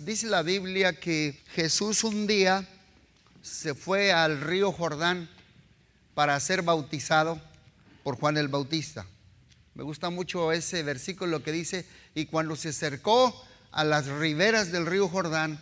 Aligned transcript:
Dice 0.00 0.28
la 0.28 0.42
Biblia 0.42 0.98
que 0.98 1.38
Jesús 1.52 2.04
un 2.04 2.26
día 2.26 2.66
se 3.42 3.74
fue 3.74 4.12
al 4.12 4.40
río 4.40 4.72
Jordán 4.72 5.28
para 6.14 6.40
ser 6.40 6.62
bautizado 6.62 7.38
por 8.02 8.16
Juan 8.16 8.38
el 8.38 8.48
Bautista. 8.48 9.04
Me 9.74 9.82
gusta 9.82 10.08
mucho 10.08 10.52
ese 10.52 10.82
versículo 10.82 11.42
que 11.42 11.52
dice, 11.52 11.84
y 12.14 12.24
cuando 12.24 12.56
se 12.56 12.70
acercó 12.70 13.46
a 13.72 13.84
las 13.84 14.06
riberas 14.06 14.72
del 14.72 14.86
río 14.86 15.06
Jordán, 15.06 15.60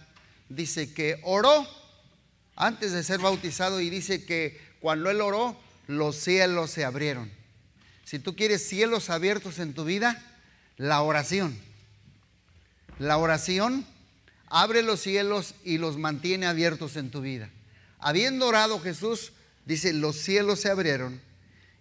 dice 0.48 0.94
que 0.94 1.20
oró 1.24 1.66
antes 2.54 2.92
de 2.92 3.02
ser 3.02 3.18
bautizado 3.18 3.80
y 3.80 3.90
dice 3.90 4.24
que 4.24 4.60
cuando 4.78 5.10
él 5.10 5.20
oró, 5.20 5.60
los 5.88 6.14
cielos 6.14 6.70
se 6.70 6.84
abrieron. 6.84 7.28
Si 8.04 8.20
tú 8.20 8.36
quieres 8.36 8.64
cielos 8.68 9.10
abiertos 9.10 9.58
en 9.58 9.74
tu 9.74 9.84
vida, 9.84 10.24
la 10.76 11.02
oración. 11.02 11.58
La 13.00 13.18
oración 13.18 13.84
abre 14.50 14.82
los 14.82 15.00
cielos 15.00 15.54
y 15.64 15.78
los 15.78 15.96
mantiene 15.96 16.46
abiertos 16.46 16.96
en 16.96 17.10
tu 17.10 17.20
vida. 17.20 17.50
Habiendo 17.98 18.46
orado 18.46 18.80
Jesús, 18.80 19.32
dice, 19.64 19.92
los 19.92 20.16
cielos 20.16 20.60
se 20.60 20.70
abrieron 20.70 21.20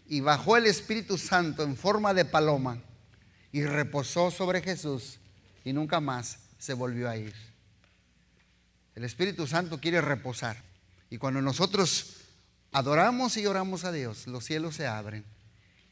y 0.07 0.21
bajó 0.21 0.57
el 0.57 0.65
Espíritu 0.65 1.17
Santo 1.17 1.63
en 1.63 1.75
forma 1.75 2.13
de 2.13 2.25
paloma 2.25 2.81
y 3.51 3.63
reposó 3.63 4.31
sobre 4.31 4.61
Jesús 4.61 5.19
y 5.63 5.73
nunca 5.73 5.99
más 5.99 6.39
se 6.57 6.73
volvió 6.73 7.09
a 7.09 7.17
ir. 7.17 7.33
El 8.95 9.03
Espíritu 9.03 9.45
Santo 9.45 9.79
quiere 9.79 10.01
reposar. 10.01 10.63
Y 11.09 11.17
cuando 11.17 11.41
nosotros 11.41 12.17
adoramos 12.71 13.37
y 13.37 13.45
oramos 13.45 13.83
a 13.83 13.91
Dios, 13.91 14.27
los 14.27 14.43
cielos 14.43 14.75
se 14.75 14.87
abren 14.87 15.23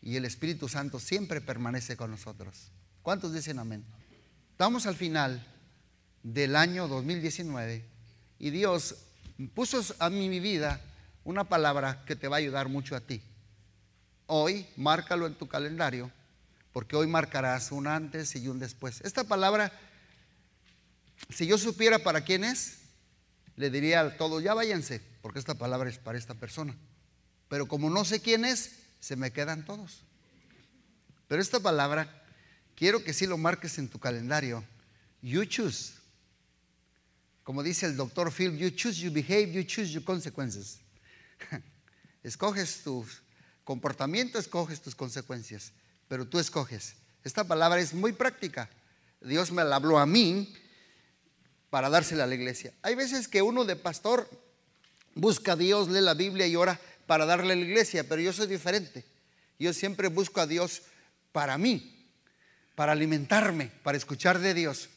y 0.02 0.16
el 0.18 0.26
Espíritu 0.26 0.70
Santo 0.70 1.00
siempre 1.00 1.42
permanece 1.42 1.98
con 1.98 2.12
nosotros. 2.12 2.72
¿Cuántos 3.02 3.34
dicen 3.34 3.60
amén? 3.60 3.84
Estamos 4.52 4.86
al 4.86 4.96
final 4.96 5.46
del 6.26 6.56
año 6.56 6.88
2019 6.88 7.86
y 8.40 8.50
Dios 8.50 8.96
puso 9.54 9.84
a 10.00 10.10
mi 10.10 10.40
vida 10.40 10.82
una 11.24 11.44
palabra 11.44 12.04
que 12.08 12.16
te 12.16 12.28
va 12.28 12.38
a 12.38 12.40
ayudar 12.40 12.68
mucho 12.68 12.96
a 12.96 13.00
ti. 13.00 13.22
Hoy, 14.26 14.66
márcalo 14.76 15.28
en 15.28 15.36
tu 15.36 15.48
calendario, 15.48 16.12
porque 16.74 16.96
hoy 16.96 17.06
marcarás 17.06 17.72
un 17.72 17.86
antes 17.86 18.36
y 18.36 18.48
un 18.48 18.58
después. 18.58 19.02
Esta 19.02 19.24
palabra, 19.24 19.72
si 21.30 21.46
yo 21.46 21.60
supiera 21.60 22.00
para 22.00 22.22
quién 22.22 22.44
es, 22.44 22.80
le 23.56 23.70
diría 23.70 24.02
a 24.02 24.18
todos, 24.18 24.42
ya 24.42 24.56
váyanse, 24.56 25.02
porque 25.22 25.38
esta 25.38 25.54
palabra 25.54 25.92
es 25.92 26.00
para 26.00 26.18
esta 26.18 26.34
persona. 26.34 26.76
Pero 27.50 27.68
como 27.68 27.92
no 27.92 28.04
sé 28.04 28.20
quién 28.20 28.46
es, 28.46 28.80
se 29.00 29.16
me 29.16 29.32
quedan 29.32 29.64
todos. 29.64 30.02
Pero 31.28 31.40
esta 31.40 31.60
palabra, 31.60 32.24
quiero 32.76 33.04
que 33.04 33.14
sí 33.14 33.28
lo 33.28 33.38
marques 33.38 33.78
en 33.78 33.90
tu 33.90 34.00
calendario. 34.00 34.64
You 35.22 35.46
choose. 35.46 36.05
Como 37.46 37.62
dice 37.62 37.86
el 37.86 37.96
doctor 37.96 38.32
Phil, 38.32 38.58
you 38.58 38.72
choose 38.72 39.00
your 39.00 39.14
behave, 39.14 39.52
you 39.52 39.64
choose 39.64 39.92
your 39.94 40.04
consequences. 40.04 40.80
Escoges 42.24 42.82
tu 42.84 43.06
comportamiento, 43.64 44.40
escoges 44.40 44.82
tus 44.82 44.96
consecuencias, 44.96 45.72
pero 46.08 46.26
tú 46.26 46.40
escoges. 46.40 46.96
Esta 47.24 47.44
palabra 47.44 47.80
es 47.80 47.94
muy 47.94 48.14
práctica. 48.14 48.68
Dios 49.22 49.52
me 49.52 49.64
la 49.64 49.76
habló 49.76 50.00
a 50.00 50.08
mí 50.08 50.56
para 51.70 51.88
dársela 51.92 52.24
a 52.24 52.28
la 52.28 52.34
iglesia. 52.34 52.74
Hay 52.82 52.96
veces 52.96 53.28
que 53.28 53.44
uno 53.44 53.64
de 53.64 53.76
pastor 53.76 54.28
busca 55.14 55.52
a 55.52 55.56
Dios, 55.56 55.88
lee 55.88 56.02
la 56.02 56.16
Biblia 56.16 56.48
y 56.48 56.56
ora 56.56 56.82
para 57.06 57.28
darle 57.28 57.54
a 57.54 57.58
la 57.58 57.62
iglesia, 57.62 58.10
pero 58.10 58.24
yo 58.24 58.34
soy 58.34 58.48
diferente. 58.48 59.06
Yo 59.60 59.72
siempre 59.72 60.08
busco 60.08 60.42
a 60.42 60.48
Dios 60.48 60.82
para 61.32 61.60
mí, 61.60 62.10
para 62.74 62.94
alimentarme, 62.94 63.72
para 63.84 64.00
escuchar 64.00 64.40
de 64.40 64.56
Dios. 64.56 64.90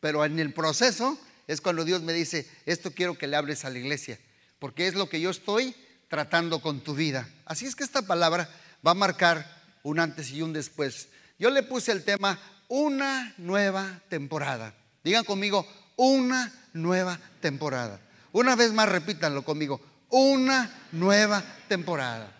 Pero 0.00 0.24
en 0.24 0.40
el 0.40 0.52
proceso 0.52 1.16
es 1.52 1.60
cuando 1.60 1.84
Dios 1.84 2.02
me 2.02 2.12
dice, 2.12 2.48
esto 2.66 2.92
quiero 2.92 3.16
que 3.16 3.26
le 3.26 3.36
hables 3.36 3.64
a 3.64 3.70
la 3.70 3.78
iglesia, 3.78 4.18
porque 4.58 4.86
es 4.86 4.94
lo 4.94 5.08
que 5.08 5.20
yo 5.20 5.30
estoy 5.30 5.74
tratando 6.08 6.60
con 6.60 6.80
tu 6.80 6.94
vida. 6.94 7.28
Así 7.44 7.66
es 7.66 7.76
que 7.76 7.84
esta 7.84 8.02
palabra 8.02 8.48
va 8.86 8.92
a 8.92 8.94
marcar 8.94 9.62
un 9.82 10.00
antes 10.00 10.30
y 10.30 10.42
un 10.42 10.52
después. 10.52 11.08
Yo 11.38 11.50
le 11.50 11.62
puse 11.62 11.92
el 11.92 12.04
tema 12.04 12.38
una 12.68 13.34
nueva 13.38 14.00
temporada. 14.08 14.74
Digan 15.04 15.24
conmigo, 15.24 15.66
una 15.96 16.52
nueva 16.72 17.18
temporada. 17.40 18.00
Una 18.32 18.56
vez 18.56 18.72
más 18.72 18.88
repítanlo 18.88 19.44
conmigo, 19.44 19.80
una 20.08 20.88
nueva 20.92 21.42
temporada. 21.68 22.32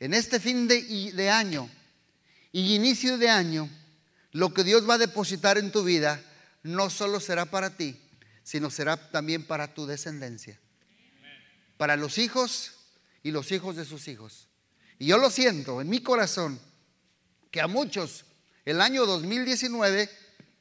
En 0.00 0.14
este 0.14 0.40
fin 0.40 0.68
de, 0.68 1.12
de 1.12 1.30
año 1.30 1.68
y 2.52 2.74
inicio 2.74 3.18
de 3.18 3.28
año, 3.28 3.68
lo 4.32 4.54
que 4.54 4.64
Dios 4.64 4.88
va 4.88 4.94
a 4.94 4.98
depositar 4.98 5.58
en 5.58 5.72
tu 5.72 5.82
vida 5.82 6.20
no 6.62 6.90
solo 6.90 7.20
será 7.20 7.46
para 7.46 7.76
ti, 7.76 8.00
sino 8.48 8.70
será 8.70 9.10
también 9.10 9.44
para 9.44 9.74
tu 9.74 9.84
descendencia. 9.84 10.58
Para 11.76 11.96
los 11.96 12.16
hijos 12.16 12.76
y 13.22 13.30
los 13.30 13.52
hijos 13.52 13.76
de 13.76 13.84
sus 13.84 14.08
hijos. 14.08 14.48
Y 14.98 15.04
yo 15.04 15.18
lo 15.18 15.28
siento 15.28 15.82
en 15.82 15.90
mi 15.90 16.00
corazón 16.00 16.58
que 17.50 17.60
a 17.60 17.66
muchos 17.66 18.24
el 18.64 18.80
año 18.80 19.04
2019, 19.04 20.08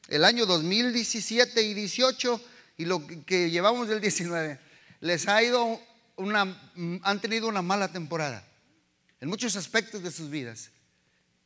el 0.10 0.26
año 0.26 0.46
2017 0.46 1.62
y 1.62 1.74
18 1.74 2.42
y 2.76 2.84
lo 2.84 3.08
que 3.08 3.50
llevamos 3.52 3.88
del 3.88 4.02
19 4.02 4.60
les 5.00 5.26
ha 5.30 5.42
ido 5.42 5.82
una 6.18 6.42
han 7.04 7.22
tenido 7.22 7.48
una 7.48 7.62
mala 7.62 7.94
temporada 7.94 8.46
en 9.22 9.30
muchos 9.30 9.56
aspectos 9.56 10.04
de 10.04 10.12
sus 10.12 10.30
vidas. 10.30 10.72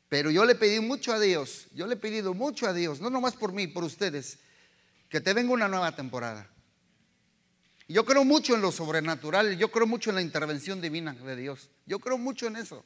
Pero 0.09 0.31
yo 0.31 0.43
le 0.45 0.55
pedí 0.55 0.79
mucho 0.79 1.13
a 1.13 1.19
Dios, 1.19 1.67
yo 1.75 1.85
le 1.85 1.93
he 1.93 1.97
pedido 1.97 2.33
mucho 2.33 2.65
a 2.65 2.73
Dios, 2.73 2.99
no 2.99 3.11
nomás 3.11 3.35
por 3.35 3.53
mí, 3.53 3.67
por 3.67 3.83
ustedes, 3.83 4.39
que 5.11 5.19
te 5.19 5.33
venga 5.33 5.51
una 5.51 5.67
nueva 5.67 5.93
temporada. 5.93 6.49
Yo 7.89 8.05
creo 8.05 8.23
mucho 8.23 8.55
en 8.55 8.61
lo 8.61 8.71
sobrenatural, 8.71 9.57
yo 9.57 9.69
creo 9.69 9.85
mucho 9.85 10.09
en 10.09 10.15
la 10.15 10.21
intervención 10.21 10.79
divina 10.79 11.13
de 11.13 11.35
Dios. 11.35 11.69
Yo 11.85 11.99
creo 11.99 12.17
mucho 12.17 12.47
en 12.47 12.55
eso. 12.55 12.85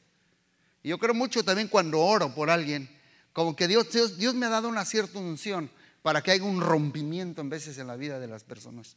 Y 0.82 0.88
yo 0.88 0.98
creo 0.98 1.14
mucho 1.14 1.44
también 1.44 1.68
cuando 1.68 2.00
oro 2.00 2.34
por 2.34 2.50
alguien, 2.50 2.90
como 3.32 3.54
que 3.54 3.68
Dios, 3.68 3.92
Dios, 3.92 4.18
Dios 4.18 4.34
me 4.34 4.46
ha 4.46 4.48
dado 4.48 4.68
una 4.68 4.84
cierta 4.84 5.20
unción 5.20 5.70
para 6.02 6.20
que 6.20 6.32
haya 6.32 6.42
un 6.42 6.60
rompimiento 6.60 7.40
en 7.42 7.48
veces 7.48 7.78
en 7.78 7.86
la 7.86 7.94
vida 7.94 8.18
de 8.18 8.26
las 8.26 8.42
personas. 8.42 8.96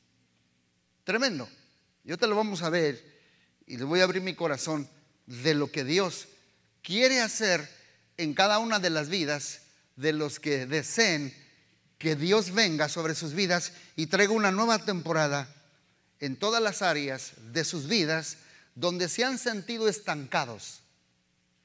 Tremendo. 1.03 1.47
Yo 2.03 2.17
te 2.17 2.25
lo 2.25 2.35
vamos 2.35 2.63
a 2.63 2.72
ver 2.72 3.00
y 3.67 3.78
le 3.78 3.84
voy 3.84 4.00
a 4.00 4.06
abrir 4.06 4.23
mi 4.23 4.34
corazón 4.34 4.90
de 5.28 5.53
lo 5.53 5.72
que 5.72 5.84
Dios 5.84 6.28
quiere 6.81 7.22
hacer 7.22 7.69
en 8.17 8.34
cada 8.34 8.57
una 8.57 8.79
de 8.79 8.90
las 8.90 9.07
vidas 9.09 9.61
de 9.97 10.13
los 10.13 10.40
que 10.40 10.66
deseen 10.66 11.31
que 11.99 12.15
Dios 12.15 12.53
venga 12.53 12.89
sobre 12.89 13.13
sus 13.13 13.33
vidas 13.33 13.73
y 13.97 14.07
traiga 14.07 14.31
una 14.31 14.51
nueva 14.51 14.79
temporada 14.79 15.53
en 16.21 16.37
todas 16.37 16.63
las 16.63 16.81
áreas 16.81 17.33
de 17.51 17.65
sus 17.65 17.87
vidas 17.87 18.37
donde 18.73 19.09
se 19.09 19.25
han 19.25 19.37
sentido 19.37 19.89
estancados 19.89 20.79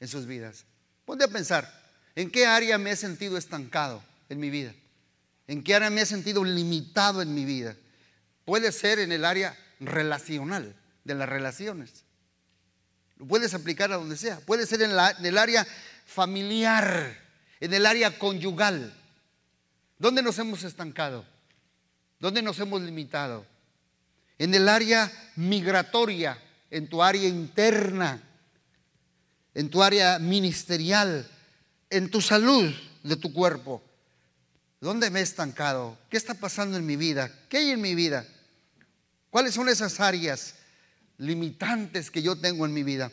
en 0.00 0.08
sus 0.08 0.26
vidas. 0.26 0.64
Ponte 1.04 1.24
a 1.24 1.28
pensar, 1.28 1.72
¿en 2.16 2.30
qué 2.30 2.46
área 2.46 2.78
me 2.78 2.90
he 2.90 2.96
sentido 2.96 3.38
estancado 3.38 4.02
en 4.28 4.40
mi 4.40 4.50
vida? 4.50 4.74
¿En 5.46 5.62
qué 5.62 5.76
área 5.76 5.90
me 5.90 6.00
he 6.00 6.06
sentido 6.06 6.42
limitado 6.42 7.22
en 7.22 7.32
mi 7.32 7.44
vida? 7.44 7.76
Puede 8.44 8.72
ser 8.72 8.98
en 8.98 9.12
el 9.12 9.24
área 9.24 9.56
relacional, 9.78 10.74
de 11.04 11.14
las 11.14 11.28
relaciones. 11.28 12.02
Lo 13.18 13.26
puedes 13.26 13.54
aplicar 13.54 13.92
a 13.92 13.96
donde 13.96 14.16
sea. 14.16 14.40
Puede 14.40 14.66
ser 14.66 14.82
en, 14.82 14.90
en 14.90 15.26
el 15.26 15.38
área 15.38 15.64
familiar, 16.06 17.16
en 17.60 17.72
el 17.72 17.86
área 17.86 18.18
conyugal 18.18 18.92
¿Dónde 19.98 20.22
nos 20.22 20.38
hemos 20.38 20.64
estancado? 20.64 21.24
¿Dónde 22.18 22.42
nos 22.42 22.58
hemos 22.58 22.80
limitado? 22.82 23.46
En 24.38 24.54
el 24.54 24.68
área 24.68 25.10
migratoria, 25.36 26.38
en 26.70 26.88
tu 26.88 27.02
área 27.02 27.28
interna, 27.28 28.22
en 29.54 29.70
tu 29.70 29.82
área 29.82 30.18
ministerial, 30.18 31.28
en 31.90 32.10
tu 32.10 32.20
salud 32.20 32.74
de 33.02 33.16
tu 33.16 33.32
cuerpo. 33.32 33.82
¿Dónde 34.80 35.10
me 35.10 35.20
he 35.20 35.22
estancado? 35.22 35.96
¿Qué 36.10 36.16
está 36.16 36.34
pasando 36.34 36.76
en 36.76 36.84
mi 36.84 36.96
vida? 36.96 37.30
¿Qué 37.48 37.58
hay 37.58 37.70
en 37.70 37.80
mi 37.80 37.94
vida? 37.94 38.26
¿Cuáles 39.30 39.54
son 39.54 39.68
esas 39.68 40.00
áreas 40.00 40.56
limitantes 41.18 42.10
que 42.10 42.22
yo 42.22 42.36
tengo 42.36 42.66
en 42.66 42.74
mi 42.74 42.82
vida? 42.82 43.10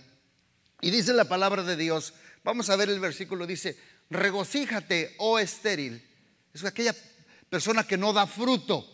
Y 0.82 0.90
dice 0.90 1.14
la 1.14 1.26
palabra 1.26 1.64
de 1.64 1.78
Dios, 1.78 2.14
vamos 2.44 2.70
a 2.70 2.76
ver 2.76 2.90
el 2.90 3.00
versículo, 3.00 3.46
dice, 3.46 3.78
regocíjate, 4.10 5.16
oh 5.20 5.38
estéril 5.38 6.11
es 6.54 6.64
aquella 6.64 6.96
persona 7.50 7.86
que 7.86 7.98
no 7.98 8.14
da 8.14 8.28
fruto, 8.28 8.88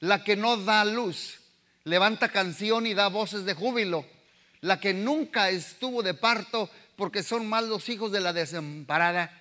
la 0.00 0.24
que 0.24 0.36
no 0.36 0.56
da 0.56 0.84
luz, 0.84 1.38
levanta 1.84 2.30
canción 2.30 2.86
y 2.86 2.94
da 2.94 3.08
voces 3.08 3.44
de 3.44 3.54
júbilo, 3.54 4.06
la 4.60 4.80
que 4.80 4.94
nunca 4.94 5.50
estuvo 5.50 6.02
de 6.02 6.14
parto 6.14 6.70
porque 6.96 7.22
son 7.22 7.48
más 7.48 7.64
los 7.64 7.88
hijos 7.88 8.12
de 8.12 8.20
la 8.20 8.32
desamparada 8.32 9.32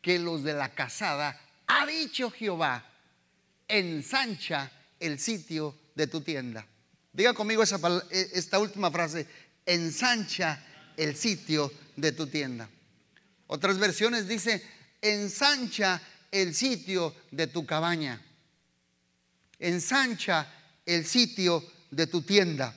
que 0.00 0.18
los 0.18 0.42
de 0.42 0.54
la 0.54 0.70
casada. 0.70 1.38
Ha 1.66 1.86
dicho 1.86 2.30
Jehová, 2.30 2.84
ensancha 3.68 4.70
el 4.98 5.18
sitio 5.18 5.74
de 5.94 6.06
tu 6.06 6.20
tienda. 6.20 6.66
Diga 7.12 7.34
conmigo 7.34 7.62
e, 7.62 8.30
esta 8.32 8.58
última 8.58 8.90
frase, 8.90 9.26
ensancha 9.66 10.64
el 10.96 11.16
sitio 11.16 11.72
de 11.96 12.12
tu 12.12 12.26
tienda. 12.26 12.68
Otras 13.46 13.78
versiones 13.78 14.26
dice, 14.26 14.62
ensancha 15.00 16.00
el 16.32 16.54
sitio 16.54 17.14
de 17.30 17.46
tu 17.46 17.64
cabaña. 17.64 18.20
ensancha 19.60 20.52
el 20.84 21.06
sitio 21.06 21.64
de 21.92 22.08
tu 22.08 22.22
tienda. 22.22 22.74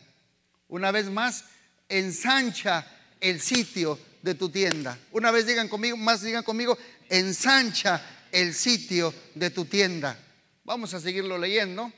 Una 0.68 0.92
vez 0.92 1.10
más, 1.10 1.46
ensancha 1.90 2.86
el 3.20 3.42
sitio 3.42 3.98
de 4.22 4.36
tu 4.36 4.50
tienda. 4.50 5.00
Una 5.12 5.32
vez 5.32 5.48
digan 5.48 5.68
conmigo, 5.68 5.98
más 5.98 6.22
digan 6.22 6.44
conmigo, 6.44 6.78
ensancha 7.10 8.02
el 8.32 8.54
sitio 8.54 9.14
de 9.34 9.50
tu 9.50 9.66
tienda. 9.66 10.20
Vamos 10.64 10.94
a 10.94 11.00
seguirlo 11.00 11.38
leyendo. 11.38 11.92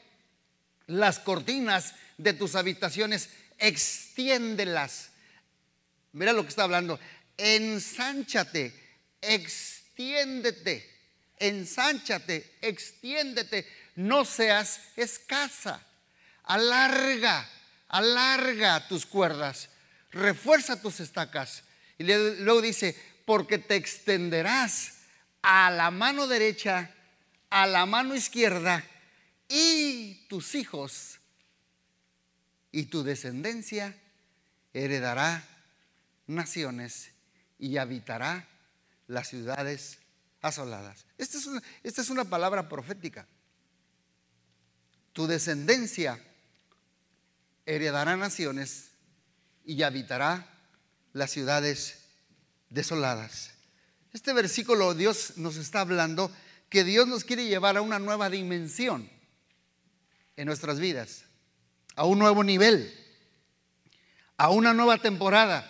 Las 0.85 1.19
cortinas 1.19 1.95
de 2.17 2.33
tus 2.33 2.55
habitaciones, 2.55 3.29
extiéndelas. 3.57 5.09
Mira 6.13 6.33
lo 6.33 6.43
que 6.43 6.49
está 6.49 6.63
hablando. 6.63 6.99
Ensánchate, 7.37 8.73
extiéndete, 9.21 10.96
ensánchate, 11.39 12.57
extiéndete. 12.61 13.67
No 13.95 14.25
seas 14.25 14.79
escasa. 14.95 15.83
Alarga, 16.43 17.49
alarga 17.89 18.87
tus 18.87 19.05
cuerdas. 19.05 19.69
Refuerza 20.11 20.81
tus 20.81 20.99
estacas. 20.99 21.63
Y 21.97 22.03
luego 22.03 22.61
dice, 22.61 22.95
porque 23.25 23.57
te 23.57 23.75
extenderás 23.75 24.99
a 25.41 25.71
la 25.71 25.91
mano 25.91 26.27
derecha, 26.27 26.91
a 27.49 27.65
la 27.65 27.85
mano 27.85 28.15
izquierda, 28.15 28.83
y 29.49 30.25
tus 30.27 30.55
hijos 30.55 31.19
y 32.71 32.85
tu 32.85 33.03
descendencia 33.03 33.95
heredará 34.73 35.43
naciones 36.27 37.11
y 37.57 37.77
habitará 37.77 38.47
las 39.07 39.29
ciudades 39.29 39.99
asoladas. 40.41 41.05
Esta 41.17 41.37
es 41.37 41.45
una, 41.45 41.63
esta 41.83 42.01
es 42.01 42.09
una 42.09 42.25
palabra 42.25 42.69
profética. 42.69 43.27
Tu 45.13 45.27
descendencia 45.27 46.21
heredará 47.65 48.15
naciones 48.15 48.91
y 49.65 49.81
habitará 49.83 50.47
las 51.13 51.31
ciudades 51.31 51.99
desoladas. 52.69 53.51
Este 54.13 54.33
versículo 54.33 54.93
Dios 54.93 55.33
nos 55.37 55.57
está 55.57 55.81
hablando 55.81 56.31
que 56.69 56.83
Dios 56.83 57.07
nos 57.07 57.23
quiere 57.23 57.45
llevar 57.45 57.77
a 57.77 57.81
una 57.81 57.99
nueva 57.99 58.29
dimensión 58.29 59.09
en 60.35 60.45
nuestras 60.45 60.79
vidas, 60.79 61.23
a 61.95 62.05
un 62.05 62.19
nuevo 62.19 62.43
nivel, 62.43 62.93
a 64.37 64.49
una 64.49 64.73
nueva 64.73 64.97
temporada. 64.97 65.69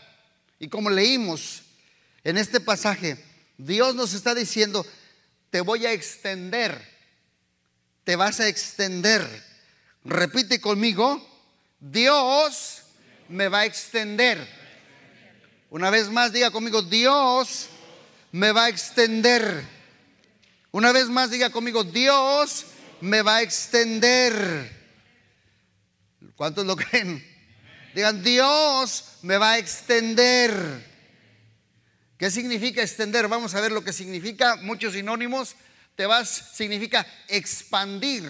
Y 0.60 0.68
como 0.70 0.90
leímos 0.90 1.64
en 2.24 2.38
este 2.38 2.60
pasaje, 2.60 3.24
Dios 3.58 3.96
nos 3.96 4.14
está 4.14 4.36
diciendo, 4.36 4.86
te 5.50 5.62
voy 5.62 5.86
a 5.86 5.92
extender, 5.92 6.80
te 8.04 8.16
vas 8.16 8.40
a 8.40 8.48
extender. 8.48 9.28
Repite 10.04 10.62
conmigo, 10.62 11.26
Dios 11.80 12.84
me 13.30 13.48
va 13.48 13.62
a 13.62 13.66
extender. 13.66 14.48
Una 15.70 15.90
vez 15.90 16.10
más, 16.10 16.32
diga 16.32 16.52
conmigo, 16.52 16.82
Dios 16.82 17.68
me 18.32 18.52
va 18.52 18.66
a 18.66 18.70
extender. 18.70 19.66
Una 20.72 20.92
vez 20.92 21.08
más, 21.08 21.32
diga 21.32 21.50
conmigo, 21.50 21.84
Dios 21.84 22.66
me 23.02 23.22
va 23.22 23.38
a 23.38 23.42
extender. 23.42 24.72
¿Cuántos 26.36 26.66
lo 26.66 26.76
creen? 26.76 27.26
Digan, 27.96 28.24
Dios 28.24 29.18
me 29.24 29.38
va 29.38 29.54
a 29.54 29.58
extender. 29.58 30.54
¿Qué 32.18 32.32
significa 32.32 32.82
extender? 32.82 33.28
Vamos 33.28 33.54
a 33.54 33.62
ver 33.62 33.72
lo 33.72 33.84
que 33.84 33.94
significa. 33.94 34.56
Muchos 34.58 34.94
sinónimos. 34.94 35.56
Te 35.96 36.06
vas, 36.06 36.30
significa 36.54 37.06
expandir, 37.28 38.24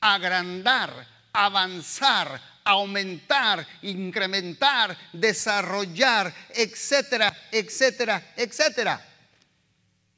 agrandar, 0.00 1.06
avanzar, 1.32 2.40
aumentar, 2.64 3.66
incrementar, 3.82 4.96
desarrollar, 5.12 6.34
etcétera, 6.50 7.36
etcétera, 7.50 8.32
etcétera. 8.36 9.06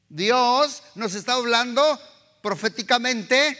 Dios 0.09 0.83
nos 0.95 1.13
está 1.13 1.33
hablando 1.33 1.99
proféticamente 2.41 3.57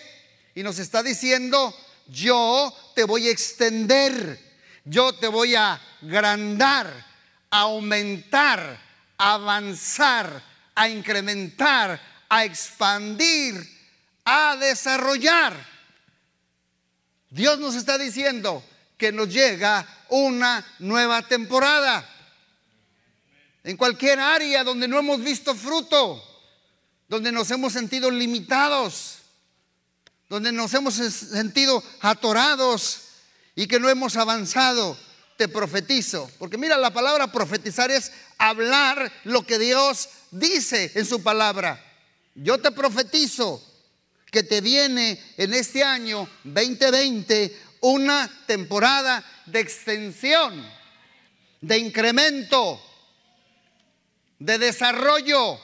y 0.55 0.63
nos 0.63 0.79
está 0.79 1.03
diciendo, 1.03 1.75
yo 2.07 2.73
te 2.95 3.03
voy 3.03 3.27
a 3.27 3.31
extender, 3.31 4.39
yo 4.85 5.13
te 5.13 5.27
voy 5.27 5.55
a 5.55 5.79
agrandar, 6.01 7.05
aumentar, 7.49 8.86
avanzar, 9.17 10.43
a 10.75 10.89
incrementar, 10.89 11.99
a 12.29 12.45
expandir, 12.45 13.55
a 14.23 14.55
desarrollar. 14.57 15.53
Dios 17.29 17.59
nos 17.59 17.75
está 17.75 17.97
diciendo 17.97 18.63
que 18.97 19.11
nos 19.11 19.29
llega 19.29 19.87
una 20.09 20.65
nueva 20.79 21.21
temporada. 21.27 22.07
En 23.63 23.75
cualquier 23.75 24.19
área 24.19 24.63
donde 24.63 24.87
no 24.87 24.99
hemos 24.99 25.21
visto 25.21 25.53
fruto, 25.55 26.23
donde 27.07 27.31
nos 27.31 27.51
hemos 27.51 27.73
sentido 27.73 28.09
limitados, 28.09 29.19
donde 30.29 30.51
nos 30.51 30.73
hemos 30.73 30.95
sentido 30.95 31.83
atorados 32.01 33.01
y 33.55 33.67
que 33.67 33.79
no 33.79 33.89
hemos 33.89 34.15
avanzado, 34.17 34.97
te 35.37 35.47
profetizo. 35.47 36.29
Porque 36.39 36.57
mira, 36.57 36.77
la 36.77 36.91
palabra 36.91 37.31
profetizar 37.31 37.89
es 37.91 38.11
hablar 38.37 39.11
lo 39.23 39.45
que 39.45 39.59
Dios 39.59 40.09
dice 40.31 40.91
en 40.95 41.05
su 41.05 41.23
palabra. 41.23 41.83
Yo 42.35 42.57
te 42.57 42.71
profetizo 42.71 43.63
que 44.31 44.43
te 44.43 44.61
viene 44.61 45.21
en 45.37 45.53
este 45.53 45.83
año 45.83 46.29
2020 46.43 47.57
una 47.81 48.29
temporada 48.45 49.23
de 49.45 49.59
extensión, 49.59 50.67
de 51.61 51.77
incremento, 51.77 52.81
de 54.39 54.57
desarrollo 54.57 55.59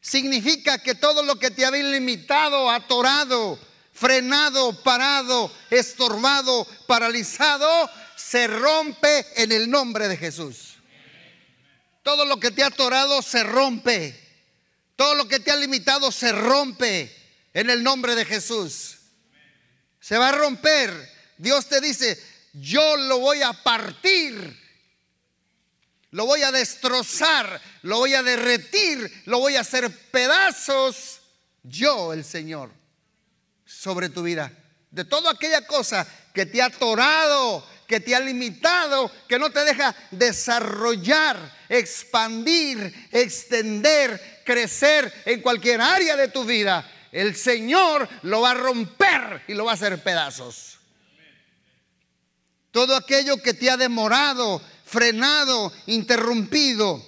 significa 0.00 0.78
que 0.78 0.94
todo 0.94 1.24
lo 1.24 1.36
que 1.36 1.50
te 1.50 1.66
había 1.66 1.82
limitado, 1.82 2.70
atorado, 2.70 3.58
frenado, 3.92 4.80
parado, 4.82 5.50
estorbado, 5.70 6.64
paralizado, 6.86 7.90
se 8.16 8.46
rompe 8.46 9.26
en 9.36 9.52
el 9.52 9.70
nombre 9.70 10.08
de 10.08 10.16
Jesús. 10.16 10.78
Todo 12.02 12.24
lo 12.24 12.38
que 12.38 12.50
te 12.50 12.62
ha 12.62 12.68
atorado 12.68 13.22
se 13.22 13.42
rompe. 13.42 14.18
Todo 14.96 15.14
lo 15.14 15.28
que 15.28 15.40
te 15.40 15.50
ha 15.50 15.56
limitado 15.56 16.10
se 16.10 16.32
rompe 16.32 17.14
en 17.52 17.70
el 17.70 17.82
nombre 17.82 18.14
de 18.14 18.24
Jesús. 18.24 18.96
Se 20.00 20.16
va 20.16 20.30
a 20.30 20.32
romper. 20.32 20.90
Dios 21.36 21.66
te 21.66 21.80
dice, 21.80 22.18
yo 22.54 22.96
lo 22.96 23.18
voy 23.18 23.42
a 23.42 23.52
partir 23.52 24.66
lo 26.16 26.24
voy 26.24 26.42
a 26.42 26.50
destrozar, 26.50 27.60
lo 27.82 27.98
voy 27.98 28.14
a 28.14 28.22
derretir, 28.22 29.22
lo 29.26 29.38
voy 29.38 29.56
a 29.56 29.60
hacer 29.60 29.90
pedazos, 30.10 31.20
yo 31.62 32.14
el 32.14 32.24
Señor, 32.24 32.70
sobre 33.66 34.08
tu 34.08 34.22
vida. 34.22 34.50
De 34.90 35.04
toda 35.04 35.32
aquella 35.32 35.66
cosa 35.66 36.06
que 36.32 36.46
te 36.46 36.62
ha 36.62 36.66
atorado, 36.66 37.66
que 37.86 38.00
te 38.00 38.14
ha 38.14 38.20
limitado, 38.20 39.10
que 39.28 39.38
no 39.38 39.50
te 39.50 39.64
deja 39.64 39.94
desarrollar, 40.10 41.38
expandir, 41.68 43.08
extender, 43.12 44.42
crecer 44.44 45.12
en 45.24 45.40
cualquier 45.40 45.80
área 45.80 46.16
de 46.16 46.28
tu 46.28 46.44
vida, 46.44 46.90
el 47.12 47.34
Señor 47.34 48.08
lo 48.22 48.42
va 48.42 48.50
a 48.50 48.54
romper 48.54 49.42
y 49.48 49.54
lo 49.54 49.64
va 49.64 49.72
a 49.72 49.74
hacer 49.74 50.02
pedazos. 50.02 50.78
Todo 52.70 52.94
aquello 52.94 53.42
que 53.42 53.54
te 53.54 53.70
ha 53.70 53.76
demorado, 53.76 54.60
frenado, 54.84 55.72
interrumpido. 55.86 57.02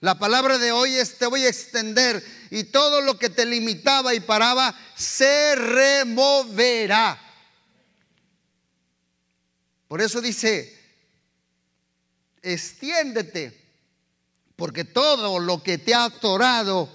La 0.00 0.18
palabra 0.18 0.56
de 0.58 0.70
hoy 0.70 0.94
es 0.94 1.18
te 1.18 1.26
voy 1.26 1.44
a 1.44 1.48
extender 1.48 2.24
y 2.50 2.64
todo 2.64 3.00
lo 3.00 3.18
que 3.18 3.28
te 3.28 3.44
limitaba 3.44 4.14
y 4.14 4.20
paraba 4.20 4.74
se 4.94 5.56
removerá. 5.56 7.29
Por 9.90 10.00
eso 10.00 10.20
dice, 10.20 10.72
extiéndete, 12.40 13.60
porque 14.54 14.84
todo 14.84 15.40
lo 15.40 15.64
que 15.64 15.78
te 15.78 15.94
ha 15.94 16.04
atorado 16.04 16.88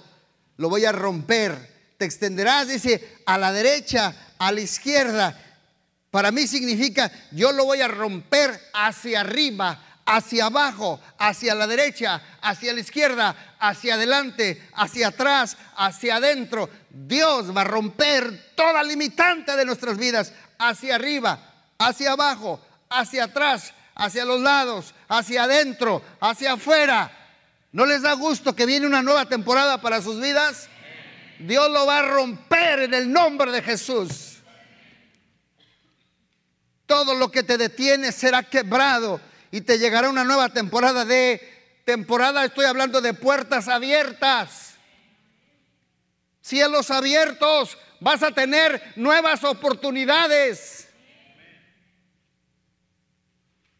lo 0.56 0.70
voy 0.70 0.86
a 0.86 0.92
romper. 0.92 1.92
Te 1.98 2.06
extenderás, 2.06 2.68
dice, 2.68 3.18
a 3.26 3.36
la 3.36 3.52
derecha, 3.52 4.32
a 4.38 4.50
la 4.50 4.62
izquierda. 4.62 5.38
Para 6.10 6.30
mí 6.30 6.46
significa, 6.46 7.12
yo 7.32 7.52
lo 7.52 7.66
voy 7.66 7.82
a 7.82 7.88
romper 7.88 8.58
hacia 8.72 9.20
arriba, 9.20 10.00
hacia 10.06 10.46
abajo, 10.46 10.98
hacia 11.18 11.54
la 11.54 11.66
derecha, 11.66 12.38
hacia 12.40 12.72
la 12.72 12.80
izquierda, 12.80 13.56
hacia 13.60 13.96
adelante, 13.96 14.70
hacia 14.72 15.08
atrás, 15.08 15.58
hacia 15.76 16.16
adentro. 16.16 16.70
Dios 16.88 17.54
va 17.54 17.60
a 17.60 17.64
romper 17.64 18.54
toda 18.54 18.82
limitante 18.82 19.54
de 19.54 19.66
nuestras 19.66 19.98
vidas, 19.98 20.32
hacia 20.58 20.94
arriba, 20.94 21.52
hacia 21.78 22.12
abajo, 22.12 22.58
hacia 22.88 23.24
atrás, 23.24 23.72
hacia 23.94 24.24
los 24.24 24.40
lados, 24.40 24.94
hacia 25.08 25.44
adentro, 25.44 26.02
hacia 26.20 26.52
afuera. 26.52 27.10
¿No 27.72 27.86
les 27.86 28.02
da 28.02 28.12
gusto 28.14 28.54
que 28.54 28.66
viene 28.66 28.86
una 28.86 29.02
nueva 29.02 29.26
temporada 29.26 29.80
para 29.80 30.00
sus 30.00 30.20
vidas? 30.20 30.68
Dios 31.38 31.70
lo 31.70 31.86
va 31.86 31.98
a 31.98 32.02
romper 32.02 32.80
en 32.80 32.94
el 32.94 33.12
nombre 33.12 33.52
de 33.52 33.62
Jesús. 33.62 34.32
todo 36.86 37.14
lo 37.14 37.32
que 37.32 37.42
te 37.42 37.58
detiene 37.58 38.12
será 38.12 38.44
quebrado 38.44 39.20
y 39.50 39.60
te 39.60 39.76
llegará 39.76 40.08
una 40.08 40.22
nueva 40.22 40.50
temporada 40.50 41.04
de 41.04 41.56
temporada, 41.84 42.44
estoy 42.44 42.64
hablando 42.64 43.00
de 43.00 43.14
puertas 43.14 43.68
abiertas, 43.68 44.74
cielos 46.42 46.90
abiertos, 46.90 47.76
vas 48.00 48.22
a 48.22 48.32
tener 48.32 48.92
nuevas 48.96 49.44
oportunidades, 49.44 50.85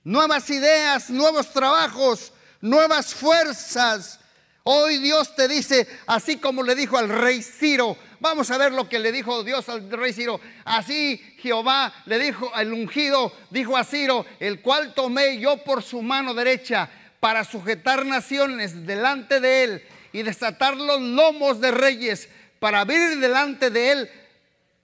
nuevas 0.07 0.49
ideas, 0.51 1.11
nuevos 1.11 1.53
trabajos, 1.53 2.33
nuevas 2.61 3.13
fuerzas. 3.13 4.21
Hoy 4.63 4.99
Dios 4.99 5.35
te 5.35 5.49
dice, 5.49 5.89
así 6.07 6.37
como 6.37 6.63
le 6.63 6.77
dijo 6.77 6.97
al 6.97 7.09
rey 7.09 7.43
Ciro, 7.43 7.97
vamos 8.21 8.53
a 8.53 8.57
ver 8.57 8.73
lo 8.73 8.89
que 8.89 9.01
le 9.01 9.11
dijo 9.11 9.43
Dios 9.43 9.69
al 9.69 9.91
rey 9.91 10.13
Ciro. 10.13 10.41
Así 10.65 11.19
Jehová 11.41 11.93
le 12.07 12.21
dijo 12.21 12.53
al 12.55 12.73
ungido, 12.73 13.33
dijo 13.51 13.77
a 13.77 13.83
Ciro, 13.83 14.25
el 14.39 14.63
cual 14.63 14.95
tomé 14.95 15.41
yo 15.41 15.65
por 15.65 15.83
su 15.83 16.01
mano 16.03 16.35
derecha 16.35 16.89
para 17.19 17.43
sujetar 17.43 18.07
naciones 18.07 18.87
delante 18.87 19.41
de 19.41 19.65
él 19.65 19.83
y 20.13 20.23
desatar 20.23 20.77
los 20.77 21.01
lomos 21.01 21.61
de 21.61 21.73
reyes 21.73 22.29
para 22.61 22.83
abrir 22.83 23.19
delante 23.19 23.71
de 23.71 23.91
él 23.91 24.11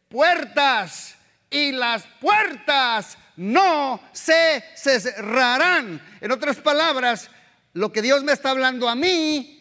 puertas 0.08 1.14
y 1.48 1.70
las 1.70 2.02
puertas 2.20 3.18
no 3.36 4.00
se 4.12 4.62
cerrarán. 4.76 6.00
En 6.20 6.32
otras 6.32 6.56
palabras, 6.56 7.30
lo 7.72 7.92
que 7.92 8.02
Dios 8.02 8.22
me 8.22 8.32
está 8.32 8.50
hablando 8.50 8.88
a 8.88 8.94
mí 8.94 9.58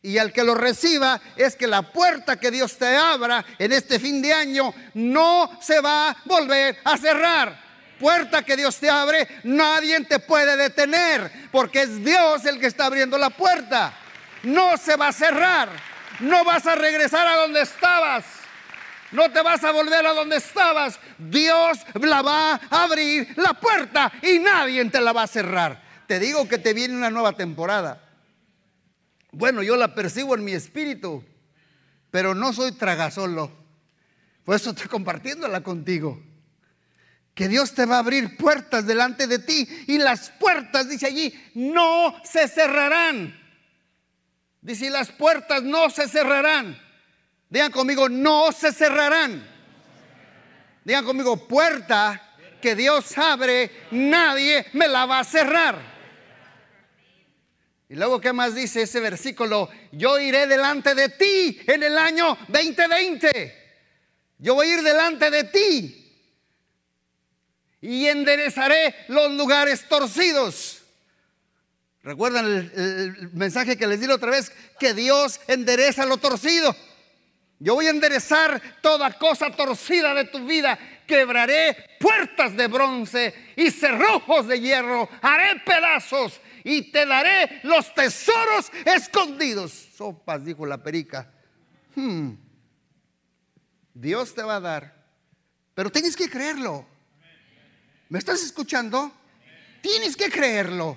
y 0.00 0.18
al 0.18 0.32
que 0.32 0.44
lo 0.44 0.54
reciba 0.54 1.20
es 1.36 1.56
que 1.56 1.66
la 1.66 1.82
puerta 1.82 2.38
que 2.38 2.50
Dios 2.50 2.78
te 2.78 2.96
abra 2.96 3.44
en 3.58 3.72
este 3.72 3.98
fin 3.98 4.22
de 4.22 4.32
año 4.32 4.72
no 4.94 5.58
se 5.60 5.80
va 5.80 6.10
a 6.10 6.16
volver 6.24 6.78
a 6.84 6.96
cerrar. 6.96 7.68
Puerta 7.98 8.42
que 8.42 8.56
Dios 8.56 8.76
te 8.76 8.88
abre, 8.88 9.26
nadie 9.42 10.00
te 10.04 10.20
puede 10.20 10.56
detener, 10.56 11.48
porque 11.50 11.82
es 11.82 12.04
Dios 12.04 12.44
el 12.44 12.60
que 12.60 12.68
está 12.68 12.86
abriendo 12.86 13.18
la 13.18 13.30
puerta. 13.30 13.92
No 14.44 14.76
se 14.76 14.94
va 14.94 15.08
a 15.08 15.12
cerrar, 15.12 15.68
no 16.20 16.44
vas 16.44 16.64
a 16.66 16.76
regresar 16.76 17.26
a 17.26 17.36
donde 17.36 17.62
estabas. 17.62 18.37
No 19.12 19.30
te 19.30 19.42
vas 19.42 19.64
a 19.64 19.72
volver 19.72 20.06
a 20.06 20.12
donde 20.12 20.36
estabas. 20.36 20.98
Dios 21.18 21.78
la 22.00 22.22
va 22.22 22.54
a 22.54 22.84
abrir 22.84 23.28
la 23.36 23.54
puerta 23.54 24.12
y 24.22 24.38
nadie 24.38 24.84
te 24.86 25.00
la 25.00 25.12
va 25.12 25.22
a 25.22 25.26
cerrar. 25.26 25.82
Te 26.06 26.18
digo 26.18 26.48
que 26.48 26.58
te 26.58 26.74
viene 26.74 26.94
una 26.94 27.10
nueva 27.10 27.32
temporada. 27.32 28.02
Bueno, 29.30 29.62
yo 29.62 29.76
la 29.76 29.94
percibo 29.94 30.34
en 30.34 30.44
mi 30.44 30.52
espíritu, 30.52 31.24
pero 32.10 32.34
no 32.34 32.52
soy 32.52 32.72
tragasolo. 32.72 33.52
Por 34.44 34.56
eso 34.56 34.70
estoy 34.70 34.88
compartiéndola 34.88 35.62
contigo. 35.62 36.22
Que 37.34 37.48
Dios 37.48 37.72
te 37.74 37.86
va 37.86 37.96
a 37.96 38.00
abrir 38.00 38.36
puertas 38.36 38.86
delante 38.86 39.26
de 39.26 39.38
ti 39.38 39.68
y 39.86 39.98
las 39.98 40.30
puertas, 40.30 40.88
dice 40.88 41.06
allí, 41.06 41.32
no 41.54 42.16
se 42.24 42.48
cerrarán. 42.48 43.38
Dice, 44.60 44.90
las 44.90 45.12
puertas 45.12 45.62
no 45.62 45.88
se 45.90 46.08
cerrarán. 46.08 46.78
Digan 47.50 47.72
conmigo, 47.72 48.08
no 48.08 48.52
se 48.52 48.72
cerrarán. 48.72 49.46
Digan 50.84 51.04
conmigo, 51.04 51.48
puerta 51.48 52.22
que 52.60 52.74
Dios 52.74 53.16
abre, 53.16 53.70
nadie 53.90 54.66
me 54.72 54.88
la 54.88 55.06
va 55.06 55.20
a 55.20 55.24
cerrar. 55.24 55.98
Y 57.88 57.94
luego, 57.94 58.20
¿qué 58.20 58.32
más 58.32 58.54
dice 58.54 58.82
ese 58.82 59.00
versículo? 59.00 59.70
Yo 59.92 60.18
iré 60.18 60.46
delante 60.46 60.94
de 60.94 61.08
ti 61.08 61.58
en 61.66 61.82
el 61.82 61.96
año 61.96 62.36
2020. 62.48 63.68
Yo 64.38 64.54
voy 64.54 64.68
a 64.68 64.74
ir 64.74 64.82
delante 64.82 65.30
de 65.30 65.44
ti. 65.44 66.04
Y 67.80 68.06
enderezaré 68.06 68.94
los 69.08 69.32
lugares 69.32 69.88
torcidos. 69.88 70.82
¿Recuerdan 72.02 72.46
el, 72.46 73.30
mensaje 73.32 73.76
que 73.76 73.86
les 73.86 74.00
di 74.00 74.06
otra 74.06 74.30
vez? 74.30 74.52
Que 74.78 74.92
Dios 74.92 75.40
endereza 75.46 76.04
lo 76.04 76.18
torcido. 76.18 76.74
Yo 77.60 77.74
voy 77.74 77.86
a 77.86 77.90
enderezar 77.90 78.60
toda 78.80 79.12
cosa 79.18 79.50
torcida 79.50 80.14
de 80.14 80.24
tu 80.26 80.46
vida. 80.46 80.78
Quebraré 81.06 81.96
puertas 81.98 82.56
de 82.56 82.68
bronce 82.68 83.34
y 83.56 83.70
cerrojos 83.70 84.46
de 84.46 84.60
hierro. 84.60 85.08
Haré 85.20 85.60
pedazos 85.60 86.40
y 86.62 86.92
te 86.92 87.04
daré 87.04 87.60
los 87.64 87.92
tesoros 87.94 88.70
escondidos. 88.84 89.72
Sopas, 89.96 90.44
dijo 90.44 90.66
la 90.66 90.82
perica. 90.82 91.32
Hmm. 91.96 92.34
Dios 93.92 94.34
te 94.34 94.42
va 94.44 94.56
a 94.56 94.60
dar, 94.60 94.94
pero 95.74 95.90
tienes 95.90 96.14
que 96.14 96.30
creerlo. 96.30 96.86
¿Me 98.08 98.20
estás 98.20 98.42
escuchando? 98.44 99.12
Tienes 99.82 100.16
que 100.16 100.30
creerlo. 100.30 100.96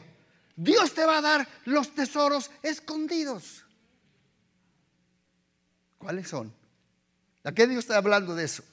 Dios 0.56 0.94
te 0.94 1.03
va 1.06 1.18
a 1.18 1.22
dar 1.22 1.48
los 1.65 1.96
tesoros 1.96 2.51
escondidos. 2.62 3.65
¿Cuáles 6.01 6.27
son? 6.27 6.51
¿A 7.43 7.51
qué 7.51 7.67
Dios 7.67 7.79
está 7.79 7.98
hablando 7.98 8.34
de 8.34 8.46
eso? 8.46 8.63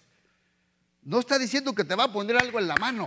No 1.03 1.21
está 1.21 1.39
diciendo 1.39 1.75
que 1.75 1.85
te 1.85 1.95
va 1.95 2.05
a 2.05 2.13
poner 2.13 2.37
algo 2.39 2.59
en 2.59 2.69
la 2.69 2.77
mano. 2.77 3.07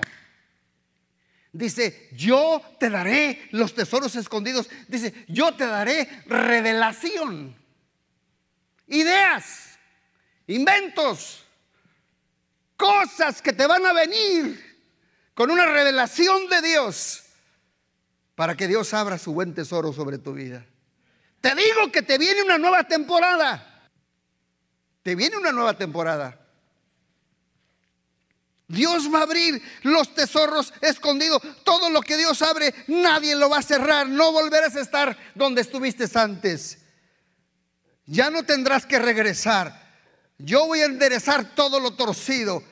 Dice, 1.51 2.08
yo 2.13 2.62
te 2.80 2.92
daré 2.92 3.50
los 3.51 3.74
tesoros 3.74 4.16
escondidos. 4.16 4.70
Dice, 4.88 5.25
yo 5.28 5.56
te 5.56 5.66
daré 5.66 6.08
revelación. 6.28 7.56
Ideas, 8.88 9.80
inventos, 10.46 11.44
cosas 12.78 13.42
que 13.42 13.54
te 13.54 13.66
van 13.66 13.86
a 13.88 13.94
venir 13.94 14.84
con 15.34 15.50
una 15.50 15.66
revelación 15.66 16.48
de 16.48 16.62
Dios 16.62 17.24
para 18.36 18.56
que 18.56 18.68
Dios 18.68 18.94
abra 18.94 19.18
su 19.18 19.34
buen 19.34 19.56
tesoro 19.56 19.92
sobre 19.94 20.20
tu 20.20 20.34
vida. 20.34 20.63
Te 21.42 21.56
digo 21.56 21.92
que 21.92 22.04
te 22.04 22.20
viene 22.20 22.44
una 22.44 22.60
nueva 22.60 22.84
temporada. 22.84 23.71
Te 25.03 25.15
viene 25.15 25.38
una 25.38 25.51
nueva 25.51 25.77
temporada. 25.77 26.38
Dios 28.67 29.13
va 29.13 29.20
a 29.20 29.24
abrir 29.24 29.62
los 29.84 30.15
tesoros 30.15 30.74
escondidos. 30.81 31.41
Todo 31.63 31.89
lo 31.89 32.01
que 32.01 32.15
Dios 32.15 32.41
abre, 32.41 32.74
nadie 32.88 33.36
lo 33.36 33.50
va 33.50 33.58
a 33.58 33.63
cerrar. 33.63 34.08
No 34.08 34.31
volverás 34.31 34.75
a 34.75 34.81
estar 34.81 35.17
donde 35.36 35.62
estuviste 35.62 36.05
antes. 36.17 36.77
Ya 38.05 38.29
no 38.29 38.43
tendrás 38.43 38.86
que 38.86 39.00
regresar. 39.00 39.81
Yo 40.38 40.65
voy 40.67 40.81
a 40.81 40.86
enderezar 40.86 41.53
todo 41.53 41.79
lo 41.79 41.91
torcido. 41.91 42.63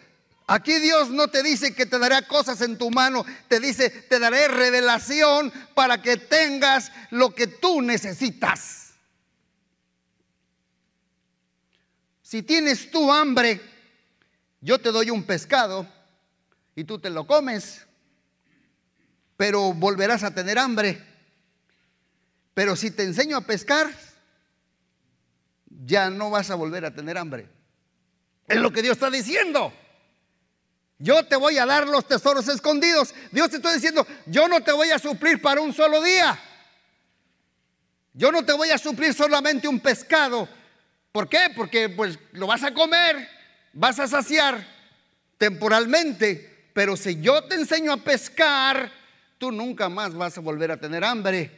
Aquí 0.47 0.79
Dios 0.79 1.09
no 1.09 1.27
te 1.27 1.43
dice 1.43 1.75
que 1.75 1.85
te 1.85 1.99
dará 1.99 2.23
cosas 2.23 2.61
en 2.61 2.77
tu 2.77 2.89
mano, 2.89 3.23
te 3.47 3.59
dice, 3.59 3.91
te 3.91 4.17
daré 4.17 4.47
revelación 4.47 5.53
para 5.75 6.01
que 6.01 6.17
tengas 6.17 6.91
lo 7.11 7.35
que 7.35 7.45
tú 7.45 7.83
necesitas. 7.83 8.78
Si 12.29 12.43
tienes 12.43 12.91
tu 12.91 13.11
hambre, 13.11 13.59
yo 14.61 14.77
te 14.77 14.91
doy 14.91 15.09
un 15.09 15.23
pescado 15.23 15.87
y 16.75 16.83
tú 16.83 16.99
te 16.99 17.09
lo 17.09 17.25
comes, 17.25 17.87
pero 19.35 19.73
volverás 19.73 20.21
a 20.21 20.31
tener 20.31 20.59
hambre. 20.59 21.03
Pero 22.53 22.75
si 22.75 22.91
te 22.91 23.01
enseño 23.01 23.35
a 23.35 23.41
pescar, 23.41 23.89
ya 25.71 26.11
no 26.11 26.29
vas 26.29 26.51
a 26.51 26.55
volver 26.55 26.85
a 26.85 26.93
tener 26.93 27.17
hambre. 27.17 27.49
Es 28.47 28.57
lo 28.57 28.71
que 28.71 28.83
Dios 28.83 28.97
está 28.97 29.09
diciendo. 29.09 29.73
Yo 30.99 31.25
te 31.25 31.35
voy 31.35 31.57
a 31.57 31.65
dar 31.65 31.87
los 31.87 32.07
tesoros 32.07 32.47
escondidos. 32.47 33.15
Dios 33.31 33.49
te 33.49 33.55
está 33.55 33.73
diciendo, 33.73 34.05
yo 34.27 34.47
no 34.47 34.61
te 34.61 34.71
voy 34.71 34.91
a 34.91 34.99
suplir 34.99 35.41
para 35.41 35.61
un 35.61 35.73
solo 35.73 35.99
día. 36.03 36.39
Yo 38.13 38.31
no 38.31 38.45
te 38.45 38.53
voy 38.53 38.69
a 38.69 38.77
suplir 38.77 39.15
solamente 39.15 39.67
un 39.67 39.79
pescado. 39.79 40.58
¿Por 41.11 41.27
qué? 41.27 41.51
Porque 41.55 41.89
pues 41.89 42.19
lo 42.31 42.47
vas 42.47 42.63
a 42.63 42.73
comer 42.73 43.39
vas 43.73 43.99
a 43.99 44.07
saciar 44.07 44.65
temporalmente, 45.37 46.69
pero 46.73 46.97
si 46.97 47.19
yo 47.21 47.43
te 47.45 47.55
enseño 47.55 47.93
a 47.93 47.97
pescar, 47.97 48.91
tú 49.37 49.51
nunca 49.51 49.89
más 49.89 50.13
vas 50.13 50.37
a 50.37 50.41
volver 50.41 50.71
a 50.71 50.79
tener 50.79 51.03
hambre. 51.03 51.51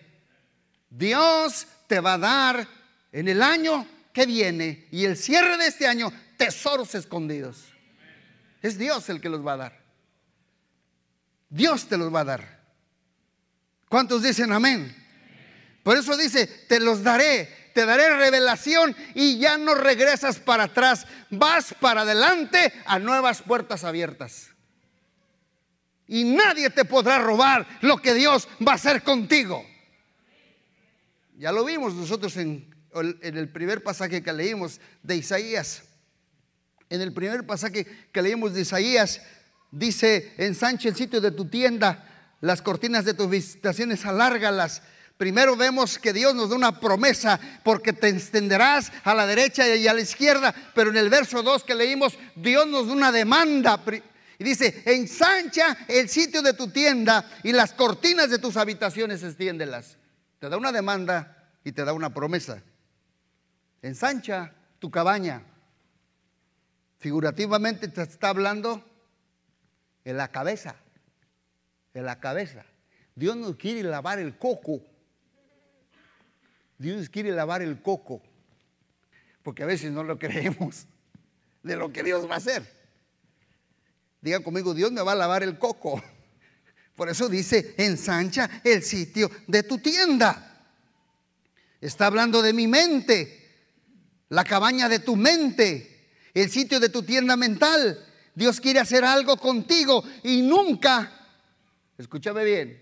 Dios 0.89 1.67
te 1.88 2.00
va 2.00 2.13
a 2.13 2.17
dar 2.17 2.67
en 3.12 3.27
el 3.27 3.41
año 3.41 3.88
que 4.13 4.25
viene 4.25 4.88
y 4.91 5.05
el 5.05 5.17
cierre 5.17 5.58
de 5.58 5.67
este 5.67 5.88
año 5.88 6.12
tesoros 6.38 6.96
escondidos. 6.96 7.65
Es 8.62 8.77
Dios 8.77 9.10
el 9.10 9.22
que 9.22 9.29
los 9.29 9.46
va 9.46 9.53
a 9.53 9.58
dar. 9.58 9.81
Dios 11.50 11.88
te 11.88 11.98
los 11.98 12.13
va 12.13 12.22
a 12.22 12.25
dar. 12.25 12.62
¿Cuántos 13.89 14.22
dicen 14.22 14.51
amén? 14.53 14.96
Por 15.84 15.98
eso 15.98 16.15
dice, 16.15 16.46
te 16.46 16.79
los 16.79 17.03
daré 17.03 17.61
te 17.73 17.85
daré 17.85 18.15
revelación 18.17 18.95
y 19.15 19.37
ya 19.37 19.57
no 19.57 19.75
regresas 19.75 20.39
para 20.39 20.63
atrás, 20.63 21.05
vas 21.29 21.73
para 21.79 22.01
adelante 22.01 22.73
a 22.85 22.99
nuevas 22.99 23.41
puertas 23.41 23.83
abiertas. 23.83 24.49
Y 26.07 26.23
nadie 26.23 26.69
te 26.69 26.85
podrá 26.85 27.19
robar 27.19 27.67
lo 27.81 27.97
que 27.97 28.13
Dios 28.13 28.47
va 28.65 28.73
a 28.73 28.75
hacer 28.75 29.03
contigo. 29.03 29.65
Ya 31.37 31.51
lo 31.51 31.63
vimos 31.63 31.93
nosotros 31.93 32.35
en, 32.37 32.69
el 32.93 33.49
primer 33.49 33.83
pasaje 33.83 34.21
que 34.21 34.33
leímos 34.33 34.81
de 35.01 35.15
Isaías. 35.15 35.83
En 36.89 37.01
el 37.01 37.13
primer 37.13 37.45
pasaje 37.45 37.87
que 38.11 38.21
leímos 38.21 38.53
de 38.53 38.61
Isaías, 38.61 39.21
Dice, 39.71 40.33
ensanche 40.37 40.89
el 40.89 40.95
sitio 40.95 41.21
de 41.21 41.31
tu 41.31 41.45
tienda, 41.45 42.35
las 42.41 42.61
cortinas 42.61 43.05
de 43.05 43.13
tus 43.13 43.29
visitaciones, 43.29 44.05
alárgalas. 44.05 44.83
Primero 45.21 45.55
vemos 45.55 45.99
que 45.99 46.13
Dios 46.13 46.33
nos 46.33 46.49
da 46.49 46.55
una 46.55 46.79
promesa 46.79 47.39
porque 47.63 47.93
te 47.93 48.07
extenderás 48.07 48.91
a 49.03 49.13
la 49.13 49.27
derecha 49.27 49.67
y 49.75 49.87
a 49.87 49.93
la 49.93 50.01
izquierda, 50.01 50.51
pero 50.73 50.89
en 50.89 50.97
el 50.97 51.11
verso 51.11 51.43
2 51.43 51.63
que 51.63 51.75
leímos, 51.75 52.17
Dios 52.35 52.65
nos 52.65 52.87
da 52.87 52.93
una 52.93 53.11
demanda. 53.11 53.79
Y 54.39 54.43
dice, 54.43 54.81
ensancha 54.83 55.77
el 55.87 56.09
sitio 56.09 56.41
de 56.41 56.53
tu 56.53 56.69
tienda 56.71 57.23
y 57.43 57.51
las 57.51 57.71
cortinas 57.73 58.31
de 58.31 58.39
tus 58.39 58.57
habitaciones 58.57 59.21
extiéndelas. 59.21 59.95
Te 60.39 60.49
da 60.49 60.57
una 60.57 60.71
demanda 60.71 61.51
y 61.63 61.71
te 61.71 61.85
da 61.85 61.93
una 61.93 62.11
promesa. 62.11 62.63
Ensancha 63.83 64.55
tu 64.79 64.89
cabaña. 64.89 65.43
Figurativamente 66.97 67.89
te 67.89 68.01
está 68.01 68.29
hablando 68.29 68.83
en 70.03 70.17
la 70.17 70.29
cabeza, 70.29 70.77
en 71.93 72.05
la 72.05 72.19
cabeza. 72.19 72.65
Dios 73.13 73.35
nos 73.35 73.55
quiere 73.57 73.83
lavar 73.83 74.17
el 74.17 74.39
coco. 74.39 74.81
Dios 76.81 77.09
quiere 77.09 77.31
lavar 77.31 77.61
el 77.61 77.81
coco. 77.81 78.21
Porque 79.43 79.63
a 79.63 79.67
veces 79.67 79.91
no 79.91 80.03
lo 80.03 80.17
creemos 80.19 80.88
de 81.63 81.75
lo 81.75 81.93
que 81.93 82.03
Dios 82.03 82.27
va 82.27 82.35
a 82.35 82.38
hacer. 82.38 82.81
Digan 84.19 84.43
conmigo, 84.43 84.73
Dios 84.73 84.91
me 84.91 85.01
va 85.01 85.13
a 85.13 85.15
lavar 85.15 85.43
el 85.43 85.57
coco. 85.57 86.01
Por 86.95 87.09
eso 87.09 87.29
dice, 87.29 87.73
ensancha 87.77 88.61
el 88.63 88.83
sitio 88.83 89.29
de 89.47 89.63
tu 89.63 89.77
tienda. 89.77 90.47
Está 91.79 92.07
hablando 92.07 92.41
de 92.41 92.53
mi 92.53 92.67
mente, 92.67 93.50
la 94.29 94.43
cabaña 94.43 94.88
de 94.88 95.00
tu 95.00 95.15
mente, 95.15 96.09
el 96.33 96.50
sitio 96.50 96.79
de 96.79 96.89
tu 96.89 97.01
tienda 97.01 97.35
mental. 97.35 98.05
Dios 98.35 98.59
quiere 98.59 98.79
hacer 98.79 99.03
algo 99.03 99.38
contigo 99.38 100.03
y 100.23 100.43
nunca, 100.43 101.27
escúchame 101.97 102.43
bien, 102.43 102.81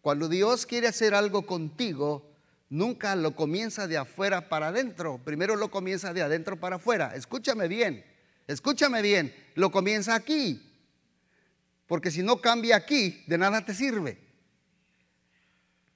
cuando 0.00 0.28
Dios 0.28 0.66
quiere 0.66 0.88
hacer 0.88 1.14
algo 1.14 1.46
contigo, 1.46 2.31
nunca 2.72 3.14
lo 3.14 3.36
comienza 3.36 3.86
de 3.86 3.98
afuera 3.98 4.48
para 4.48 4.68
adentro, 4.68 5.18
primero 5.22 5.56
lo 5.56 5.70
comienza 5.70 6.14
de 6.14 6.22
adentro 6.22 6.58
para 6.58 6.76
afuera. 6.76 7.12
Escúchame 7.14 7.68
bien, 7.68 8.02
escúchame 8.46 9.02
bien, 9.02 9.34
lo 9.54 9.70
comienza 9.70 10.14
aquí, 10.14 10.72
porque 11.86 12.10
si 12.10 12.22
no 12.22 12.40
cambia 12.40 12.76
aquí, 12.76 13.22
de 13.26 13.36
nada 13.36 13.62
te 13.62 13.74
sirve. 13.74 14.18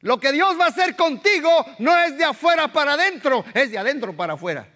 Lo 0.00 0.20
que 0.20 0.32
Dios 0.32 0.60
va 0.60 0.66
a 0.66 0.68
hacer 0.68 0.94
contigo 0.96 1.48
no 1.78 1.96
es 1.96 2.18
de 2.18 2.24
afuera 2.24 2.70
para 2.70 2.92
adentro, 2.92 3.42
es 3.54 3.70
de 3.70 3.78
adentro 3.78 4.14
para 4.14 4.34
afuera. 4.34 4.68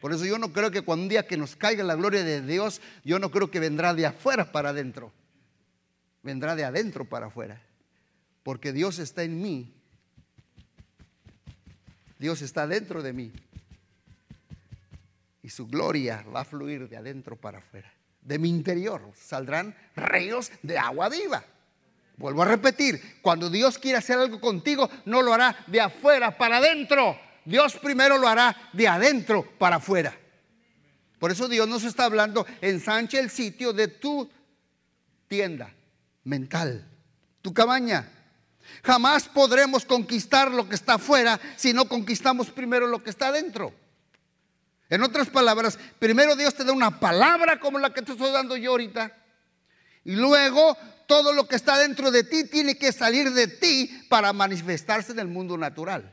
Por 0.00 0.10
eso 0.12 0.24
yo 0.24 0.38
no 0.38 0.54
creo 0.54 0.70
que 0.70 0.82
cuando 0.82 1.02
un 1.02 1.08
día 1.10 1.26
que 1.26 1.36
nos 1.36 1.54
caiga 1.54 1.84
la 1.84 1.96
gloria 1.96 2.24
de 2.24 2.40
Dios, 2.40 2.80
yo 3.04 3.18
no 3.18 3.30
creo 3.30 3.50
que 3.50 3.60
vendrá 3.60 3.92
de 3.92 4.06
afuera 4.06 4.50
para 4.50 4.70
adentro. 4.70 5.12
Vendrá 6.22 6.56
de 6.56 6.64
adentro 6.64 7.04
para 7.04 7.26
afuera. 7.26 7.62
Porque 8.42 8.72
Dios 8.72 8.98
está 8.98 9.22
en 9.22 9.40
mí. 9.40 9.83
Dios 12.24 12.40
está 12.40 12.66
dentro 12.66 13.02
de 13.02 13.12
mí. 13.12 13.30
Y 15.42 15.50
su 15.50 15.66
gloria 15.66 16.24
va 16.34 16.40
a 16.40 16.44
fluir 16.46 16.88
de 16.88 16.96
adentro 16.96 17.36
para 17.36 17.58
afuera. 17.58 17.92
De 18.22 18.38
mi 18.38 18.48
interior 18.48 19.12
saldrán 19.14 19.76
ríos 19.94 20.50
de 20.62 20.78
agua 20.78 21.10
viva. 21.10 21.44
Vuelvo 22.16 22.40
a 22.40 22.46
repetir, 22.46 23.20
cuando 23.20 23.50
Dios 23.50 23.78
quiere 23.78 23.98
hacer 23.98 24.16
algo 24.16 24.40
contigo, 24.40 24.88
no 25.04 25.20
lo 25.20 25.34
hará 25.34 25.66
de 25.66 25.82
afuera 25.82 26.38
para 26.38 26.56
adentro, 26.56 27.20
Dios 27.44 27.76
primero 27.76 28.16
lo 28.16 28.26
hará 28.26 28.70
de 28.72 28.88
adentro 28.88 29.46
para 29.58 29.76
afuera. 29.76 30.18
Por 31.18 31.30
eso 31.30 31.46
Dios 31.46 31.68
nos 31.68 31.84
está 31.84 32.06
hablando, 32.06 32.46
ensanche 32.62 33.18
el 33.18 33.28
sitio 33.28 33.74
de 33.74 33.88
tu 33.88 34.30
tienda 35.28 35.74
mental, 36.24 36.88
tu 37.42 37.52
cabaña. 37.52 38.13
Jamás 38.82 39.28
podremos 39.28 39.84
conquistar 39.84 40.50
lo 40.50 40.68
que 40.68 40.74
está 40.74 40.94
afuera 40.94 41.40
si 41.56 41.72
no 41.72 41.86
conquistamos 41.86 42.50
primero 42.50 42.86
lo 42.86 43.02
que 43.02 43.10
está 43.10 43.28
adentro. 43.28 43.72
En 44.90 45.02
otras 45.02 45.28
palabras, 45.28 45.78
primero 45.98 46.36
Dios 46.36 46.54
te 46.54 46.64
da 46.64 46.72
una 46.72 47.00
palabra 47.00 47.58
como 47.58 47.78
la 47.78 47.92
que 47.92 48.02
te 48.02 48.12
estoy 48.12 48.30
dando 48.30 48.56
yo 48.56 48.72
ahorita. 48.72 49.16
Y 50.04 50.16
luego 50.16 50.76
todo 51.06 51.32
lo 51.32 51.48
que 51.48 51.56
está 51.56 51.78
dentro 51.78 52.10
de 52.10 52.24
ti 52.24 52.44
tiene 52.44 52.76
que 52.76 52.92
salir 52.92 53.32
de 53.32 53.48
ti 53.48 54.06
para 54.08 54.32
manifestarse 54.32 55.12
en 55.12 55.18
el 55.18 55.28
mundo 55.28 55.56
natural. 55.56 56.12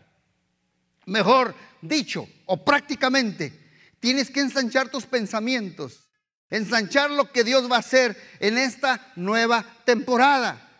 Mejor 1.06 1.54
dicho, 1.82 2.28
o 2.46 2.64
prácticamente, 2.64 3.54
tienes 4.00 4.30
que 4.30 4.40
ensanchar 4.40 4.90
tus 4.90 5.06
pensamientos, 5.06 6.08
ensanchar 6.50 7.12
lo 7.12 7.32
que 7.32 7.44
Dios 7.44 7.70
va 7.70 7.78
a 7.78 7.80
hacer 7.80 8.16
en 8.40 8.58
esta 8.58 9.12
nueva 9.16 9.66
temporada. 9.86 10.71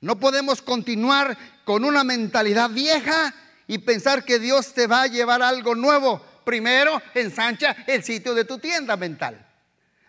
No 0.00 0.18
podemos 0.18 0.62
continuar 0.62 1.36
con 1.64 1.84
una 1.84 2.04
mentalidad 2.04 2.70
vieja 2.70 3.34
y 3.66 3.78
pensar 3.78 4.24
que 4.24 4.38
Dios 4.38 4.72
te 4.72 4.86
va 4.86 5.02
a 5.02 5.06
llevar 5.06 5.42
algo 5.42 5.74
nuevo. 5.74 6.24
Primero, 6.44 7.02
ensancha 7.14 7.76
el 7.86 8.04
sitio 8.04 8.34
de 8.34 8.44
tu 8.44 8.58
tienda 8.58 8.96
mental. 8.96 9.44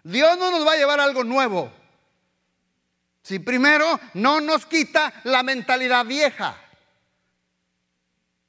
Dios 0.03 0.37
no 0.37 0.51
nos 0.51 0.65
va 0.65 0.73
a 0.73 0.77
llevar 0.77 0.99
algo 0.99 1.23
nuevo. 1.23 1.71
Si 3.23 3.39
primero 3.39 3.99
no 4.13 4.39
nos 4.39 4.65
quita 4.65 5.13
la 5.23 5.43
mentalidad 5.43 6.05
vieja. 6.05 6.55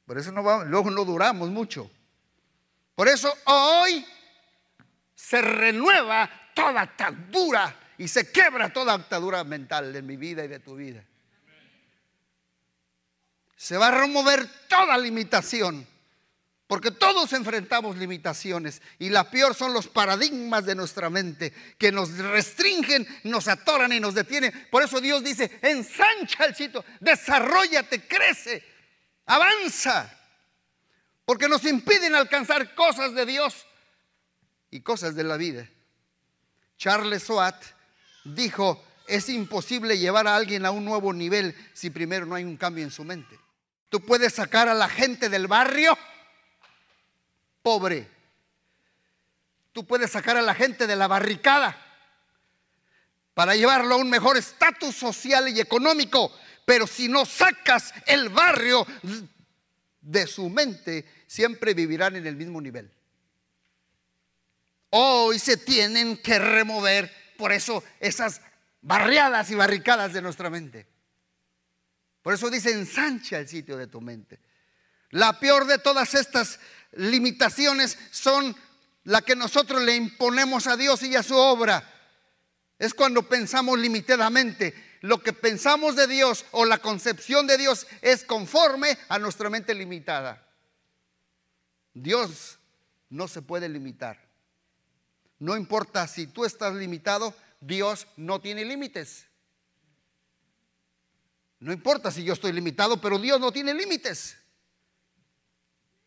Por 0.07 0.19
eso 0.19 0.31
no 0.33 0.65
luego 0.65 0.91
no 0.91 1.05
duramos 1.05 1.51
mucho. 1.51 1.91
Por 2.95 3.09
eso 3.09 3.33
hoy 3.45 4.05
se 5.15 5.41
renueva 5.43 6.31
toda 6.55 6.83
atadura 6.83 7.75
y 7.99 8.09
se 8.09 8.31
quebra 8.31 8.73
toda 8.73 8.95
atadura 8.95 9.43
mental 9.45 9.93
de 9.93 10.03
mi 10.03 10.17
vida 10.17 10.45
y 10.45 10.49
de 10.49 10.61
tu 10.61 10.77
vida. 10.77 11.05
Se 13.59 13.77
va 13.77 13.89
a 13.89 13.91
remover 13.91 14.49
toda 14.69 14.97
limitación. 14.97 15.87
Porque 16.69 16.91
todos 16.91 17.33
enfrentamos 17.33 17.97
limitaciones 17.97 18.83
y 18.99 19.09
la 19.09 19.31
peor 19.31 19.55
son 19.55 19.73
los 19.73 19.89
paradigmas 19.89 20.67
de 20.67 20.75
nuestra 20.75 21.09
mente 21.09 21.51
que 21.79 21.91
nos 21.91 22.17
restringen, 22.19 23.09
nos 23.25 23.49
atoran 23.49 23.91
y 23.95 24.01
nos 24.01 24.15
detienen. 24.15 24.69
Por 24.71 24.83
eso 24.83 25.01
Dios 25.01 25.25
dice, 25.25 25.59
ensancha 25.63 26.45
el 26.45 26.55
sitio, 26.55 26.85
desarrollate, 27.01 28.07
crece, 28.07 28.63
avanza, 29.25 30.15
porque 31.25 31.49
nos 31.49 31.65
impiden 31.65 32.15
alcanzar 32.15 32.75
cosas 32.75 33.15
de 33.15 33.25
Dios 33.25 33.67
y 34.71 34.83
cosas 34.83 35.15
de 35.15 35.25
la 35.25 35.39
vida. 35.39 35.67
Charles 36.77 37.23
Swat 37.23 37.65
dijo, 38.25 38.85
es 39.07 39.31
imposible 39.31 39.97
llevar 39.97 40.27
a 40.27 40.37
alguien 40.37 40.67
a 40.67 40.71
un 40.71 40.85
nuevo 40.85 41.15
nivel 41.15 41.57
si 41.73 41.89
primero 41.89 42.27
no 42.27 42.35
hay 42.35 42.45
un 42.45 42.59
cambio 42.59 42.85
en 42.85 42.91
su 42.91 43.05
mente. 43.05 43.39
Tú 43.89 44.01
puedes 44.01 44.35
sacar 44.35 44.69
a 44.69 44.75
la 44.75 44.89
gente 44.89 45.29
del 45.29 45.47
barrio 45.47 45.97
pobre. 47.63 48.09
Tú 49.73 49.87
puedes 49.87 50.11
sacar 50.11 50.37
a 50.37 50.43
la 50.43 50.55
gente 50.55 50.87
de 50.87 50.97
la 50.97 51.07
barricada 51.07 51.77
para 53.35 53.55
llevarlo 53.55 53.95
a 53.95 53.99
un 53.99 54.11
mejor 54.11 54.37
estatus 54.37 54.97
social 54.97 55.49
y 55.49 55.61
económico. 55.61 56.33
Pero 56.65 56.87
si 56.87 57.09
no 57.09 57.25
sacas 57.25 57.95
el 58.07 58.29
barrio 58.29 58.87
de 60.01 60.27
su 60.27 60.51
mente, 60.51 61.07
siempre 61.27 61.73
vivirán 61.73 62.17
en 62.17 62.27
el 62.27 62.37
mismo 62.37 62.61
nivel. 62.61 62.91
Hoy 64.91 65.39
se 65.39 65.57
tienen 65.57 66.17
que 66.19 66.39
remover 66.39 67.13
por 67.37 67.53
eso 67.53 67.85
esas 68.01 68.41
barriadas 68.81 69.51
y 69.51 69.55
barricadas 69.55 70.13
de 70.13 70.23
nuestra 70.23 70.51
mente. 70.51 70.87
Por 72.29 72.35
eso 72.35 72.51
dice 72.51 72.73
ensancha 72.73 73.39
el 73.39 73.49
sitio 73.49 73.79
de 73.79 73.87
tu 73.87 74.03
mente. 74.03 74.39
La 75.13 75.41
peor 75.41 75.67
de 75.67 75.79
todas 75.79 76.13
estas 76.13 76.61
limitaciones 76.93 77.97
son 78.11 78.55
la 79.05 79.23
que 79.23 79.35
nosotros 79.35 79.81
le 79.81 79.97
imponemos 79.97 80.67
a 80.67 80.77
Dios 80.77 81.03
y 81.05 81.17
a 81.17 81.23
su 81.23 81.35
obra. 81.35 81.91
Es 82.79 82.93
cuando 82.93 83.27
pensamos 83.27 83.79
limitadamente 83.79 84.75
lo 85.01 85.23
que 85.23 85.33
pensamos 85.33 85.97
de 85.97 86.07
Dios 86.07 86.45
o 86.51 86.67
la 86.67 86.77
concepción 86.77 87.47
de 87.47 87.57
Dios 87.57 87.87
es 88.03 88.25
conforme 88.25 88.99
a 89.09 89.19
nuestra 89.19 89.49
mente 89.49 89.75
limitada. 89.75 90.47
Dios 91.95 92.59
no 93.09 93.27
se 93.27 93.41
puede 93.41 93.71
limitar. 93.71 94.21
No 95.39 95.57
importa 95.57 96.07
si 96.07 96.27
tú 96.27 96.45
estás 96.45 96.75
limitado, 96.75 97.35
Dios 97.63 98.07
no 98.19 98.39
tiene 98.43 98.67
límites. 98.67 99.28
No 101.61 101.73
importa 101.73 102.11
si 102.11 102.25
yo 102.25 102.33
estoy 102.33 102.53
limitado, 102.53 103.01
pero 103.01 103.19
Dios 103.19 103.41
no 103.41 103.51
tiene 103.51 103.75
límites. 103.75 104.37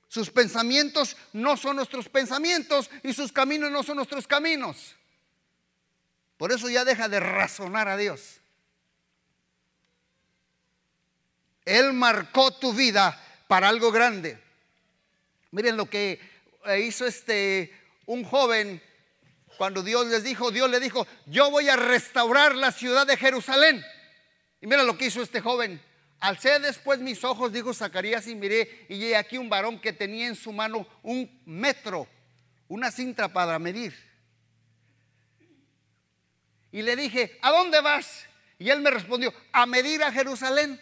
Sus 0.07 0.29
pensamientos 0.29 1.15
no 1.33 1.55
son 1.55 1.77
nuestros 1.77 2.09
pensamientos 2.09 2.89
y 3.03 3.13
sus 3.13 3.31
caminos 3.31 3.71
no 3.71 3.83
son 3.83 3.97
nuestros 3.97 4.27
caminos. 4.27 4.95
Por 6.37 6.51
eso 6.51 6.69
ya 6.69 6.83
deja 6.83 7.07
de 7.07 7.19
razonar 7.19 7.87
a 7.87 7.97
Dios. 7.97 8.41
Él 11.65 11.93
marcó 11.93 12.51
tu 12.51 12.73
vida 12.73 13.17
para 13.47 13.69
algo 13.69 13.91
grande. 13.91 14.41
Miren 15.51 15.77
lo 15.77 15.89
que 15.89 16.19
hizo 16.79 17.05
este 17.05 17.73
un 18.05 18.23
joven 18.23 18.81
cuando 19.57 19.83
Dios 19.83 20.07
les 20.07 20.23
dijo, 20.23 20.51
Dios 20.51 20.69
le 20.69 20.79
dijo, 20.79 21.05
yo 21.27 21.51
voy 21.51 21.69
a 21.69 21.75
restaurar 21.75 22.55
la 22.55 22.71
ciudad 22.71 23.05
de 23.05 23.15
Jerusalén. 23.15 23.85
Y 24.61 24.67
mira 24.67 24.83
lo 24.83 24.97
que 24.97 25.07
hizo 25.07 25.21
este 25.21 25.41
joven. 25.41 25.81
Alcé 26.19 26.59
después 26.59 26.99
mis 26.99 27.23
ojos, 27.23 27.51
dijo 27.51 27.73
Zacarías, 27.73 28.27
y 28.27 28.35
miré, 28.35 28.85
y 28.87 29.03
he 29.05 29.15
aquí 29.15 29.39
un 29.39 29.49
varón 29.49 29.81
que 29.81 29.91
tenía 29.91 30.27
en 30.27 30.35
su 30.35 30.53
mano 30.53 30.87
un 31.01 31.41
metro, 31.45 32.07
una 32.67 32.91
cinta 32.91 33.33
para 33.33 33.57
medir. 33.57 33.93
Y 36.71 36.83
le 36.83 36.95
dije, 36.95 37.39
¿a 37.41 37.49
dónde 37.49 37.81
vas? 37.81 38.25
Y 38.59 38.69
él 38.69 38.81
me 38.81 38.91
respondió, 38.91 39.33
a 39.51 39.65
medir 39.65 40.03
a 40.03 40.11
Jerusalén 40.11 40.79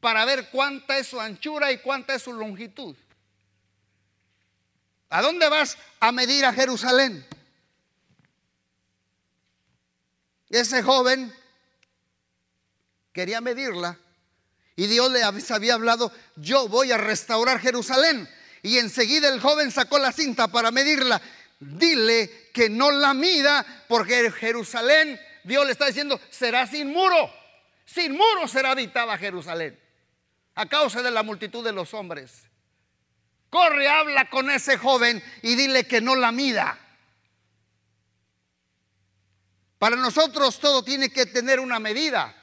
para 0.00 0.24
ver 0.24 0.48
cuánta 0.48 0.96
es 0.96 1.06
su 1.06 1.20
anchura 1.20 1.70
y 1.70 1.78
cuánta 1.78 2.14
es 2.14 2.22
su 2.22 2.32
longitud. 2.32 2.96
¿A 5.10 5.20
dónde 5.20 5.46
vas 5.50 5.76
a 6.00 6.10
medir 6.10 6.46
a 6.46 6.54
Jerusalén? 6.54 7.26
Ese 10.48 10.82
joven 10.82 11.32
quería 13.12 13.40
medirla 13.40 13.98
y 14.80 14.86
Dios 14.86 15.10
le 15.12 15.22
había 15.22 15.74
hablado, 15.74 16.10
yo 16.36 16.66
voy 16.66 16.90
a 16.90 16.96
restaurar 16.96 17.60
Jerusalén. 17.60 18.26
Y 18.62 18.78
enseguida 18.78 19.28
el 19.28 19.38
joven 19.38 19.70
sacó 19.70 19.98
la 19.98 20.10
cinta 20.10 20.48
para 20.48 20.70
medirla. 20.70 21.20
Dile 21.58 22.48
que 22.54 22.70
no 22.70 22.90
la 22.90 23.12
mida 23.12 23.84
porque 23.88 24.30
Jerusalén, 24.30 25.20
Dios 25.44 25.66
le 25.66 25.72
está 25.72 25.84
diciendo, 25.84 26.18
será 26.30 26.66
sin 26.66 26.90
muro. 26.90 27.30
Sin 27.84 28.12
muro 28.12 28.48
será 28.48 28.70
habitada 28.70 29.18
Jerusalén 29.18 29.78
a 30.54 30.66
causa 30.66 31.02
de 31.02 31.10
la 31.10 31.22
multitud 31.22 31.62
de 31.62 31.72
los 31.72 31.92
hombres. 31.92 32.44
Corre, 33.50 33.86
habla 33.86 34.30
con 34.30 34.50
ese 34.50 34.78
joven 34.78 35.22
y 35.42 35.56
dile 35.56 35.86
que 35.86 36.00
no 36.00 36.16
la 36.16 36.32
mida. 36.32 36.78
Para 39.78 39.96
nosotros 39.96 40.58
todo 40.58 40.82
tiene 40.82 41.10
que 41.10 41.26
tener 41.26 41.60
una 41.60 41.78
medida. 41.78 42.39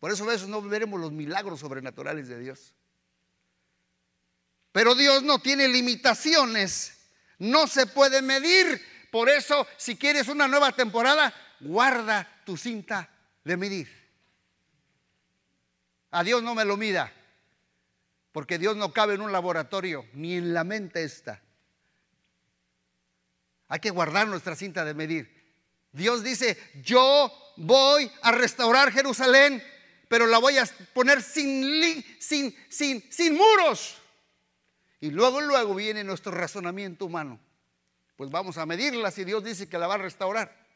Por 0.00 0.12
eso 0.12 0.24
a 0.24 0.28
veces 0.28 0.48
no 0.48 0.62
veremos 0.62 1.00
los 1.00 1.12
milagros 1.12 1.60
sobrenaturales 1.60 2.28
de 2.28 2.38
Dios. 2.38 2.74
Pero 4.72 4.94
Dios 4.94 5.22
no 5.22 5.40
tiene 5.40 5.66
limitaciones. 5.68 6.98
No 7.38 7.66
se 7.66 7.86
puede 7.86 8.22
medir. 8.22 8.80
Por 9.10 9.28
eso, 9.28 9.66
si 9.76 9.96
quieres 9.96 10.28
una 10.28 10.46
nueva 10.46 10.72
temporada, 10.72 11.34
guarda 11.60 12.42
tu 12.44 12.56
cinta 12.56 13.08
de 13.44 13.56
medir. 13.56 13.88
A 16.10 16.22
Dios 16.22 16.42
no 16.42 16.54
me 16.54 16.64
lo 16.64 16.76
mida. 16.76 17.12
Porque 18.32 18.58
Dios 18.58 18.76
no 18.76 18.92
cabe 18.92 19.14
en 19.14 19.20
un 19.20 19.32
laboratorio, 19.32 20.06
ni 20.12 20.36
en 20.36 20.54
la 20.54 20.62
mente 20.62 21.02
está. 21.02 21.42
Hay 23.68 23.80
que 23.80 23.90
guardar 23.90 24.28
nuestra 24.28 24.54
cinta 24.54 24.84
de 24.84 24.94
medir. 24.94 25.38
Dios 25.92 26.22
dice, 26.22 26.56
yo 26.82 27.32
voy 27.56 28.10
a 28.22 28.32
restaurar 28.32 28.92
Jerusalén, 28.92 29.62
pero 30.08 30.26
la 30.26 30.38
voy 30.38 30.58
a 30.58 30.66
poner 30.92 31.22
sin, 31.22 32.04
sin, 32.18 32.56
sin, 32.68 33.04
sin 33.10 33.36
muros. 33.36 33.96
Y 35.00 35.10
luego, 35.10 35.40
luego 35.40 35.74
viene 35.74 36.02
nuestro 36.02 36.32
razonamiento 36.32 37.06
humano. 37.06 37.38
Pues 38.16 38.30
vamos 38.30 38.58
a 38.58 38.66
medirla 38.66 39.10
si 39.10 39.24
Dios 39.24 39.44
dice 39.44 39.68
que 39.68 39.78
la 39.78 39.86
va 39.86 39.94
a 39.94 39.98
restaurar. 39.98 40.66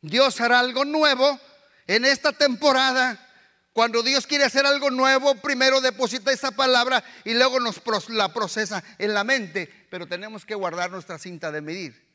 Dios 0.00 0.40
hará 0.40 0.58
algo 0.58 0.84
nuevo 0.84 1.38
en 1.86 2.04
esta 2.04 2.32
temporada 2.32 3.28
cuando 3.72 4.02
Dios 4.02 4.26
quiere 4.26 4.44
hacer 4.44 4.66
algo 4.66 4.90
nuevo, 4.90 5.34
primero 5.36 5.80
deposita 5.80 6.30
esa 6.30 6.50
palabra 6.50 7.02
y 7.24 7.32
luego 7.32 7.58
nos 7.58 7.80
la 8.10 8.32
procesa 8.32 8.84
en 8.98 9.14
la 9.14 9.24
mente, 9.24 9.86
pero 9.88 10.06
tenemos 10.06 10.44
que 10.44 10.54
guardar 10.54 10.90
nuestra 10.90 11.18
cinta 11.18 11.50
de 11.50 11.62
medir. 11.62 12.11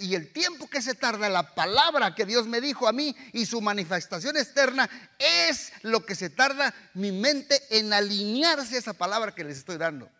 Y 0.00 0.14
el 0.14 0.30
tiempo 0.30 0.68
que 0.68 0.82
se 0.82 0.94
tarda 0.94 1.30
la 1.30 1.54
palabra 1.54 2.14
que 2.14 2.26
Dios 2.26 2.46
me 2.46 2.60
dijo 2.60 2.86
a 2.86 2.92
mí 2.92 3.16
y 3.32 3.46
su 3.46 3.62
manifestación 3.62 4.36
externa 4.36 4.90
es 5.18 5.72
lo 5.82 6.04
que 6.04 6.14
se 6.14 6.28
tarda 6.28 6.74
mi 6.92 7.12
mente 7.12 7.62
en 7.70 7.90
alinearse 7.94 8.76
a 8.76 8.78
esa 8.78 8.92
palabra 8.92 9.34
que 9.34 9.42
les 9.42 9.56
estoy 9.56 9.78
dando. 9.78 10.10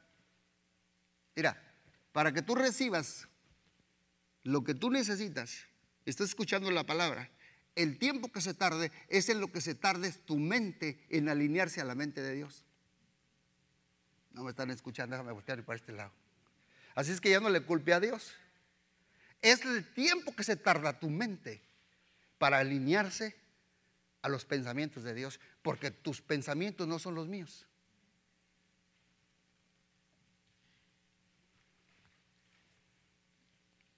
Mira, 1.36 1.62
para 2.12 2.32
que 2.32 2.40
tú 2.40 2.54
recibas 2.54 3.28
lo 4.44 4.64
que 4.64 4.74
tú 4.74 4.90
necesitas, 4.90 5.66
estás 6.06 6.30
escuchando 6.30 6.70
la 6.70 6.84
palabra, 6.84 7.30
el 7.76 7.98
tiempo 7.98 8.32
que 8.32 8.40
se 8.40 8.54
tarde 8.54 8.90
es 9.08 9.28
en 9.28 9.40
lo 9.40 9.52
que 9.52 9.60
se 9.60 9.74
tarde 9.74 10.10
tu 10.24 10.38
mente 10.38 11.04
en 11.10 11.28
alinearse 11.28 11.82
a 11.82 11.84
la 11.84 11.94
mente 11.94 12.22
de 12.22 12.34
Dios. 12.34 12.64
No 14.32 14.42
me 14.42 14.50
están 14.50 14.70
escuchando, 14.70 15.16
déjame 15.16 15.32
voltear 15.32 15.62
para 15.64 15.76
este 15.76 15.92
lado. 15.92 16.12
Así 16.94 17.12
es 17.12 17.20
que 17.20 17.28
ya 17.28 17.40
no 17.40 17.50
le 17.50 17.60
culpe 17.60 17.92
a 17.92 18.00
Dios. 18.00 18.32
Es 19.42 19.64
el 19.64 19.92
tiempo 19.94 20.34
que 20.34 20.44
se 20.44 20.56
tarda 20.56 20.98
tu 20.98 21.08
mente 21.08 21.62
para 22.38 22.58
alinearse 22.58 23.36
a 24.22 24.28
los 24.28 24.44
pensamientos 24.44 25.02
de 25.02 25.14
Dios, 25.14 25.40
porque 25.62 25.90
tus 25.90 26.20
pensamientos 26.20 26.86
no 26.86 26.98
son 26.98 27.14
los 27.14 27.26
míos. 27.26 27.66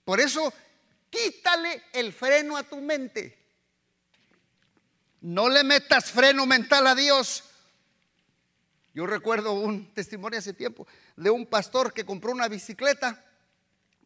Por 0.04 0.20
eso, 0.20 0.52
quítale 1.10 1.84
el 1.92 2.12
freno 2.12 2.56
a 2.56 2.64
tu 2.64 2.80
mente. 2.80 3.38
No 5.20 5.48
le 5.48 5.62
metas 5.62 6.10
freno 6.10 6.46
mental 6.46 6.86
a 6.86 6.94
Dios. 6.94 7.44
Yo 8.94 9.06
recuerdo 9.06 9.52
un 9.52 9.94
testimonio 9.94 10.38
hace 10.38 10.52
tiempo 10.52 10.86
de 11.16 11.30
un 11.30 11.46
pastor 11.46 11.92
que 11.92 12.04
compró 12.04 12.32
una 12.32 12.48
bicicleta 12.48 13.24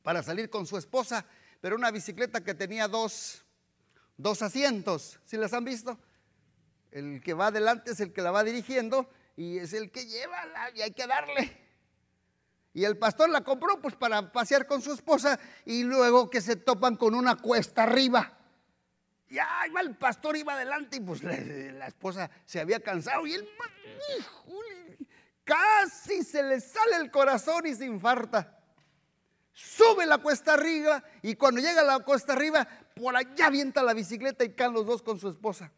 para 0.07 0.23
salir 0.23 0.49
con 0.49 0.69
su 0.69 0.79
esposa, 0.79 1.27
pero 1.61 1.75
una 1.75 1.91
bicicleta 1.91 2.41
que 2.41 2.55
tenía 2.55 2.87
dos, 2.87 3.45
dos 4.17 4.41
asientos. 4.41 5.19
¿Sí 5.25 5.37
las 5.37 5.53
han 5.53 5.65
visto? 5.65 5.99
El 6.93 7.21
que 7.21 7.35
va 7.35 7.49
adelante 7.49 7.91
es 7.91 7.99
el 7.99 8.13
que 8.13 8.23
la 8.23 8.31
va 8.31 8.45
dirigiendo 8.45 9.11
y 9.37 9.59
es 9.59 9.73
el 9.73 9.91
que 9.91 10.07
lleva 10.07 10.45
y 10.77 10.83
hay 10.83 10.93
que 10.93 11.09
darle. 11.09 11.61
Y 12.73 12.85
el 12.85 12.97
pastor 12.97 13.31
la 13.31 13.41
compró 13.41 13.81
pues 13.83 13.97
para 13.97 14.31
pasear 14.31 14.69
con 14.69 14.81
su 14.81 14.93
esposa 14.93 15.41
y 15.65 15.83
luego 15.83 16.31
que 16.31 16.41
se 16.41 16.55
topan 16.55 16.95
con 16.95 17.13
una 17.13 17.35
cuesta 17.35 17.83
arriba. 17.83 18.39
Ya 19.29 19.49
iba 19.67 19.81
el 19.81 19.97
pastor, 19.97 20.37
iba 20.37 20.53
adelante 20.53 20.99
y 20.99 21.01
pues 21.01 21.21
la, 21.25 21.89
esposa 21.89 22.31
se 22.45 22.61
había 22.61 22.79
cansado 22.79 23.27
y 23.27 23.35
él 23.35 23.49
casi 25.43 26.23
se 26.23 26.45
le 26.45 26.61
sale 26.61 26.95
el 26.95 27.11
corazón 27.11 27.67
y 27.67 27.75
se 27.75 27.87
infarta. 27.87 28.53
Sube 29.57 30.05
la 30.05 30.19
cuesta 30.19 30.53
arriba 30.53 31.03
y 31.23 31.35
cuando 31.35 31.63
llega 31.63 31.81
a 31.81 31.85
la 31.85 32.01
cuesta 32.01 32.35
arriba, 32.35 32.69
por 32.95 33.17
allá 33.17 33.47
avienta 33.47 33.83
la 33.83 33.95
bicicleta 33.95 34.45
y 34.45 34.53
caen 34.53 34.75
los 34.75 34.85
dos 34.85 35.01
con 35.01 35.19
su 35.19 35.31
esposa. 35.31 35.73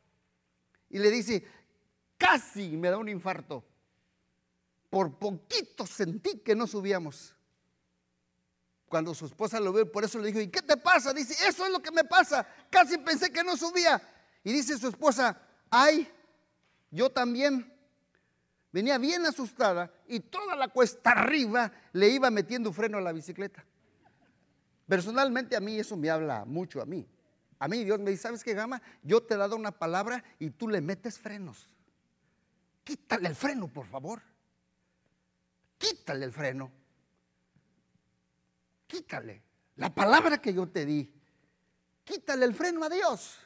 Y 0.91 0.99
le 0.99 1.09
dice, 1.13 1.47
casi 2.17 2.77
me 2.77 2.91
da 2.91 2.99
un 2.99 3.09
infarto. 3.09 3.65
Por 4.91 5.17
poquito 5.17 5.87
sentí 5.87 6.41
que 6.41 6.57
no 6.57 6.67
subíamos. 6.67 7.37
Cuando 8.89 9.15
su 9.15 9.27
esposa 9.27 9.61
lo 9.61 9.73
ve, 9.73 9.87
por 9.87 10.03
eso 10.03 10.19
le 10.19 10.27
dijo, 10.27 10.41
¿y 10.41 10.49
qué 10.49 10.61
te 10.61 10.77
pasa? 10.77 11.15
Dice, 11.15 11.35
eso 11.47 11.65
es 11.65 11.71
lo 11.71 11.79
que 11.79 11.93
me 11.93 12.03
pasa. 12.03 12.49
Casi 12.71 12.99
pensé 12.99 13.31
que 13.31 13.45
no 13.45 13.57
subía. 13.57 14.03
Y 14.43 14.53
dice 14.53 14.77
su 14.77 14.89
esposa, 14.89 15.41
ay, 15.71 16.11
yo 16.91 17.11
también 17.11 17.73
venía 18.73 18.99
bien 18.99 19.25
asustada 19.27 19.93
y 20.07 20.21
toda 20.21 20.57
la 20.57 20.69
cuesta 20.69 21.11
arriba 21.11 21.73
le 21.93 22.09
iba 22.09 22.31
metiendo 22.31 22.73
freno 22.73 22.99
a 22.99 23.01
la 23.01 23.13
bicicleta. 23.13 23.65
Personalmente 24.87 25.57
a 25.57 25.61
mí 25.61 25.79
eso 25.79 25.97
me 25.97 26.11
habla 26.11 26.45
mucho 26.45 26.81
a 26.81 26.87
mí. 26.87 27.07
A 27.59 27.69
mí 27.69 27.85
Dios 27.85 27.99
me 27.99 28.11
dice, 28.11 28.23
¿sabes 28.23 28.45
qué, 28.45 28.55
Gama? 28.55 28.81
Yo 29.03 29.23
te 29.23 29.35
he 29.35 29.37
dado 29.37 29.57
una 29.57 29.73
palabra 29.73 30.23
y 30.39 30.51
tú 30.51 30.69
le 30.69 30.81
metes 30.81 31.19
frenos. 31.19 31.69
Quítale 32.85 33.29
el 33.29 33.35
freno, 33.35 33.69
por 33.69 33.87
favor. 33.87 34.23
Quítale 35.77 36.25
el 36.25 36.33
freno 36.33 36.73
quítale 38.89 39.43
la 39.77 39.95
palabra 39.95 40.41
que 40.41 40.53
yo 40.53 40.67
te 40.69 40.85
di. 40.85 41.09
Quítale 42.03 42.45
el 42.47 42.55
freno 42.55 42.83
a 42.85 42.89
Dios. 42.89 43.39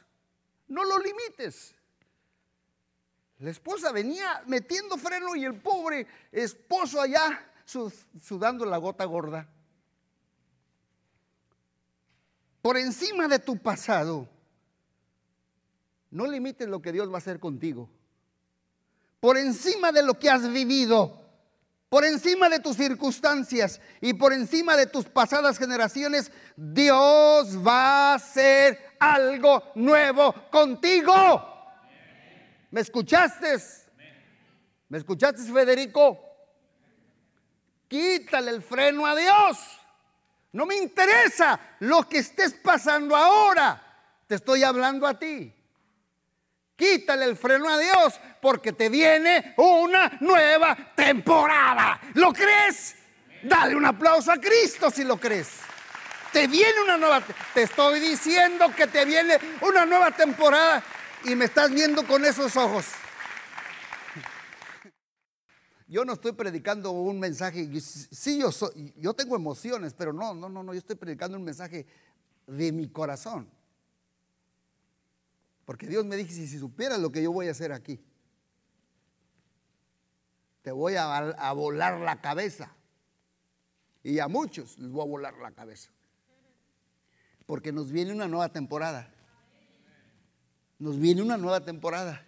No 0.67 0.83
lo 0.83 0.97
limites. 0.97 1.75
La 3.39 3.49
esposa 3.49 3.91
venía 3.91 4.43
metiendo 4.47 4.97
freno 4.97 5.35
y 5.35 5.43
el 5.43 5.59
pobre 5.59 6.07
esposo 6.31 7.01
allá 7.01 7.51
sudando 7.65 8.65
la 8.65 8.77
gota 8.77 9.05
gorda. 9.05 9.49
Por 12.61 12.77
encima 12.77 13.27
de 13.27 13.39
tu 13.39 13.57
pasado, 13.57 14.29
no 16.11 16.27
limites 16.27 16.67
lo 16.67 16.81
que 16.81 16.91
Dios 16.91 17.09
va 17.09 17.15
a 17.15 17.17
hacer 17.17 17.39
contigo. 17.39 17.89
Por 19.19 19.37
encima 19.37 19.91
de 19.91 20.03
lo 20.03 20.17
que 20.17 20.29
has 20.29 20.49
vivido, 20.49 21.21
por 21.89 22.05
encima 22.05 22.49
de 22.49 22.59
tus 22.59 22.77
circunstancias 22.77 23.81
y 24.01 24.13
por 24.13 24.33
encima 24.33 24.75
de 24.75 24.87
tus 24.87 25.05
pasadas 25.05 25.57
generaciones, 25.57 26.31
Dios 26.55 27.57
va 27.65 28.11
a 28.11 28.13
hacer 28.15 28.95
algo 28.99 29.63
nuevo 29.75 30.33
contigo. 30.49 31.52
¿Me 32.73 32.81
escuchaste? 32.81 33.55
¿Me 34.89 34.97
escuchaste, 34.97 35.43
Federico? 35.43 36.19
Quítale 37.87 38.49
el 38.49 38.63
freno 38.63 39.05
a 39.05 39.15
Dios. 39.15 39.59
No 40.53 40.65
me 40.65 40.77
interesa 40.77 41.59
lo 41.81 42.09
que 42.09 42.17
estés 42.17 42.55
pasando 42.55 43.15
ahora. 43.15 43.79
Te 44.25 44.33
estoy 44.33 44.63
hablando 44.63 45.05
a 45.05 45.19
ti. 45.19 45.53
Quítale 46.75 47.25
el 47.25 47.37
freno 47.37 47.69
a 47.69 47.77
Dios 47.77 48.19
porque 48.41 48.73
te 48.73 48.89
viene 48.89 49.53
una 49.57 50.17
nueva 50.21 50.75
temporada. 50.95 52.01
¿Lo 52.15 52.33
crees? 52.33 52.95
Dale 53.43 53.75
un 53.75 53.85
aplauso 53.85 54.31
a 54.31 54.37
Cristo 54.37 54.89
si 54.89 55.03
lo 55.03 55.19
crees. 55.19 55.59
Te 56.31 56.47
viene 56.47 56.81
una 56.81 56.97
nueva, 56.97 57.21
te 57.53 57.61
estoy 57.61 57.99
diciendo 57.99 58.73
que 58.75 58.87
te 58.87 59.05
viene 59.05 59.37
una 59.61 59.85
nueva 59.85 60.09
temporada 60.09 60.83
y 61.25 61.35
me 61.35 61.45
estás 61.45 61.71
viendo 61.71 62.05
con 62.05 62.25
esos 62.25 62.55
ojos. 62.57 62.85
Yo 65.87 66.03
no 66.05 66.13
estoy 66.13 66.31
predicando 66.31 66.91
un 66.91 67.19
mensaje, 67.19 67.69
sí 67.79 68.39
yo 68.39 68.51
soy, 68.51 68.93
yo 68.97 69.13
tengo 69.13 69.35
emociones, 69.35 69.93
pero 69.93 70.11
no, 70.11 70.33
no, 70.33 70.49
no, 70.49 70.63
no, 70.63 70.73
yo 70.73 70.79
estoy 70.79 70.95
predicando 70.95 71.37
un 71.37 71.43
mensaje 71.43 71.85
de 72.47 72.71
mi 72.71 72.89
corazón. 72.89 73.47
Porque 75.65 75.87
Dios 75.87 76.03
me 76.03 76.15
dice, 76.15 76.47
si 76.47 76.57
supieras 76.57 76.99
lo 76.99 77.11
que 77.11 77.21
yo 77.21 77.31
voy 77.31 77.47
a 77.47 77.51
hacer 77.51 77.71
aquí, 77.71 78.03
te 80.61 80.71
voy 80.71 80.95
a, 80.95 81.15
a 81.17 81.53
volar 81.53 81.99
la 81.99 82.21
cabeza. 82.21 82.75
Y 84.01 84.19
a 84.19 84.27
muchos 84.27 84.77
les 84.79 84.91
voy 84.91 85.03
a 85.03 85.09
volar 85.09 85.37
la 85.37 85.51
cabeza. 85.51 85.91
Porque 87.45 87.71
nos 87.71 87.91
viene 87.91 88.13
una 88.13 88.27
nueva 88.27 88.49
temporada. 88.49 89.12
Nos 90.83 90.99
viene 90.99 91.21
una 91.21 91.37
nueva 91.37 91.63
temporada. 91.63 92.25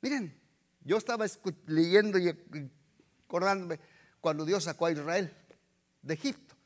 Miren, 0.00 0.36
yo 0.82 0.96
estaba 0.96 1.26
leyendo 1.66 2.18
y 2.18 2.28
acordándome 3.28 3.78
cuando 4.20 4.44
Dios 4.44 4.64
sacó 4.64 4.86
a 4.86 4.90
Israel 4.90 5.32
de 6.02 6.14
Egipto. 6.14 6.56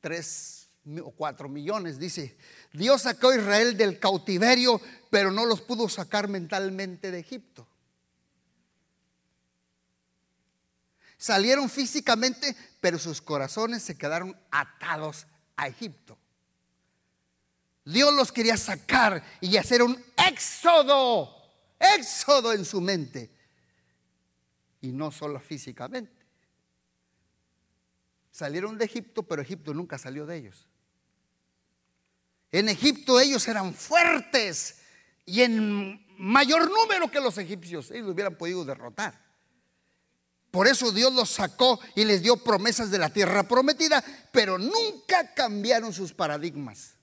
Tres 0.00 0.68
o 1.00 1.12
cuatro 1.12 1.48
millones, 1.48 2.00
dice. 2.00 2.36
Dios 2.72 3.02
sacó 3.02 3.28
a 3.28 3.36
Israel 3.36 3.76
del 3.76 4.00
cautiverio, 4.00 4.80
pero 5.08 5.30
no 5.30 5.46
los 5.46 5.60
pudo 5.60 5.88
sacar 5.88 6.26
mentalmente 6.26 7.12
de 7.12 7.20
Egipto. 7.20 7.68
Salieron 11.16 11.70
físicamente, 11.70 12.56
pero 12.80 12.98
sus 12.98 13.22
corazones 13.22 13.84
se 13.84 13.96
quedaron 13.96 14.36
atados 14.50 15.28
a 15.54 15.68
Egipto. 15.68 16.18
Dios 17.84 18.14
los 18.14 18.30
quería 18.30 18.56
sacar 18.56 19.22
y 19.40 19.56
hacer 19.56 19.82
un 19.82 20.02
éxodo, 20.28 21.34
éxodo 21.78 22.52
en 22.52 22.64
su 22.64 22.80
mente. 22.80 23.30
Y 24.80 24.92
no 24.92 25.10
solo 25.10 25.40
físicamente. 25.40 26.22
Salieron 28.30 28.78
de 28.78 28.84
Egipto, 28.84 29.22
pero 29.22 29.42
Egipto 29.42 29.74
nunca 29.74 29.98
salió 29.98 30.26
de 30.26 30.36
ellos. 30.36 30.68
En 32.50 32.68
Egipto 32.68 33.18
ellos 33.18 33.46
eran 33.48 33.74
fuertes 33.74 34.78
y 35.24 35.42
en 35.42 36.06
mayor 36.18 36.70
número 36.70 37.10
que 37.10 37.20
los 37.20 37.36
egipcios. 37.38 37.90
Ellos 37.90 38.10
hubieran 38.10 38.36
podido 38.36 38.64
derrotar. 38.64 39.20
Por 40.50 40.68
eso 40.68 40.92
Dios 40.92 41.12
los 41.14 41.30
sacó 41.30 41.80
y 41.94 42.04
les 42.04 42.22
dio 42.22 42.36
promesas 42.36 42.90
de 42.90 42.98
la 42.98 43.10
tierra 43.10 43.42
prometida, 43.44 44.04
pero 44.30 44.58
nunca 44.58 45.32
cambiaron 45.34 45.92
sus 45.92 46.12
paradigmas. 46.12 46.94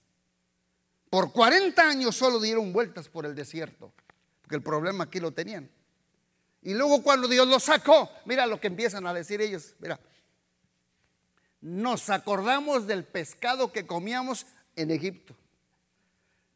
Por 1.10 1.32
40 1.32 1.82
años 1.82 2.16
solo 2.16 2.40
dieron 2.40 2.72
vueltas 2.72 3.10
por 3.10 3.26
el 3.26 3.36
desierto, 3.36 3.92
porque 4.42 4.56
el 4.56 4.62
problema 4.62 5.06
aquí 5.06 5.20
lo 5.20 5.32
tenían. 5.32 5.70
Y 6.62 6.74
luego 6.74 7.02
cuando 7.02 7.28
Dios 7.28 7.48
los 7.48 7.64
sacó, 7.64 8.10
mira 8.26 8.46
lo 8.46 8.60
que 8.60 8.68
empiezan 8.68 9.08
a 9.08 9.14
decir 9.14 9.42
ellos, 9.42 9.76
mira, 9.80 10.00
nos 11.62 12.10
acordamos 12.10 12.86
del 12.86 13.04
pescado 13.06 13.72
que 13.72 13.88
comíamos 13.88 14.46
en 14.76 14.92
Egipto. 14.92 15.36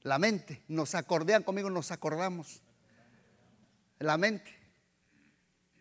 La 0.01 0.19
mente, 0.19 0.61
nos 0.67 0.95
acordean 0.95 1.43
conmigo, 1.43 1.69
nos 1.69 1.91
acordamos. 1.91 2.61
La 3.99 4.17
mente. 4.17 4.53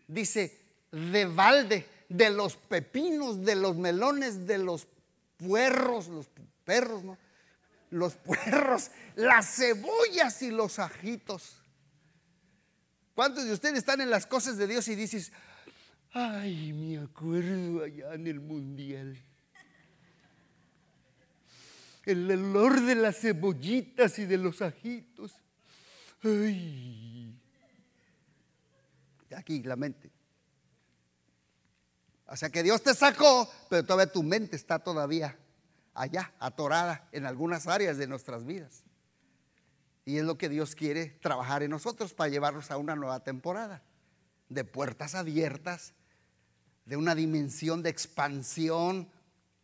Dice, 0.07 0.61
de 0.91 1.25
balde, 1.25 1.87
de 2.07 2.29
los 2.29 2.55
pepinos, 2.55 3.43
de 3.43 3.55
los 3.55 3.75
melones, 3.75 4.47
de 4.47 4.57
los 4.57 4.87
puerros, 5.37 6.07
los 6.07 6.27
perros, 6.63 7.03
¿no? 7.03 7.17
Los 7.93 8.15
puerros, 8.15 8.89
las 9.15 9.55
cebollas 9.55 10.41
y 10.41 10.49
los 10.49 10.79
ajitos. 10.79 11.57
¿Cuántos 13.13 13.45
de 13.45 13.53
ustedes 13.53 13.77
están 13.77 14.01
en 14.01 14.09
las 14.09 14.25
cosas 14.25 14.57
de 14.57 14.65
Dios 14.65 14.87
y 14.87 14.95
dices, 14.95 15.31
ay, 16.11 16.73
me 16.73 16.97
acuerdo 16.97 17.83
allá 17.83 18.15
en 18.15 18.25
el 18.25 18.39
mundial? 18.39 19.15
El 22.03 22.31
olor 22.31 22.81
de 22.81 22.95
las 22.95 23.19
cebollitas 23.19 24.17
y 24.17 24.25
de 24.25 24.37
los 24.37 24.63
ajitos. 24.63 25.35
Ay. 26.23 27.39
Aquí 29.37 29.61
la 29.61 29.75
mente. 29.75 30.09
O 32.25 32.35
sea 32.35 32.49
que 32.49 32.63
Dios 32.63 32.81
te 32.81 32.95
sacó, 32.95 33.47
pero 33.69 33.83
todavía 33.85 34.11
tu 34.11 34.23
mente 34.23 34.55
está 34.55 34.79
todavía 34.79 35.37
allá, 35.93 36.33
atorada 36.39 37.07
en 37.11 37.25
algunas 37.25 37.67
áreas 37.67 37.97
de 37.97 38.07
nuestras 38.07 38.45
vidas. 38.45 38.83
Y 40.05 40.17
es 40.17 40.23
lo 40.23 40.37
que 40.37 40.49
Dios 40.49 40.75
quiere 40.75 41.07
trabajar 41.21 41.63
en 41.63 41.71
nosotros 41.71 42.13
para 42.13 42.29
llevarnos 42.29 42.71
a 42.71 42.77
una 42.77 42.95
nueva 42.95 43.23
temporada 43.23 43.83
de 44.49 44.63
puertas 44.63 45.15
abiertas, 45.15 45.93
de 46.85 46.97
una 46.97 47.15
dimensión 47.15 47.81
de 47.81 47.89
expansión, 47.89 49.09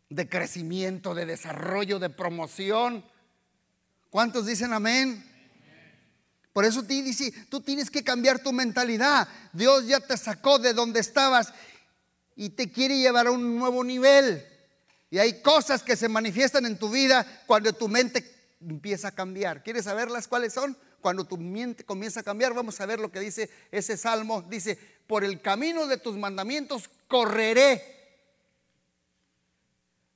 de 0.08 0.28
crecimiento, 0.28 1.14
de 1.14 1.26
desarrollo, 1.26 1.98
de 1.98 2.10
promoción. 2.10 3.04
¿Cuántos 4.08 4.46
dicen 4.46 4.72
amén? 4.72 5.24
Por 6.52 6.64
eso 6.64 6.82
te 6.82 7.04
tú 7.48 7.60
tienes 7.60 7.90
que 7.90 8.02
cambiar 8.02 8.40
tu 8.40 8.52
mentalidad. 8.52 9.28
Dios 9.52 9.86
ya 9.86 10.00
te 10.00 10.16
sacó 10.16 10.58
de 10.58 10.72
donde 10.72 11.00
estabas 11.00 11.52
y 12.34 12.50
te 12.50 12.72
quiere 12.72 12.98
llevar 12.98 13.28
a 13.28 13.30
un 13.30 13.56
nuevo 13.56 13.84
nivel. 13.84 14.44
Y 15.10 15.18
hay 15.18 15.42
cosas 15.42 15.82
que 15.82 15.96
se 15.96 16.08
manifiestan 16.08 16.64
en 16.66 16.78
tu 16.78 16.88
vida 16.88 17.26
cuando 17.46 17.72
tu 17.72 17.88
mente 17.88 18.24
empieza 18.60 19.08
a 19.08 19.14
cambiar. 19.14 19.62
¿Quieres 19.64 19.84
saberlas 19.84 20.28
cuáles 20.28 20.52
son? 20.52 20.76
Cuando 21.00 21.24
tu 21.24 21.36
mente 21.36 21.84
comienza 21.84 22.20
a 22.20 22.22
cambiar, 22.22 22.54
vamos 22.54 22.80
a 22.80 22.86
ver 22.86 23.00
lo 23.00 23.10
que 23.10 23.18
dice 23.18 23.50
ese 23.72 23.96
salmo. 23.96 24.42
Dice, 24.42 24.78
por 25.06 25.24
el 25.24 25.40
camino 25.40 25.86
de 25.86 25.96
tus 25.96 26.16
mandamientos 26.16 26.88
correré. 27.08 27.98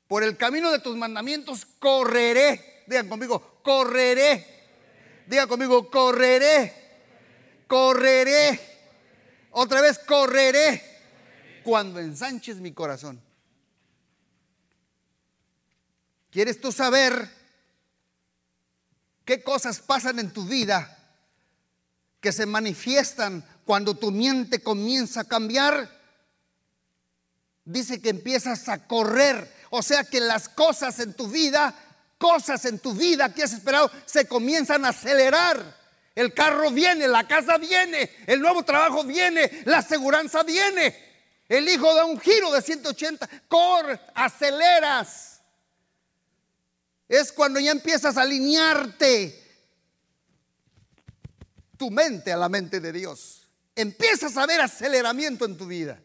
Por 0.06 0.22
el 0.22 0.36
camino 0.36 0.70
de 0.70 0.78
tus 0.78 0.96
mandamientos 0.96 1.66
correré. 1.80 2.84
Digan 2.86 3.08
conmigo, 3.08 3.60
correré. 3.62 4.46
Digan 5.26 5.48
conmigo, 5.48 5.90
correré. 5.90 6.72
Correré. 7.66 8.60
Otra 9.50 9.80
vez, 9.80 9.98
correré 9.98 10.82
cuando 11.64 11.98
ensanches 11.98 12.56
mi 12.56 12.72
corazón. 12.72 13.20
¿Quieres 16.34 16.60
tú 16.60 16.72
saber 16.72 17.30
qué 19.24 19.44
cosas 19.44 19.78
pasan 19.78 20.18
en 20.18 20.32
tu 20.32 20.44
vida 20.44 20.98
que 22.20 22.32
se 22.32 22.44
manifiestan 22.44 23.44
cuando 23.64 23.94
tu 23.94 24.10
mente 24.10 24.60
comienza 24.60 25.20
a 25.20 25.28
cambiar? 25.28 25.88
Dice 27.64 28.02
que 28.02 28.08
empiezas 28.08 28.68
a 28.68 28.84
correr, 28.84 29.48
o 29.70 29.80
sea 29.80 30.02
que 30.02 30.18
las 30.18 30.48
cosas 30.48 30.98
en 30.98 31.14
tu 31.14 31.28
vida, 31.28 31.72
cosas 32.18 32.64
en 32.64 32.80
tu 32.80 32.94
vida 32.94 33.32
que 33.32 33.44
has 33.44 33.52
esperado, 33.52 33.88
se 34.04 34.26
comienzan 34.26 34.84
a 34.84 34.88
acelerar. 34.88 35.64
El 36.16 36.34
carro 36.34 36.72
viene, 36.72 37.06
la 37.06 37.28
casa 37.28 37.58
viene, 37.58 38.10
el 38.26 38.40
nuevo 38.40 38.64
trabajo 38.64 39.04
viene, 39.04 39.62
la 39.66 39.78
aseguranza 39.78 40.42
viene. 40.42 40.96
El 41.48 41.68
hijo 41.68 41.94
da 41.94 42.04
un 42.04 42.18
giro 42.18 42.50
de 42.50 42.60
180, 42.60 43.28
corre, 43.46 44.00
aceleras. 44.16 45.33
Es 47.14 47.30
cuando 47.30 47.60
ya 47.60 47.70
empiezas 47.70 48.16
a 48.16 48.22
alinearte 48.22 49.40
tu 51.76 51.88
mente 51.88 52.32
a 52.32 52.36
la 52.36 52.48
mente 52.48 52.80
de 52.80 52.92
Dios. 52.92 53.48
Empiezas 53.76 54.36
a 54.36 54.46
ver 54.46 54.60
aceleramiento 54.60 55.44
en 55.44 55.56
tu 55.56 55.64
vida. 55.68 56.02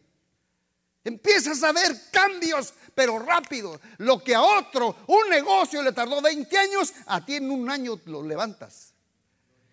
Empiezas 1.02 1.64
a 1.64 1.72
ver 1.72 2.00
cambios, 2.12 2.72
pero 2.94 3.18
rápido. 3.18 3.80
Lo 3.98 4.22
que 4.22 4.36
a 4.36 4.42
otro, 4.42 4.98
un 5.08 5.28
negocio 5.28 5.82
le 5.82 5.90
tardó 5.90 6.22
20 6.22 6.56
años, 6.56 6.92
a 7.06 7.24
ti 7.24 7.34
en 7.34 7.50
un 7.50 7.68
año 7.68 7.98
lo 8.04 8.22
levantas. 8.22 8.94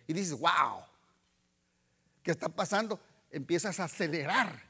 Y 0.07 0.13
dices, 0.13 0.39
wow, 0.39 0.81
¿qué 2.23 2.31
está 2.31 2.49
pasando? 2.49 2.99
Empiezas 3.29 3.79
a 3.79 3.83
acelerar 3.83 4.66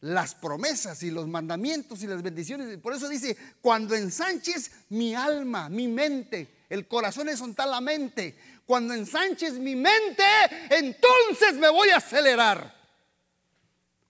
las 0.00 0.34
promesas 0.34 1.02
y 1.02 1.10
los 1.10 1.26
mandamientos 1.28 2.02
y 2.02 2.06
las 2.06 2.22
bendiciones. 2.22 2.78
Por 2.78 2.94
eso 2.94 3.08
dice, 3.08 3.36
cuando 3.60 3.94
ensanches 3.94 4.70
mi 4.90 5.14
alma, 5.14 5.68
mi 5.68 5.88
mente, 5.88 6.64
el 6.68 6.86
corazón 6.86 7.28
es 7.28 7.42
tal 7.54 7.70
la 7.70 7.80
mente. 7.80 8.36
Cuando 8.66 8.94
ensanches 8.94 9.54
mi 9.54 9.76
mente, 9.76 10.24
entonces 10.70 11.54
me 11.54 11.68
voy 11.68 11.90
a 11.90 11.96
acelerar. 11.96 12.74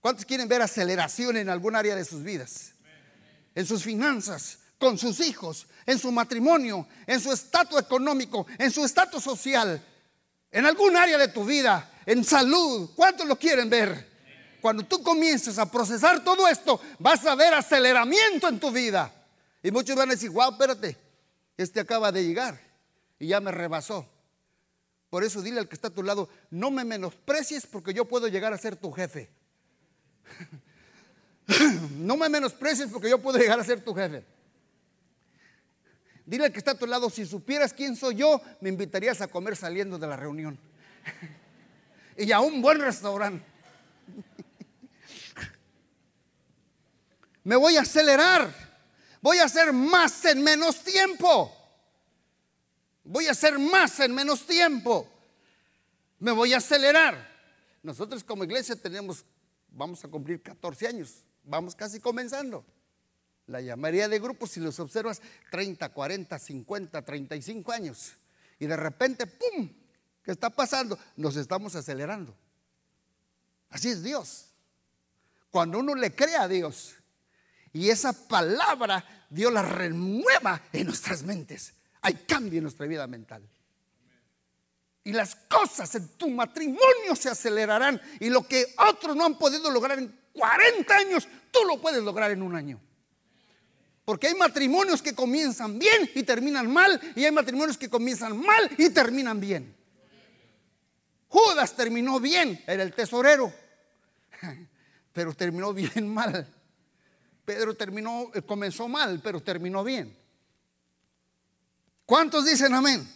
¿Cuántos 0.01 0.25
quieren 0.25 0.47
ver 0.47 0.61
aceleración 0.61 1.37
en 1.37 1.49
algún 1.49 1.75
área 1.75 1.95
de 1.95 2.05
sus 2.05 2.23
vidas? 2.23 2.73
en 3.57 3.65
sus 3.65 3.81
finanzas, 3.81 4.59
con 4.77 4.99
sus 4.99 5.19
hijos, 5.19 5.65
en 5.87 5.97
su 5.97 6.11
matrimonio, 6.11 6.87
en 7.07 7.19
su 7.19 7.31
estatus 7.33 7.81
económico, 7.81 8.45
en 8.59 8.69
su 8.69 8.85
estatus 8.85 9.23
social, 9.23 9.83
en 10.51 10.65
algún 10.67 10.95
área 10.95 11.17
de 11.17 11.29
tu 11.29 11.43
vida, 11.43 11.91
en 12.05 12.23
salud. 12.23 12.91
¿Cuántos 12.95 13.27
lo 13.27 13.35
quieren 13.35 13.67
ver? 13.67 14.07
Cuando 14.61 14.83
tú 14.83 15.03
comiences 15.03 15.59
a 15.59 15.69
procesar 15.69 16.23
todo 16.23 16.47
esto, 16.47 16.79
vas 16.99 17.25
a 17.25 17.35
ver 17.35 17.53
aceleramiento 17.53 18.47
en 18.47 18.59
tu 18.59 18.71
vida. 18.71 19.13
Y 19.63 19.71
muchos 19.71 19.95
van 19.95 20.09
a 20.09 20.13
decir, 20.13 20.29
wow, 20.29 20.51
espérate, 20.51 20.97
este 21.57 21.79
acaba 21.79 22.11
de 22.11 22.23
llegar 22.23 22.59
y 23.19 23.27
ya 23.27 23.39
me 23.39 23.51
rebasó. 23.51 24.07
Por 25.09 25.23
eso 25.23 25.41
dile 25.41 25.59
al 25.59 25.69
que 25.69 25.75
está 25.75 25.87
a 25.87 25.93
tu 25.93 26.03
lado, 26.03 26.29
no 26.49 26.69
me 26.69 26.83
menosprecies 26.83 27.65
porque 27.65 27.93
yo 27.93 28.05
puedo 28.05 28.27
llegar 28.27 28.53
a 28.53 28.57
ser 28.57 28.75
tu 28.75 28.91
jefe. 28.91 29.29
no 31.97 32.17
me 32.17 32.29
menosprecies 32.29 32.89
porque 32.91 33.09
yo 33.09 33.21
puedo 33.21 33.37
llegar 33.37 33.59
a 33.59 33.63
ser 33.63 33.83
tu 33.83 33.93
jefe. 33.93 34.25
Dile 36.25 36.45
al 36.45 36.51
que 36.51 36.57
está 36.59 36.71
a 36.71 36.77
tu 36.77 36.85
lado, 36.85 37.09
si 37.09 37.25
supieras 37.25 37.73
quién 37.73 37.95
soy 37.95 38.15
yo, 38.15 38.41
me 38.59 38.67
invitarías 38.67 39.21
a 39.21 39.27
comer 39.27 39.55
saliendo 39.55 39.97
de 39.97 40.07
la 40.07 40.17
reunión. 40.17 40.59
y 42.17 42.31
a 42.33 42.41
un 42.41 42.61
buen 42.61 42.79
restaurante. 42.79 43.45
Me 47.47 47.55
voy 47.55 47.77
a 47.77 47.81
acelerar. 47.81 48.53
Voy 49.21 49.37
a 49.37 49.45
hacer 49.45 49.71
más 49.71 50.25
en 50.25 50.43
menos 50.43 50.83
tiempo. 50.83 51.49
Voy 53.05 53.27
a 53.27 53.31
hacer 53.31 53.57
más 53.57 54.01
en 54.01 54.13
menos 54.13 54.45
tiempo. 54.45 55.09
Me 56.19 56.33
voy 56.33 56.51
a 56.51 56.57
acelerar. 56.57 57.25
Nosotros 57.83 58.21
como 58.25 58.43
iglesia 58.43 58.75
tenemos, 58.75 59.23
vamos 59.69 60.03
a 60.03 60.09
cumplir 60.09 60.43
14 60.43 60.87
años. 60.87 61.23
Vamos 61.45 61.73
casi 61.73 62.01
comenzando. 62.01 62.65
La 63.45 63.61
llamaría 63.61 64.09
de 64.09 64.19
grupos, 64.19 64.51
si 64.51 64.59
los 64.59 64.77
observas, 64.81 65.21
30, 65.49 65.87
40, 65.87 66.37
50, 66.37 67.01
35 67.01 67.71
años. 67.71 68.11
Y 68.59 68.65
de 68.65 68.75
repente, 68.75 69.25
¡pum! 69.25 69.71
¿Qué 70.21 70.31
está 70.31 70.49
pasando? 70.49 70.99
Nos 71.15 71.37
estamos 71.37 71.75
acelerando. 71.75 72.35
Así 73.69 73.87
es 73.87 74.03
Dios. 74.03 74.49
Cuando 75.49 75.79
uno 75.79 75.95
le 75.95 76.13
cree 76.13 76.35
a 76.35 76.49
Dios 76.49 76.96
y 77.73 77.89
esa 77.89 78.13
palabra 78.27 79.03
Dios 79.29 79.51
la 79.51 79.61
renueva 79.61 80.61
en 80.71 80.87
nuestras 80.87 81.23
mentes, 81.23 81.73
hay 82.01 82.13
cambio 82.27 82.57
en 82.59 82.63
nuestra 82.63 82.85
vida 82.85 83.05
mental. 83.07 83.47
Y 85.03 85.13
las 85.13 85.35
cosas 85.35 85.95
en 85.95 86.09
tu 86.17 86.29
matrimonio 86.29 87.15
se 87.15 87.29
acelerarán. 87.29 88.01
Y 88.19 88.29
lo 88.29 88.45
que 88.45 88.75
otros 88.77 89.15
no 89.15 89.25
han 89.25 89.37
podido 89.37 89.71
lograr 89.71 89.97
en 89.99 90.13
40 90.33 90.93
años, 90.93 91.27
tú 91.49 91.59
lo 91.65 91.79
puedes 91.79 92.03
lograr 92.03 92.31
en 92.31 92.41
un 92.41 92.55
año. 92.55 92.77
Porque 94.03 94.27
hay 94.27 94.35
matrimonios 94.35 95.01
que 95.01 95.15
comienzan 95.15 95.79
bien 95.79 96.09
y 96.13 96.23
terminan 96.23 96.71
mal. 96.71 96.99
Y 97.15 97.23
hay 97.23 97.31
matrimonios 97.31 97.77
que 97.77 97.89
comienzan 97.89 98.37
mal 98.37 98.69
y 98.77 98.89
terminan 98.89 99.39
bien. 99.39 99.75
Judas 101.29 101.75
terminó 101.75 102.19
bien, 102.19 102.61
era 102.67 102.83
el 102.83 102.93
tesorero. 102.93 103.53
Pero 105.13 105.33
terminó 105.33 105.73
bien 105.73 106.07
mal. 106.13 106.53
Pedro 107.47 107.77
terminó, 107.77 108.29
eh, 108.33 108.41
comenzó 108.41 108.89
mal, 108.89 109.21
pero 109.23 109.39
terminó 109.39 109.81
bien. 109.81 110.13
¿Cuántos 112.05 112.43
dicen 112.43 112.73
amén? 112.73 113.09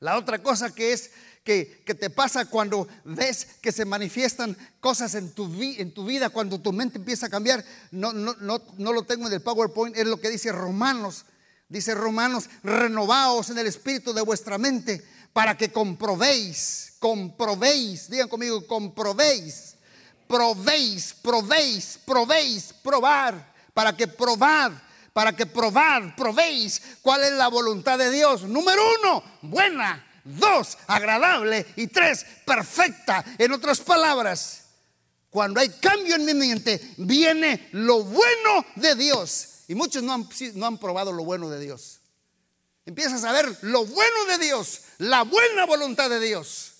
La 0.00 0.18
otra 0.18 0.42
cosa 0.42 0.74
que 0.74 0.92
es 0.92 1.12
que, 1.44 1.84
te 1.84 2.10
pasa 2.10 2.46
cuando 2.46 2.88
ves 3.04 3.46
que 3.62 3.70
se 3.70 3.84
manifiestan 3.84 4.56
cosas 4.80 5.14
en 5.14 5.30
tu, 5.30 5.46
vida, 5.46 6.30
cuando 6.30 6.60
tu 6.60 6.72
mente 6.72 6.98
empieza 6.98 7.26
a 7.26 7.30
cambiar, 7.30 7.64
no, 7.92 8.12
no 8.12 8.92
lo 8.92 9.02
tengo 9.04 9.28
en 9.28 9.34
el 9.34 9.40
PowerPoint, 9.40 9.96
es 9.96 10.06
lo 10.08 10.20
que 10.20 10.28
dice 10.28 10.50
Romanos. 10.50 11.24
Dice 11.68 11.94
Romanos, 11.94 12.50
renovaos 12.64 13.50
en 13.50 13.58
el 13.58 13.68
espíritu 13.68 14.12
de 14.12 14.22
vuestra 14.22 14.58
mente 14.58 15.00
para 15.32 15.56
que 15.56 15.70
comprobéis, 15.70 16.94
comprobéis, 16.98 18.10
digan 18.10 18.28
conmigo, 18.28 18.66
comprobéis, 18.66 19.76
probéis, 20.32 21.14
probéis, 21.20 21.98
probéis, 22.06 22.72
probar, 22.82 23.52
para 23.74 23.94
que 23.94 24.06
probad 24.06 24.72
para 25.12 25.36
que 25.36 25.44
probad, 25.44 26.16
probéis 26.16 26.80
cuál 27.02 27.24
es 27.24 27.32
la 27.32 27.48
voluntad 27.48 27.98
de 27.98 28.10
Dios. 28.10 28.44
Número 28.44 28.82
uno, 28.98 29.22
buena. 29.42 30.08
Dos, 30.24 30.78
agradable. 30.86 31.66
Y 31.76 31.88
tres, 31.88 32.24
perfecta. 32.46 33.22
En 33.36 33.52
otras 33.52 33.80
palabras, 33.80 34.62
cuando 35.28 35.60
hay 35.60 35.68
cambio 35.68 36.16
en 36.16 36.24
mi 36.24 36.32
mente, 36.32 36.80
viene 36.96 37.68
lo 37.72 38.02
bueno 38.04 38.64
de 38.76 38.94
Dios. 38.94 39.64
Y 39.68 39.74
muchos 39.74 40.02
no 40.02 40.14
han, 40.14 40.26
no 40.54 40.66
han 40.66 40.78
probado 40.78 41.12
lo 41.12 41.24
bueno 41.24 41.50
de 41.50 41.60
Dios. 41.60 42.00
Empiezas 42.86 43.22
a 43.24 43.32
ver 43.32 43.58
lo 43.62 43.84
bueno 43.84 44.24
de 44.30 44.38
Dios, 44.38 44.80
la 44.96 45.22
buena 45.24 45.66
voluntad 45.66 46.08
de 46.08 46.20
Dios. 46.20 46.71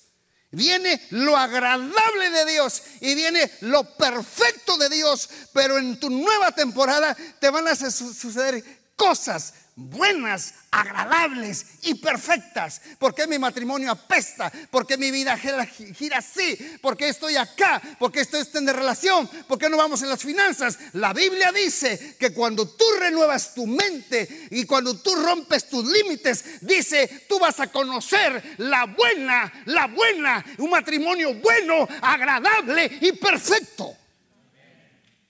Viene 0.52 1.00
lo 1.10 1.36
agradable 1.36 2.30
de 2.30 2.52
Dios 2.52 2.82
y 3.00 3.14
viene 3.14 3.50
lo 3.62 3.84
perfecto 3.96 4.76
de 4.76 4.90
Dios. 4.90 5.28
Pero 5.52 5.78
en 5.78 5.98
tu 5.98 6.10
nueva 6.10 6.52
temporada 6.52 7.16
te 7.40 7.50
van 7.50 7.66
a 7.68 7.74
suceder 7.74 8.62
cosas 8.94 9.54
buenas, 9.74 10.54
agradables 10.70 11.66
y 11.82 11.94
perfectas. 11.94 12.80
porque 12.98 13.26
mi 13.26 13.38
matrimonio 13.38 13.90
apesta? 13.90 14.52
porque 14.70 14.96
mi 14.96 15.10
vida 15.10 15.36
gira, 15.36 16.18
así? 16.18 16.58
porque 16.80 17.08
estoy 17.08 17.36
acá? 17.36 17.80
porque 17.98 18.20
estoy 18.20 18.46
en 18.54 18.66
relación? 18.66 19.28
porque 19.48 19.70
no 19.70 19.76
vamos 19.76 20.02
en 20.02 20.10
las 20.10 20.22
finanzas? 20.22 20.78
La 20.92 21.12
Biblia 21.12 21.52
dice 21.52 22.16
que 22.18 22.32
cuando 22.32 22.68
tú 22.68 22.84
renuevas 23.00 23.54
tu 23.54 23.66
mente 23.66 24.48
y 24.50 24.64
cuando 24.64 24.98
tú 25.00 25.14
rompes 25.14 25.68
tus 25.68 25.86
límites, 25.90 26.60
dice, 26.60 27.24
tú 27.28 27.38
vas 27.38 27.58
a 27.60 27.68
conocer 27.68 28.56
la 28.58 28.84
buena, 28.84 29.52
la 29.66 29.86
buena, 29.86 30.44
un 30.58 30.70
matrimonio 30.70 31.34
bueno, 31.34 31.88
agradable 32.02 32.98
y 33.00 33.12
perfecto. 33.12 33.96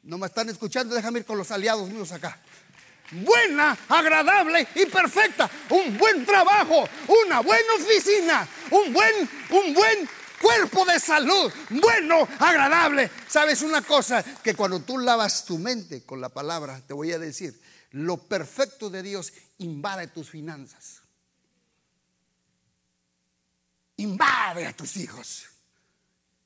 No 0.05 0.19
me 0.19 0.27
están 0.27 0.49
escuchando, 0.49 0.97
déjame 0.97 1.21
ir 1.21 1.25
con 1.25 1.39
los 1.39 1.51
aliados 1.53 1.89
míos 1.89 2.11
acá 2.11 2.41
buena, 3.13 3.77
agradable 3.89 4.67
y 4.75 4.87
perfecta. 4.87 5.51
Un 5.71 5.97
buen 5.97 6.25
trabajo, 6.25 6.89
una 7.25 7.41
buena 7.41 7.75
oficina, 7.75 8.49
un 8.71 8.93
buen, 8.93 9.31
un 9.51 9.75
buen 9.75 10.09
cuerpo 10.41 10.85
de 10.85 10.99
salud, 10.99 11.53
bueno, 11.71 12.29
agradable. 12.39 13.11
¿Sabes 13.29 13.63
una 13.63 13.83
cosa? 13.83 14.23
Que 14.43 14.55
cuando 14.55 14.81
tú 14.81 14.99
lavas 14.99 15.45
tu 15.45 15.59
mente 15.59 16.05
con 16.05 16.21
la 16.21 16.29
palabra, 16.29 16.83
te 16.87 16.93
voy 16.93 17.13
a 17.13 17.19
decir, 17.19 17.59
lo 17.93 18.17
perfecto 18.17 18.91
de 18.91 19.03
Dios 19.03 19.33
invade 19.59 20.09
tus 20.09 20.31
finanzas. 20.31 21.03
Invade 23.97 24.67
a 24.67 24.73
tus 24.73 24.97
hijos. 24.97 25.47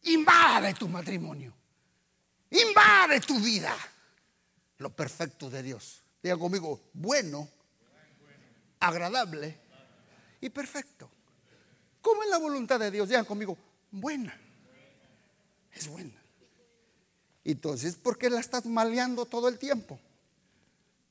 Invade 0.02 0.74
tu 0.74 0.88
matrimonio. 0.88 1.54
Invade 2.50 3.20
tu 3.20 3.40
vida. 3.40 3.74
Lo 4.78 4.90
perfecto 4.90 5.48
de 5.48 5.62
Dios. 5.62 6.02
Diga 6.26 6.38
conmigo, 6.38 6.80
bueno, 6.92 7.48
agradable 8.80 9.56
y 10.40 10.50
perfecto. 10.50 11.08
¿Cómo 12.02 12.24
es 12.24 12.28
la 12.28 12.38
voluntad 12.38 12.80
de 12.80 12.90
Dios? 12.90 13.08
Digan 13.08 13.24
conmigo, 13.24 13.56
buena. 13.92 14.36
Es 15.72 15.86
buena. 15.86 16.20
Entonces, 17.44 17.94
¿por 17.94 18.18
qué 18.18 18.28
la 18.28 18.40
estás 18.40 18.66
maleando 18.66 19.24
todo 19.26 19.46
el 19.46 19.56
tiempo? 19.56 20.00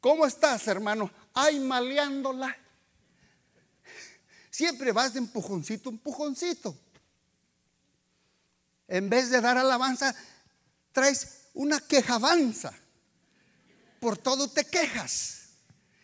¿Cómo 0.02 0.26
estás, 0.26 0.68
hermano? 0.68 1.10
Ay, 1.34 1.62
maleándola. 1.62 2.54
Siempre 4.50 4.92
vas 4.92 5.14
de 5.14 5.20
empujoncito, 5.20 5.92
empujoncito. 5.92 6.76
En 8.90 9.10
vez 9.10 9.30
de 9.30 9.40
dar 9.40 9.58
alabanza, 9.58 10.14
traes 10.92 11.52
una 11.54 11.80
quejabanza 11.80 12.78
por 14.06 14.20
todo 14.20 14.48
te 14.48 14.66
quejas. 14.66 15.48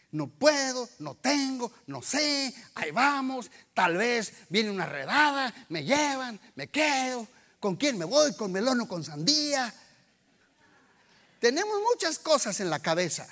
No 0.10 0.28
puedo, 0.28 0.90
no 0.98 1.14
tengo, 1.14 1.72
no 1.86 2.02
sé, 2.02 2.52
ahí 2.74 2.90
vamos, 2.90 3.52
tal 3.76 3.96
vez 3.96 4.34
viene 4.50 4.72
una 4.72 4.88
redada, 4.88 5.54
me 5.70 5.84
llevan, 5.84 6.42
me 6.56 6.68
quedo, 6.68 7.28
¿con 7.60 7.76
quién 7.76 8.00
me 8.00 8.06
voy? 8.06 8.34
¿Con 8.34 8.52
melón 8.52 8.82
o 8.82 8.88
con 8.88 9.04
sandía? 9.04 9.72
Tenemos 11.40 11.80
muchas 11.92 12.18
cosas 12.18 12.60
en 12.60 12.72
la 12.72 12.80
cabeza. 12.80 13.28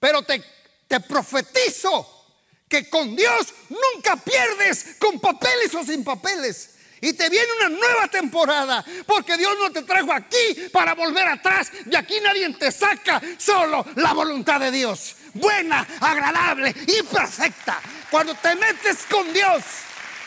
Pero 0.00 0.22
te, 0.22 0.42
te 0.88 0.98
profetizo 0.98 2.26
que 2.68 2.90
con 2.90 3.14
Dios 3.14 3.54
nunca 3.68 4.16
pierdes 4.16 4.96
con 4.98 5.20
papeles 5.20 5.72
o 5.76 5.84
sin 5.84 6.02
papeles. 6.02 6.70
Y 7.02 7.14
te 7.14 7.28
viene 7.28 7.48
una 7.58 7.68
nueva 7.68 8.06
temporada. 8.06 8.84
Porque 9.04 9.36
Dios 9.36 9.54
no 9.58 9.72
te 9.72 9.82
trajo 9.82 10.12
aquí 10.12 10.68
para 10.72 10.94
volver 10.94 11.26
atrás. 11.26 11.72
De 11.84 11.96
aquí 11.96 12.20
nadie 12.20 12.48
te 12.54 12.70
saca. 12.70 13.20
Solo 13.36 13.84
la 13.96 14.12
voluntad 14.12 14.60
de 14.60 14.70
Dios. 14.70 15.16
Buena, 15.34 15.86
agradable 16.00 16.72
y 16.86 17.02
perfecta. 17.02 17.80
Cuando 18.08 18.36
te 18.36 18.54
metes 18.54 18.98
con 19.10 19.32
Dios, 19.32 19.64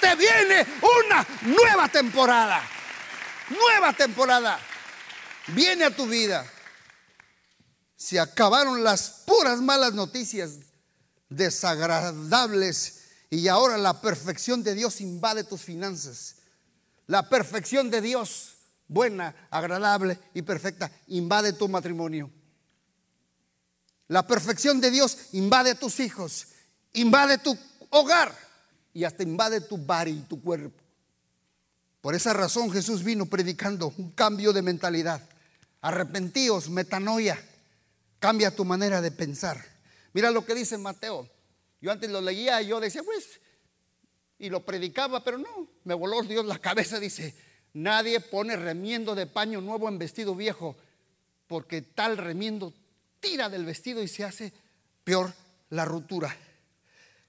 te 0.02 0.16
viene 0.16 0.66
una 1.08 1.26
nueva 1.44 1.88
temporada. 1.88 2.62
Nueva 3.52 3.94
temporada. 3.94 4.60
Viene 5.48 5.86
a 5.86 5.96
tu 5.96 6.06
vida. 6.06 6.46
Se 7.96 8.20
acabaron 8.20 8.84
las 8.84 9.24
puras 9.26 9.62
malas 9.62 9.94
noticias 9.94 10.58
desagradables 11.30 13.04
y 13.30 13.48
ahora 13.48 13.78
la 13.78 14.02
perfección 14.02 14.62
de 14.62 14.76
Dios 14.76 15.00
invade 15.00 15.46
tus 15.46 15.62
finanzas. 15.62 16.36
La 17.08 17.30
perfección 17.30 17.90
de 17.90 18.02
Dios, 18.02 18.56
buena, 18.88 19.36
agradable 19.50 20.20
y 20.34 20.42
perfecta, 20.42 20.92
invade 21.08 21.54
tu 21.54 21.68
matrimonio. 21.68 22.32
La 24.08 24.26
perfección 24.26 24.82
de 24.82 24.92
Dios 24.92 25.18
invade 25.34 25.72
a 25.72 25.80
tus 25.80 26.00
hijos, 26.00 26.48
invade 26.94 27.38
tu 27.40 27.58
hogar 27.90 28.36
y 28.94 29.04
hasta 29.04 29.24
invade 29.24 29.62
tu 29.62 29.78
bar 29.78 30.08
y 30.08 30.22
tu 30.22 30.42
cuerpo. 30.42 30.84
Por 32.02 32.14
esa 32.14 32.34
razón 32.34 32.72
Jesús 32.72 33.04
vino 33.04 33.26
predicando 33.26 33.92
un 33.98 34.12
cambio 34.12 34.54
de 34.54 34.62
mentalidad. 34.62 35.28
Arrepentíos, 35.82 36.70
metanoia. 36.70 37.44
Cambia 38.20 38.56
tu 38.56 38.64
manera 38.64 39.02
de 39.02 39.12
pensar. 39.12 39.64
Mira 40.14 40.30
lo 40.30 40.46
que 40.46 40.54
dice 40.54 40.78
Mateo. 40.78 41.28
Yo 41.82 41.92
antes 41.92 42.10
lo 42.10 42.22
leía 42.22 42.62
y 42.62 42.68
yo 42.68 42.80
decía, 42.80 43.02
pues, 43.04 43.42
y 44.46 44.50
lo 44.50 44.64
predicaba, 44.64 45.24
pero 45.24 45.38
no, 45.38 45.68
me 45.84 45.94
voló 45.94 46.22
Dios 46.22 46.46
la 46.46 46.60
cabeza. 46.60 47.00
Dice, 47.00 47.36
nadie 47.74 48.20
pone 48.20 48.56
remiendo 48.56 49.16
de 49.16 49.26
paño 49.26 49.60
nuevo 49.60 49.90
en 49.90 49.98
vestido 49.98 50.36
viejo, 50.36 50.76
porque 51.48 51.82
tal 51.82 52.18
remiendo 52.18 52.74
tira 53.20 53.50
del 53.50 53.66
vestido 53.66 54.04
y 54.04 54.08
se 54.08 54.24
hace 54.24 54.54
peor 55.04 55.34
la 55.72 55.86
ruptura. 55.86 56.36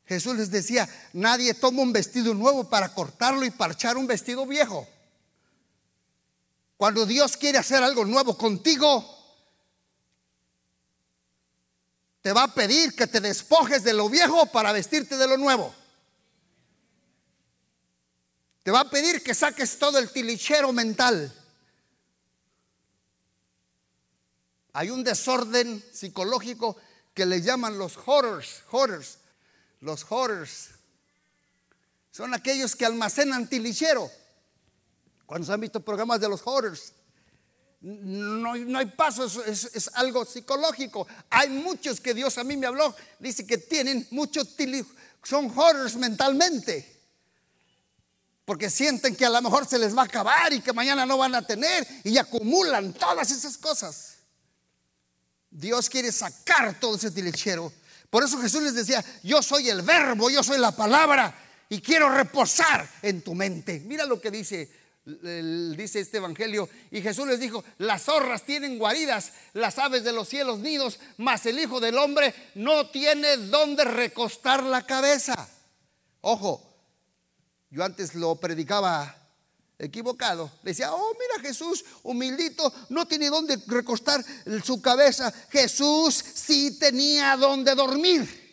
Jesús 0.07 0.37
les 0.37 0.51
decía, 0.51 0.89
nadie 1.15 1.55
toma 1.55 1.83
un 1.83 1.93
vestido 1.93 2.35
nuevo 2.35 2.69
para 2.69 2.95
cortarlo 2.95 3.45
y 3.45 3.51
parchar 3.51 3.97
un 3.97 4.07
vestido 4.07 4.47
viejo. 4.47 4.87
Cuando 6.77 7.07
Dios 7.07 7.37
quiere 7.37 7.59
hacer 7.59 7.83
algo 7.83 8.05
nuevo 8.05 8.37
contigo, 8.37 9.05
te 12.21 12.33
va 12.33 12.45
a 12.45 12.55
pedir 12.55 12.95
que 12.95 13.07
te 13.07 13.21
despojes 13.21 13.83
de 13.85 13.95
lo 13.95 14.09
viejo 14.09 14.47
para 14.47 14.73
vestirte 14.73 15.17
de 15.17 15.27
lo 15.27 15.39
nuevo. 15.39 15.75
Te 18.67 18.73
va 18.73 18.81
a 18.81 18.91
pedir 18.91 19.23
que 19.23 19.33
saques 19.33 19.79
todo 19.79 19.97
el 19.97 20.11
tilichero 20.11 20.73
mental. 20.73 21.33
Hay 24.73 24.91
un 24.91 25.05
desorden 25.05 25.85
psicológico 25.93 26.77
que 27.15 27.27
le 27.27 27.41
llaman 27.43 27.79
los 27.79 27.97
horrors, 28.05 28.65
horrors, 28.73 29.19
los 29.83 30.05
horrors. 30.09 30.71
Son 32.11 32.35
aquellos 32.35 32.75
que 32.75 32.85
almacenan 32.85 33.49
tilichero. 33.49 34.11
Cuando 35.27 35.47
se 35.47 35.53
han 35.53 35.61
visto 35.61 35.79
programas 35.79 36.19
de 36.19 36.29
los 36.29 36.43
horrors, 36.45 36.93
no, 37.83 38.51
hay 38.51 38.87
paso, 38.87 39.45
es, 39.45 39.91
algo 39.95 40.25
psicológico. 40.25 41.07
Hay 41.31 41.51
muchos 41.51 42.01
que 42.01 42.15
Dios 42.15 42.37
a 42.37 42.43
mí 42.43 42.57
me 42.57 42.67
habló, 42.67 42.97
dice 43.21 43.47
que 43.47 43.59
tienen 43.59 44.09
muchos, 44.11 44.57
son 45.23 45.57
horrors 45.57 45.95
mentalmente. 45.95 46.96
Porque 48.47 48.71
sienten 48.71 49.15
que 49.15 49.27
a 49.27 49.31
lo 49.31 49.43
mejor 49.43 49.67
se 49.67 49.79
les 49.79 49.95
va 49.95 50.03
a 50.03 50.07
acabar 50.07 50.55
y 50.55 50.61
que 50.61 50.73
mañana 50.73 51.05
no 51.05 51.19
van 51.19 51.35
a 51.35 51.47
tener 51.47 51.87
y 52.05 52.17
acumulan 52.17 52.95
todas 52.95 53.31
esas 53.31 53.59
cosas. 53.59 54.15
Dios 55.51 55.91
quiere 55.91 56.11
sacar 56.11 56.81
todo 56.81 56.97
ese 56.97 57.11
tilichero 57.11 57.71
por 58.11 58.25
eso 58.25 58.41
Jesús 58.41 58.63
les 58.63 58.75
decía, 58.75 59.05
yo 59.23 59.43
soy 59.43 59.69
el 59.69 59.83
verbo, 59.83 60.31
yo 60.31 60.43
soy 60.43 60.59
la 60.59 60.73
palabra 60.73 61.35
y 61.69 61.81
quiero 61.81 62.09
reposar 62.09 62.89
en 63.03 63.23
tu 63.23 63.35
mente. 63.35 63.81
Mira 63.85 64.05
lo 64.05 64.21
que 64.21 64.31
dice, 64.31 64.71
dice 65.05 66.01
este 66.01 66.19
evangelio. 66.19 66.69
Y 66.91 67.03
Jesús 67.03 67.27
les 67.27 67.41
dijo, 67.41 67.65
las 67.79 68.05
zorras 68.05 68.45
tienen 68.45 68.79
guaridas, 68.79 69.33
las 69.55 69.79
aves 69.79 70.05
de 70.05 70.13
los 70.13 70.29
cielos 70.29 70.61
nidos, 70.61 70.99
mas 71.19 71.45
el 71.47 71.59
Hijo 71.59 71.81
del 71.81 71.99
Hombre 71.99 72.35
no 72.55 72.89
tiene 72.91 73.37
donde 73.37 73.85
recostar 73.85 74.63
la 74.63 74.87
cabeza. 74.87 75.49
Ojo, 76.21 76.66
yo 77.71 77.85
antes 77.85 78.15
lo 78.15 78.37
predicaba 78.37 79.27
equivocado. 79.79 80.51
Decía, 80.63 80.93
oh, 80.93 81.13
mira 81.15 81.47
Jesús, 81.47 81.85
humildito, 82.03 82.73
no 82.89 83.07
tiene 83.07 83.29
dónde 83.29 83.59
recostar 83.67 84.25
su 84.65 84.81
cabeza. 84.81 85.33
Jesús 85.51 86.15
sí 86.15 86.79
tenía 86.79 87.37
dónde 87.37 87.75
dormir. 87.75 88.45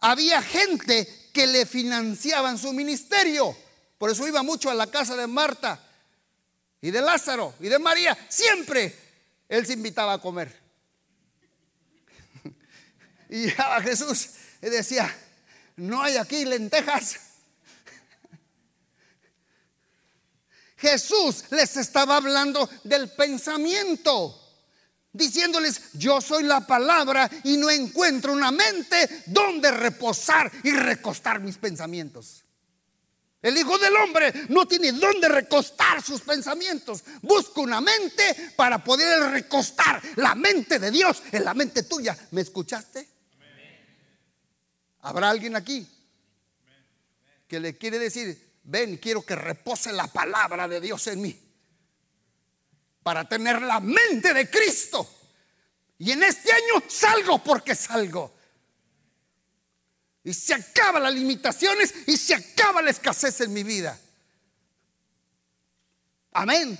Había 0.00 0.42
gente 0.42 1.30
que 1.32 1.46
le 1.46 1.66
financiaban 1.66 2.58
su 2.58 2.72
ministerio. 2.72 3.56
Por 3.98 4.10
eso 4.10 4.26
iba 4.26 4.42
mucho 4.42 4.70
a 4.70 4.74
la 4.74 4.86
casa 4.86 5.16
de 5.16 5.26
Marta 5.26 5.80
y 6.80 6.90
de 6.90 7.00
Lázaro 7.00 7.54
y 7.60 7.68
de 7.68 7.78
María. 7.78 8.16
Siempre 8.28 8.96
él 9.48 9.66
se 9.66 9.72
invitaba 9.74 10.14
a 10.14 10.20
comer. 10.20 10.62
Y 13.30 13.48
a 13.58 13.80
Jesús 13.80 14.28
y 14.62 14.68
decía, 14.68 15.12
no 15.76 16.02
hay 16.02 16.18
aquí 16.18 16.44
lentejas 16.44 17.16
Jesús 20.84 21.44
les 21.50 21.78
estaba 21.78 22.18
hablando 22.18 22.68
del 22.82 23.08
pensamiento, 23.08 24.38
diciéndoles, 25.10 25.80
yo 25.94 26.20
soy 26.20 26.42
la 26.42 26.66
palabra 26.66 27.30
y 27.42 27.56
no 27.56 27.70
encuentro 27.70 28.34
una 28.34 28.50
mente 28.50 29.22
donde 29.26 29.70
reposar 29.70 30.52
y 30.62 30.72
recostar 30.72 31.40
mis 31.40 31.56
pensamientos. 31.56 32.44
El 33.40 33.56
Hijo 33.56 33.78
del 33.78 33.96
Hombre 33.96 34.30
no 34.50 34.66
tiene 34.66 34.92
dónde 34.92 35.26
recostar 35.28 36.02
sus 36.02 36.20
pensamientos. 36.20 37.02
Busca 37.22 37.62
una 37.62 37.80
mente 37.80 38.52
para 38.54 38.84
poder 38.84 39.30
recostar 39.30 40.02
la 40.16 40.34
mente 40.34 40.78
de 40.78 40.90
Dios 40.90 41.22
en 41.32 41.44
la 41.44 41.54
mente 41.54 41.84
tuya. 41.84 42.16
¿Me 42.32 42.42
escuchaste? 42.42 43.08
¿Habrá 45.00 45.30
alguien 45.30 45.56
aquí 45.56 45.86
que 47.48 47.60
le 47.60 47.76
quiere 47.78 47.98
decir, 47.98 48.43
ven, 48.64 48.96
quiero 48.96 49.22
que 49.22 49.36
repose 49.36 49.92
la 49.92 50.06
palabra 50.06 50.66
de 50.66 50.80
Dios 50.80 51.06
en 51.06 51.20
mí. 51.20 51.40
Para 53.02 53.28
tener 53.28 53.62
la 53.62 53.80
mente 53.80 54.32
de 54.32 54.50
Cristo. 54.50 55.08
Y 55.98 56.12
en 56.12 56.22
este 56.22 56.52
año 56.52 56.82
salgo 56.88 57.42
porque 57.42 57.74
salgo. 57.74 58.34
Y 60.24 60.32
se 60.32 60.54
acaban 60.54 61.02
las 61.02 61.14
limitaciones 61.14 61.94
y 62.06 62.16
se 62.16 62.34
acaba 62.34 62.80
la 62.80 62.90
escasez 62.90 63.42
en 63.42 63.52
mi 63.52 63.62
vida. 63.62 63.98
Amén. 66.32 66.78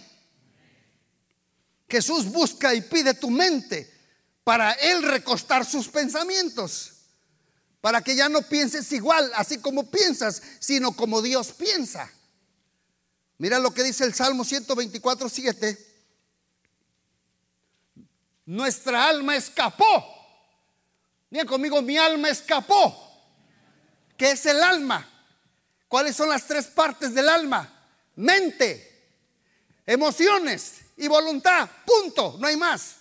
Jesús 1.89 2.25
busca 2.25 2.75
y 2.75 2.81
pide 2.81 3.15
tu 3.15 3.31
mente 3.31 3.93
para 4.43 4.73
Él 4.73 5.03
recostar 5.03 5.65
sus 5.65 5.89
pensamientos 5.89 6.94
para 7.85 8.01
que 8.01 8.17
ya 8.17 8.31
no 8.31 8.41
pienses 8.41 8.91
igual, 8.93 9.31
así 9.35 9.59
como 9.59 9.91
piensas, 9.91 10.41
sino 10.59 10.93
como 10.93 11.21
Dios 11.21 11.53
piensa. 11.53 12.11
Mira 13.37 13.59
lo 13.59 13.75
que 13.75 13.83
dice 13.83 14.05
el 14.05 14.15
Salmo 14.15 14.43
124, 14.43 15.29
7. 15.29 15.95
Nuestra 18.47 19.07
alma 19.07 19.37
escapó. 19.37 20.03
Miren 21.29 21.47
conmigo, 21.47 21.83
mi 21.83 21.99
alma 21.99 22.31
escapó. 22.31 22.97
¿Qué 24.17 24.31
es 24.31 24.47
el 24.47 24.63
alma? 24.63 25.07
¿Cuáles 25.87 26.17
son 26.17 26.31
las 26.31 26.47
tres 26.47 26.69
partes 26.69 27.15
del 27.15 27.29
alma? 27.29 27.71
Mente, 28.17 29.11
emociones 29.85 30.77
y 30.97 31.07
voluntad. 31.07 31.69
Punto, 31.85 32.37
no 32.41 32.47
hay 32.47 32.57
más. 32.57 32.95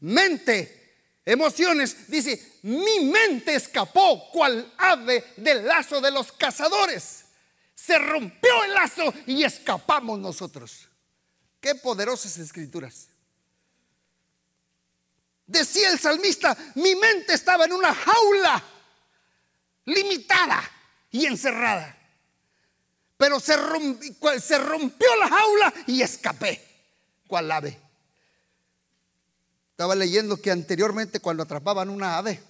Mente, 0.00 0.83
emociones, 1.24 2.08
dice, 2.08 2.58
mi 2.62 3.00
mente 3.06 3.54
escapó 3.54 4.30
cual 4.30 4.72
ave 4.76 5.32
del 5.36 5.66
lazo 5.66 6.00
de 6.00 6.10
los 6.10 6.32
cazadores. 6.32 7.24
Se 7.74 7.98
rompió 7.98 8.64
el 8.64 8.74
lazo 8.74 9.12
y 9.26 9.44
escapamos 9.44 10.18
nosotros. 10.18 10.88
Qué 11.60 11.74
poderosas 11.74 12.36
escrituras. 12.38 13.08
Decía 15.46 15.90
el 15.90 15.98
salmista, 15.98 16.56
mi 16.76 16.94
mente 16.94 17.34
estaba 17.34 17.66
en 17.66 17.72
una 17.72 17.94
jaula 17.94 18.62
limitada 19.86 20.70
y 21.10 21.26
encerrada. 21.26 21.98
Pero 23.16 23.38
se 23.40 23.56
rompió, 23.56 24.40
se 24.40 24.58
rompió 24.58 25.16
la 25.16 25.28
jaula 25.28 25.74
y 25.86 26.02
escapé, 26.02 26.62
cual 27.26 27.50
ave. 27.50 27.83
Estaba 29.74 29.96
leyendo 29.96 30.36
que 30.36 30.52
anteriormente 30.52 31.18
cuando 31.18 31.42
atrapaban 31.42 31.90
una 31.90 32.16
ave, 32.16 32.40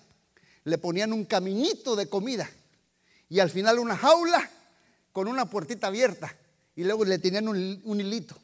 le 0.64 0.76
ponían 0.76 1.10
un 1.10 1.24
caminito 1.24 1.96
de 1.96 2.06
comida 2.06 2.50
y 3.30 3.40
al 3.40 3.48
final 3.48 3.78
una 3.78 3.96
jaula 3.96 4.50
con 5.10 5.26
una 5.26 5.48
puertita 5.48 5.86
abierta 5.86 6.36
y 6.76 6.84
luego 6.84 7.06
le 7.06 7.18
tenían 7.18 7.48
un, 7.48 7.56
hilito 7.98 8.36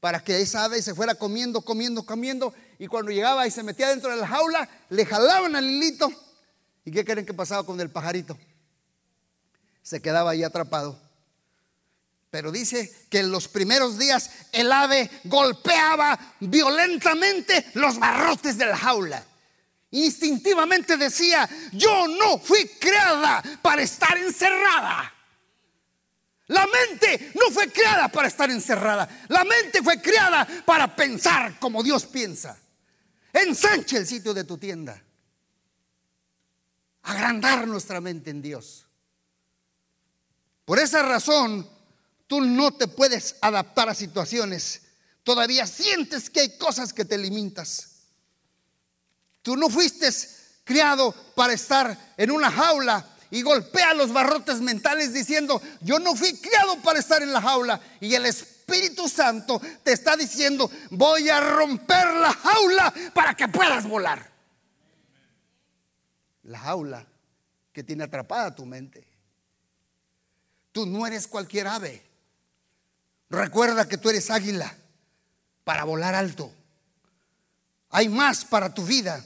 para 0.00 0.18
que 0.18 0.40
esa 0.40 0.64
ave 0.64 0.82
se 0.82 0.96
fuera 0.96 1.14
comiendo, 1.14 1.60
comiendo, 1.60 2.02
comiendo 2.04 2.52
y 2.80 2.88
cuando 2.88 3.12
llegaba 3.12 3.46
y 3.46 3.52
se 3.52 3.62
metía 3.62 3.90
dentro 3.90 4.10
de 4.10 4.16
la 4.16 4.26
jaula, 4.26 4.68
le 4.88 5.06
jalaban 5.06 5.54
al 5.54 5.64
hilito 5.64 6.10
y 6.84 6.90
¿qué 6.90 7.04
creen 7.04 7.24
que 7.24 7.34
pasaba 7.34 7.64
con 7.64 7.80
el 7.80 7.88
pajarito? 7.88 8.36
Se 9.80 10.02
quedaba 10.02 10.32
ahí 10.32 10.42
atrapado. 10.42 10.98
Pero 12.30 12.52
dice 12.52 13.06
que 13.10 13.18
en 13.18 13.32
los 13.32 13.48
primeros 13.48 13.98
días 13.98 14.30
el 14.52 14.70
ave 14.70 15.10
golpeaba 15.24 16.18
violentamente 16.38 17.66
los 17.74 17.98
barrotes 17.98 18.56
de 18.56 18.66
la 18.66 18.76
jaula. 18.76 19.24
Instintivamente 19.90 20.96
decía, 20.96 21.48
yo 21.72 22.06
no 22.06 22.38
fui 22.38 22.68
creada 22.78 23.42
para 23.60 23.82
estar 23.82 24.16
encerrada. 24.16 25.12
La 26.46 26.66
mente 26.66 27.32
no 27.34 27.50
fue 27.50 27.70
creada 27.70 28.08
para 28.08 28.28
estar 28.28 28.50
encerrada. 28.50 29.08
La 29.28 29.44
mente 29.44 29.82
fue 29.82 30.00
creada 30.00 30.46
para 30.64 30.94
pensar 30.94 31.58
como 31.58 31.82
Dios 31.82 32.06
piensa. 32.06 32.56
Ensanche 33.32 33.96
el 33.96 34.06
sitio 34.06 34.32
de 34.32 34.44
tu 34.44 34.56
tienda. 34.58 35.02
Agrandar 37.02 37.66
nuestra 37.66 38.00
mente 38.00 38.30
en 38.30 38.42
Dios. 38.42 38.86
Por 40.64 40.78
esa 40.78 41.02
razón, 41.02 41.68
tú 42.30 42.40
no 42.40 42.70
te 42.70 42.86
puedes 42.86 43.34
adaptar 43.40 43.88
a 43.88 43.94
situaciones. 43.94 44.82
Todavía 45.24 45.66
sientes 45.66 46.30
que 46.30 46.38
hay 46.38 46.56
cosas 46.58 46.92
que 46.92 47.04
te 47.04 47.18
limitas. 47.18 48.04
Tú 49.42 49.56
no 49.56 49.68
fuiste 49.68 50.08
criado 50.62 51.12
para 51.34 51.54
estar 51.54 52.14
en 52.16 52.30
una 52.30 52.48
jaula 52.48 53.04
y 53.32 53.42
golpea 53.42 53.94
los 53.94 54.12
barrotes 54.12 54.60
mentales 54.60 55.12
diciendo, 55.12 55.60
yo 55.80 55.98
no 55.98 56.14
fui 56.14 56.38
criado 56.38 56.80
para 56.82 57.00
estar 57.00 57.20
en 57.20 57.32
la 57.32 57.42
jaula. 57.42 57.80
Y 57.98 58.14
el 58.14 58.24
Espíritu 58.26 59.08
Santo 59.08 59.60
te 59.82 59.90
está 59.90 60.16
diciendo, 60.16 60.70
voy 60.90 61.28
a 61.28 61.40
romper 61.40 62.14
la 62.14 62.32
jaula 62.32 62.94
para 63.12 63.34
que 63.34 63.48
puedas 63.48 63.88
volar. 63.88 64.30
La 66.44 66.60
jaula 66.60 67.04
que 67.72 67.82
tiene 67.82 68.04
atrapada 68.04 68.54
tu 68.54 68.64
mente. 68.66 69.04
Tú 70.70 70.86
no 70.86 71.04
eres 71.08 71.26
cualquier 71.26 71.66
ave. 71.66 72.08
Recuerda 73.30 73.88
que 73.88 73.96
tú 73.96 74.10
eres 74.10 74.28
águila 74.28 74.76
para 75.62 75.84
volar 75.84 76.14
alto. 76.16 76.52
Hay 77.90 78.08
más 78.08 78.44
para 78.44 78.74
tu 78.74 78.84
vida. 78.84 79.24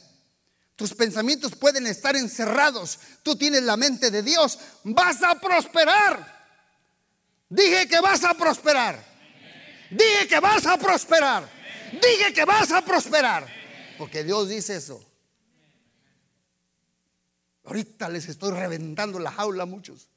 Tus 0.76 0.92
pensamientos 0.92 1.54
pueden 1.56 1.86
estar 1.86 2.14
encerrados. 2.14 2.98
Tú 3.22 3.36
tienes 3.36 3.62
la 3.62 3.78
mente 3.78 4.10
de 4.10 4.22
Dios. 4.22 4.58
Vas 4.84 5.22
a 5.22 5.40
prosperar. 5.40 6.34
Dije 7.48 7.88
que 7.88 8.00
vas 8.00 8.24
a 8.24 8.34
prosperar. 8.34 9.02
Dije 9.90 10.28
que 10.28 10.40
vas 10.40 10.66
a 10.66 10.76
prosperar. 10.76 11.48
Dije 11.92 12.34
que 12.34 12.44
vas 12.44 12.72
a 12.72 12.82
prosperar. 12.82 13.46
Porque 13.96 14.22
Dios 14.22 14.48
dice 14.48 14.76
eso. 14.76 15.02
Ahorita 17.64 18.10
les 18.10 18.28
estoy 18.28 18.52
reventando 18.52 19.18
la 19.18 19.30
jaula 19.30 19.62
a 19.62 19.66
muchos. 19.66 20.08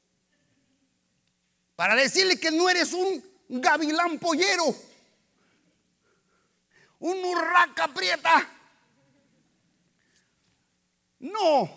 Para 1.76 1.94
decirle 1.94 2.38
que 2.38 2.50
no 2.50 2.68
eres 2.68 2.92
un 2.92 3.22
gavilán 3.48 4.18
pollero. 4.18 4.74
Un 7.00 7.24
urraca 7.24 7.88
prieta 7.88 8.58
no, 11.20 11.68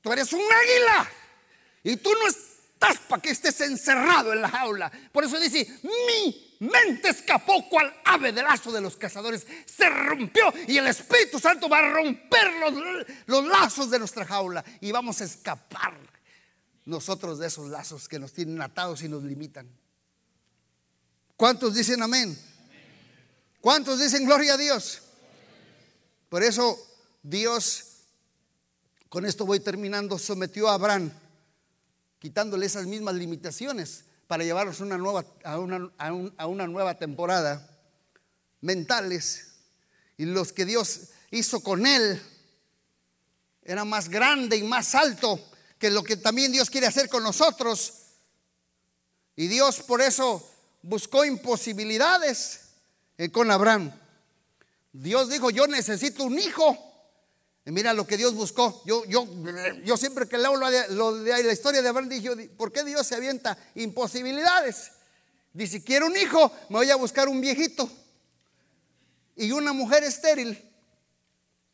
tú 0.00 0.12
eres 0.12 0.32
un 0.32 0.40
águila 0.40 1.10
y 1.82 1.96
tú 1.96 2.10
no 2.12 2.28
estás 2.28 2.98
para 3.08 3.20
que 3.20 3.30
estés 3.30 3.60
encerrado 3.60 4.32
en 4.32 4.40
la 4.40 4.48
jaula. 4.48 4.90
Por 5.12 5.24
eso 5.24 5.38
dice, 5.38 5.66
mi 5.82 6.56
mente 6.60 7.10
escapó 7.10 7.68
cual 7.68 7.94
ave 8.04 8.32
del 8.32 8.44
lazo 8.44 8.72
de 8.72 8.80
los 8.80 8.96
cazadores. 8.96 9.46
Se 9.66 9.88
rompió 9.88 10.52
y 10.66 10.78
el 10.78 10.86
Espíritu 10.86 11.38
Santo 11.38 11.68
va 11.68 11.78
a 11.78 11.90
romper 11.90 12.52
los, 12.54 13.06
los 13.26 13.44
lazos 13.46 13.90
de 13.90 13.98
nuestra 13.98 14.24
jaula 14.24 14.64
y 14.80 14.92
vamos 14.92 15.20
a 15.20 15.24
escapar 15.24 15.94
nosotros 16.86 17.38
de 17.38 17.48
esos 17.48 17.68
lazos 17.68 18.08
que 18.08 18.18
nos 18.18 18.32
tienen 18.32 18.60
atados 18.62 19.02
y 19.02 19.08
nos 19.08 19.22
limitan. 19.22 19.68
¿Cuántos 21.40 21.72
dicen 21.72 22.02
amén? 22.02 22.38
¿Cuántos 23.62 23.98
dicen 23.98 24.26
gloria 24.26 24.52
a 24.52 24.56
Dios? 24.58 25.00
Por 26.28 26.42
eso 26.42 26.78
Dios 27.22 27.84
con 29.08 29.24
esto 29.24 29.46
voy 29.46 29.58
terminando, 29.58 30.18
sometió 30.18 30.68
a 30.68 30.74
Abraham, 30.74 31.10
quitándole 32.18 32.66
esas 32.66 32.84
mismas 32.84 33.14
limitaciones 33.14 34.04
para 34.26 34.44
llevarnos 34.44 34.80
una 34.80 34.98
nueva, 34.98 35.24
a, 35.42 35.58
una, 35.58 35.90
a 36.36 36.46
una 36.46 36.66
nueva 36.66 36.98
temporada 36.98 37.66
mentales. 38.60 39.54
Y 40.18 40.26
los 40.26 40.52
que 40.52 40.66
Dios 40.66 41.08
hizo 41.30 41.62
con 41.62 41.86
él 41.86 42.20
era 43.62 43.86
más 43.86 44.10
grande 44.10 44.58
y 44.58 44.62
más 44.62 44.94
alto 44.94 45.42
que 45.78 45.88
lo 45.88 46.04
que 46.04 46.18
también 46.18 46.52
Dios 46.52 46.68
quiere 46.68 46.86
hacer 46.86 47.08
con 47.08 47.22
nosotros. 47.22 47.94
Y 49.36 49.46
Dios 49.46 49.80
por 49.80 50.02
eso 50.02 50.46
buscó 50.82 51.24
imposibilidades 51.24 52.70
eh, 53.18 53.30
con 53.30 53.50
Abraham. 53.50 53.92
Dios 54.92 55.28
dijo, 55.28 55.50
yo 55.50 55.66
necesito 55.66 56.24
un 56.24 56.38
hijo 56.38 56.90
mira 57.70 57.92
lo 57.92 58.06
que 58.06 58.16
Dios 58.16 58.34
buscó. 58.34 58.82
Yo, 58.84 59.04
yo, 59.06 59.26
yo 59.84 59.96
siempre 59.96 60.28
que 60.28 60.38
leo 60.38 60.56
lo 60.56 60.70
de, 60.70 61.42
la 61.44 61.52
historia 61.52 61.82
de 61.82 61.88
Abraham, 61.88 62.08
dije, 62.08 62.48
¿por 62.56 62.72
qué 62.72 62.84
Dios 62.84 63.06
se 63.06 63.14
avienta 63.14 63.56
imposibilidades? 63.74 64.92
Dice, 65.52 65.82
quiero 65.82 66.06
un 66.06 66.16
hijo, 66.16 66.50
me 66.68 66.76
voy 66.76 66.90
a 66.90 66.96
buscar 66.96 67.28
un 67.28 67.40
viejito. 67.40 67.90
Y 69.36 69.52
una 69.52 69.72
mujer 69.72 70.04
estéril, 70.04 70.62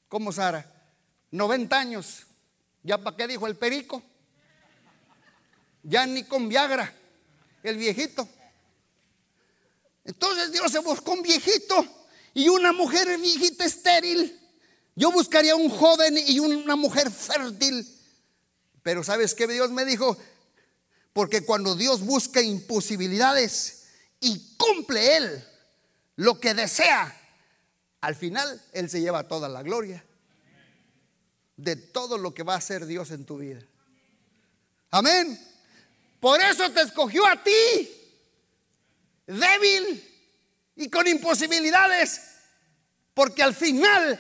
como 0.09 0.33
Sara, 0.33 0.71
90 1.31 1.79
años. 1.79 2.27
¿Ya 2.83 2.99
para 2.99 3.17
qué 3.17 3.27
dijo 3.27 3.47
el 3.47 3.57
perico? 3.57 4.03
Ya 5.83 6.07
ni 6.07 6.25
con 6.25 6.49
Viagra, 6.49 6.93
el 7.63 7.77
viejito. 7.77 8.29
Entonces 10.07 10.53
Dios 10.53 10.71
se 10.71 10.79
buscó 10.79 11.13
un 11.13 11.23
viejito 11.23 11.85
y 12.33 12.49
una 12.49 12.73
mujer 12.73 13.19
viejita 13.19 13.65
estéril. 13.65 14.41
Yo 14.95 15.11
buscaría 15.13 15.55
un 15.57 15.69
joven 15.69 16.17
y 16.17 16.39
una 16.39 16.77
mujer 16.77 17.11
fértil. 17.11 17.87
Pero 18.83 19.03
¿sabes 19.03 19.35
qué 19.35 19.47
Dios 19.47 19.71
me 19.71 19.85
dijo? 19.85 20.17
Porque 21.13 21.45
cuando 21.45 21.75
Dios 21.75 22.01
busca 22.01 22.41
imposibilidades 22.41 23.85
y 24.21 24.55
cumple 24.57 25.17
Él 25.17 25.45
lo 26.15 26.41
que 26.41 26.55
desea, 26.55 27.15
al 28.01 28.15
final 28.15 28.63
Él 28.73 28.89
se 28.89 29.01
lleva 29.01 29.27
toda 29.27 29.49
la 29.49 29.63
gloria 29.63 30.05
de 31.57 31.75
todo 31.75 32.17
lo 32.17 32.33
que 32.33 32.43
va 32.43 32.55
a 32.55 32.59
hacer 32.59 32.87
Dios 32.87 33.11
en 33.11 33.25
tu 33.25 33.39
vida. 33.39 33.61
Amén. 34.91 35.39
Por 36.21 36.41
eso 36.41 36.71
te 36.71 36.83
escogió 36.83 37.27
a 37.27 37.43
ti, 37.43 37.96
débil 39.27 40.03
y 40.77 40.89
con 40.89 41.07
imposibilidades, 41.07 42.21
porque 43.15 43.43
al 43.43 43.55
final 43.55 44.19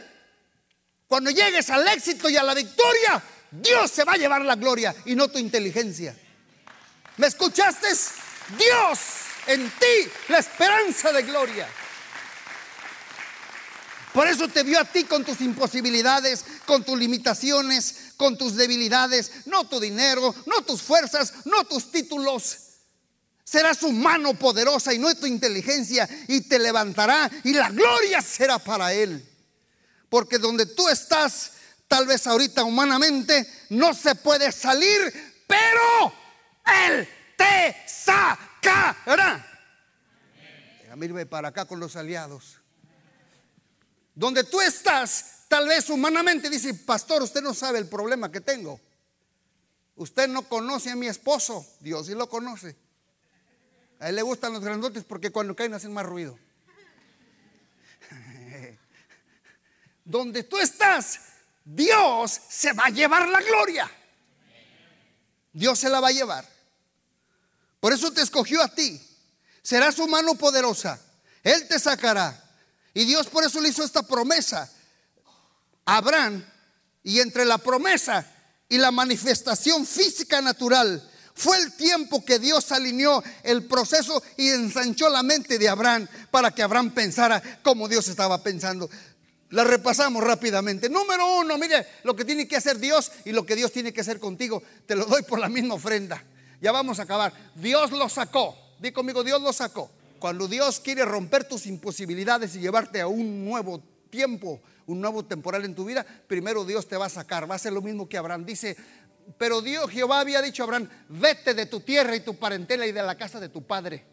cuando 1.07 1.31
llegues 1.31 1.71
al 1.71 1.87
éxito 1.89 2.29
y 2.29 2.37
a 2.37 2.43
la 2.43 2.55
victoria, 2.55 3.23
Dios 3.51 3.91
se 3.91 4.05
va 4.05 4.15
a 4.15 4.17
llevar 4.17 4.45
la 4.45 4.57
gloria 4.57 4.95
y 5.05 5.15
no 5.15 5.29
tu 5.29 5.39
inteligencia. 5.39 6.17
¿Me 7.17 7.29
escuchaste? 7.29 7.89
Dios 8.59 8.99
en 9.47 9.71
ti, 9.71 10.11
la 10.29 10.39
esperanza 10.39 11.13
de 11.13 11.23
gloria. 11.23 11.69
Por 14.13 14.27
eso 14.27 14.49
te 14.49 14.63
vio 14.63 14.81
a 14.81 14.85
ti 14.85 15.05
con 15.05 15.25
tus 15.25 15.41
imposibilidades, 15.43 16.45
con 16.65 16.83
tus 16.85 16.99
limitaciones, 16.99 18.15
con 18.17 18.37
tus 18.37 18.57
debilidades, 18.57 19.47
no 19.47 19.69
tu 19.69 19.79
dinero, 19.79 20.35
no 20.47 20.63
tus 20.63 20.83
fuerzas, 20.83 21.35
no 21.45 21.65
tus 21.65 21.93
títulos. 21.93 22.59
Será 23.47 23.74
su 23.74 23.92
mano 23.92 24.34
poderosa 24.34 24.92
y 24.92 24.99
no 24.99 25.14
tu 25.14 25.24
inteligencia 25.24 26.09
y 26.26 26.40
te 26.40 26.59
levantará 26.59 27.30
y 27.44 27.53
la 27.53 27.70
gloria 27.70 28.20
será 28.20 28.59
para 28.59 28.92
él. 28.92 29.24
Porque 30.09 30.38
donde 30.38 30.66
tú 30.66 30.88
estás, 30.88 31.53
tal 31.86 32.09
vez 32.09 32.26
ahorita 32.26 32.64
humanamente, 32.64 33.49
no 33.70 33.94
se 33.94 34.16
puede 34.16 34.51
salir, 34.51 35.44
pero 35.47 36.12
Él 36.88 37.09
te 37.36 37.76
sacará. 37.86 39.47
Mírame 40.97 41.26
para 41.26 41.49
acá 41.49 41.66
con 41.66 41.78
los 41.78 41.94
aliados. 41.94 42.59
Donde 44.12 44.42
tú 44.42 44.61
estás, 44.61 45.44
tal 45.47 45.68
vez 45.68 45.88
humanamente, 45.88 46.51
dice, 46.51 46.74
pastor, 46.74 47.22
usted 47.22 47.42
no 47.42 47.55
sabe 47.55 47.78
el 47.78 47.86
problema 47.86 48.32
que 48.32 48.40
tengo. 48.40 48.80
Usted 49.94 50.26
no 50.26 50.49
conoce 50.49 50.90
a 50.90 50.97
mi 50.97 51.07
esposo, 51.07 51.64
Dios 51.78 52.07
sí 52.07 52.14
lo 52.14 52.28
conoce. 52.28 52.86
A 53.99 54.09
él 54.09 54.16
le 54.16 54.22
gustan 54.22 54.53
los 54.53 54.62
grandotes 54.62 55.05
porque 55.05 55.30
cuando 55.30 55.57
caen 55.57 55.74
hacen 55.74 55.92
más 55.92 56.05
ruido. 56.05 56.38
donde 60.05 60.42
tú 60.42 60.59
estás, 60.59 61.20
Dios 61.64 62.40
se 62.49 62.72
va 62.72 62.84
a 62.86 62.90
llevar 62.90 63.28
la 63.28 63.40
gloria. 63.40 63.90
Dios 65.53 65.78
se 65.78 65.88
la 65.88 66.01
va 66.01 66.09
a 66.09 66.12
llevar. 66.12 66.47
Por 67.80 67.92
eso 67.92 68.12
te 68.12 68.22
escogió 68.22 68.62
a 68.62 68.74
ti. 68.74 69.01
Será 69.62 69.90
su 69.90 70.07
mano 70.07 70.34
poderosa. 70.34 71.01
Él 71.42 71.66
te 71.66 71.78
sacará. 71.78 72.42
Y 72.92 73.05
Dios 73.05 73.26
por 73.28 73.44
eso 73.44 73.61
le 73.61 73.70
hizo 73.70 73.82
esta 73.82 74.03
promesa 74.03 74.70
a 75.84 75.97
Abraham. 75.97 76.44
Y 77.03 77.20
entre 77.20 77.44
la 77.44 77.59
promesa 77.59 78.26
y 78.68 78.78
la 78.78 78.90
manifestación 78.90 79.86
física 79.86 80.40
natural 80.40 81.11
Fue 81.37 81.59
el 81.59 81.72
tiempo 81.74 82.24
que 82.24 82.39
Dios 82.39 82.72
alineó 82.72 83.22
el 83.43 83.66
proceso 83.66 84.22
y 84.39 84.49
ensanchó 84.49 85.11
la 85.11 85.22
mente 85.22 85.59
de 85.59 85.68
Abraham 85.68 86.09
para 86.30 86.51
que 86.51 86.62
Abraham 86.62 86.93
pensara 86.93 87.43
como 87.62 87.89
Dios 87.89 88.09
estaba 88.09 88.43
pensando. 88.43 88.89
La 89.51 89.62
repasamos 89.62 90.24
rápidamente. 90.24 90.89
Número 90.89 91.41
uno, 91.41 91.59
mire 91.59 91.87
lo 92.05 92.16
que 92.16 92.24
tiene 92.24 92.49
que 92.49 92.57
hacer 92.57 92.78
Dios 92.78 93.12
y 93.26 93.32
lo 93.32 93.45
que 93.45 93.55
Dios 93.55 93.70
tiene 93.70 93.93
que 93.93 94.01
hacer 94.01 94.18
contigo. 94.18 94.62
Te 94.87 94.97
lo 94.97 95.05
doy 95.05 95.22
por 95.24 95.39
la 95.39 95.51
misma 95.51 95.74
ofrenda. 95.74 96.24
Ya 96.62 96.72
vamos 96.72 96.99
a 97.01 97.03
acabar. 97.03 97.34
Dios 97.55 97.93
lo 97.93 98.09
sacó. 98.09 98.57
Di 98.80 98.91
conmigo, 98.91 99.22
Dios 99.22 99.41
lo 99.43 99.53
sacó. 99.53 99.91
Cuando 100.18 100.49
Dios 100.49 100.80
quiere 100.80 101.05
romper 101.05 101.45
tus 101.45 101.66
imposibilidades 101.66 102.57
y 102.57 102.61
llevarte 102.61 103.03
a 103.03 103.09
un 103.09 103.45
nuevo 103.45 103.82
tiempo, 104.09 104.59
un 104.87 105.03
nuevo 105.03 105.22
temporal 105.22 105.66
en 105.66 105.74
tu 105.74 105.84
vida, 105.84 106.07
primero 106.26 106.64
Dios 106.64 106.89
te 106.89 106.97
va 106.97 107.07
a 107.07 107.11
sacar. 107.11 107.49
Va 107.49 107.57
a 107.57 107.59
ser 107.59 107.74
lo 107.74 107.82
mismo 107.82 108.09
que 108.09 108.16
Abraham. 108.16 108.47
Dice, 108.47 108.74
pero 109.39 109.61
Dios, 109.61 109.91
Jehová 109.91 110.20
había 110.20 110.41
dicho 110.41 110.62
a 110.62 110.64
Abraham, 110.64 110.89
vete 111.09 111.55
de 111.55 111.66
tu 111.66 111.81
tierra 111.81 112.14
y 112.14 112.20
tu 112.20 112.37
parentela 112.37 112.87
y 112.87 112.93
de 112.93 113.03
la 113.03 113.16
casa 113.16 113.41
de 113.41 113.49
tu 113.49 113.66
padre. 113.66 114.05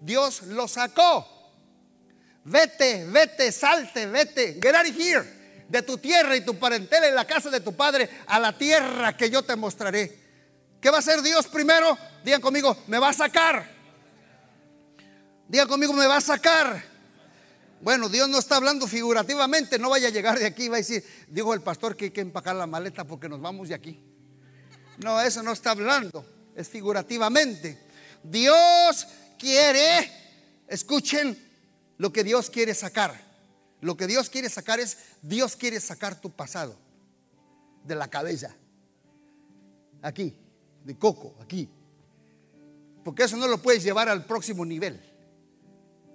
Dios 0.00 0.42
lo 0.42 0.68
sacó. 0.68 1.26
Vete, 2.44 3.06
vete, 3.06 3.50
salte, 3.52 4.06
vete, 4.06 4.60
get 4.60 4.74
out 4.74 4.86
of 4.86 4.98
here. 4.98 5.24
De 5.68 5.80
tu 5.80 5.96
tierra 5.96 6.36
y 6.36 6.42
tu 6.42 6.58
parentela 6.58 7.08
y 7.08 7.12
la 7.12 7.26
casa 7.26 7.48
de 7.48 7.60
tu 7.60 7.74
padre 7.74 8.10
a 8.26 8.38
la 8.38 8.52
tierra 8.56 9.16
que 9.16 9.30
yo 9.30 9.42
te 9.42 9.56
mostraré. 9.56 10.18
¿Qué 10.80 10.90
va 10.90 10.96
a 10.96 11.00
hacer 11.00 11.22
Dios 11.22 11.46
primero? 11.46 11.96
Digan 12.22 12.42
conmigo, 12.42 12.76
me 12.86 12.98
va 12.98 13.08
a 13.08 13.12
sacar. 13.14 13.66
Digan 15.48 15.68
conmigo, 15.68 15.94
me 15.94 16.06
va 16.06 16.18
a 16.18 16.20
sacar. 16.20 16.84
Bueno, 17.80 18.10
Dios 18.10 18.28
no 18.28 18.38
está 18.38 18.56
hablando 18.56 18.86
figurativamente, 18.86 19.78
no 19.78 19.90
vaya 19.90 20.08
a 20.08 20.10
llegar 20.10 20.38
de 20.38 20.46
aquí, 20.46 20.68
va 20.68 20.76
a 20.76 20.78
decir, 20.78 21.04
dijo 21.28 21.54
el 21.54 21.62
pastor 21.62 21.96
que 21.96 22.06
hay 22.06 22.10
que 22.10 22.20
empacar 22.20 22.56
la 22.56 22.66
maleta 22.66 23.04
porque 23.04 23.28
nos 23.28 23.40
vamos 23.40 23.68
de 23.68 23.74
aquí. 23.74 24.13
No, 24.98 25.20
eso 25.20 25.42
no 25.42 25.52
está 25.52 25.72
hablando, 25.72 26.24
es 26.54 26.68
figurativamente. 26.68 27.78
Dios 28.22 29.06
quiere, 29.38 30.10
escuchen 30.68 31.36
lo 31.98 32.12
que 32.12 32.24
Dios 32.24 32.50
quiere 32.50 32.74
sacar. 32.74 33.22
Lo 33.80 33.96
que 33.96 34.06
Dios 34.06 34.30
quiere 34.30 34.48
sacar 34.48 34.80
es, 34.80 34.96
Dios 35.20 35.56
quiere 35.56 35.78
sacar 35.78 36.18
tu 36.18 36.30
pasado 36.30 36.76
de 37.84 37.94
la 37.94 38.08
cabeza. 38.08 38.54
Aquí, 40.00 40.34
de 40.84 40.96
coco, 40.96 41.34
aquí. 41.42 41.68
Porque 43.04 43.24
eso 43.24 43.36
no 43.36 43.46
lo 43.46 43.60
puedes 43.60 43.82
llevar 43.82 44.08
al 44.08 44.24
próximo 44.24 44.64
nivel. 44.64 44.98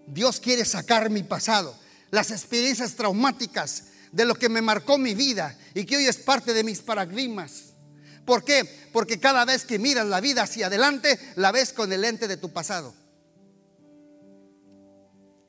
Dios 0.07 0.39
quiere 0.39 0.65
sacar 0.65 1.11
mi 1.11 1.21
pasado, 1.21 1.75
las 2.09 2.32
experiencias 2.32 2.95
traumáticas 2.95 3.86
de 4.11 4.25
lo 4.25 4.34
que 4.34 4.49
me 4.49 4.61
marcó 4.61 4.97
mi 4.97 5.13
vida 5.13 5.55
y 5.75 5.86
que 5.86 5.97
hoy 5.97 6.07
es 6.07 6.17
parte 6.17 6.53
de 6.53 6.63
mis 6.63 6.82
paradigmas. 6.82 7.68
¿Por 8.30 8.43
qué? 8.43 8.63
Porque 8.93 9.19
cada 9.19 9.43
vez 9.43 9.65
que 9.65 9.80
miras 9.80 10.05
la 10.05 10.21
vida 10.21 10.43
hacia 10.43 10.67
adelante, 10.67 11.19
la 11.38 11.51
ves 11.51 11.73
con 11.73 11.91
el 11.91 12.01
lente 12.01 12.27
de 12.27 12.38
tu 12.38 12.53
pasado. 12.53 12.93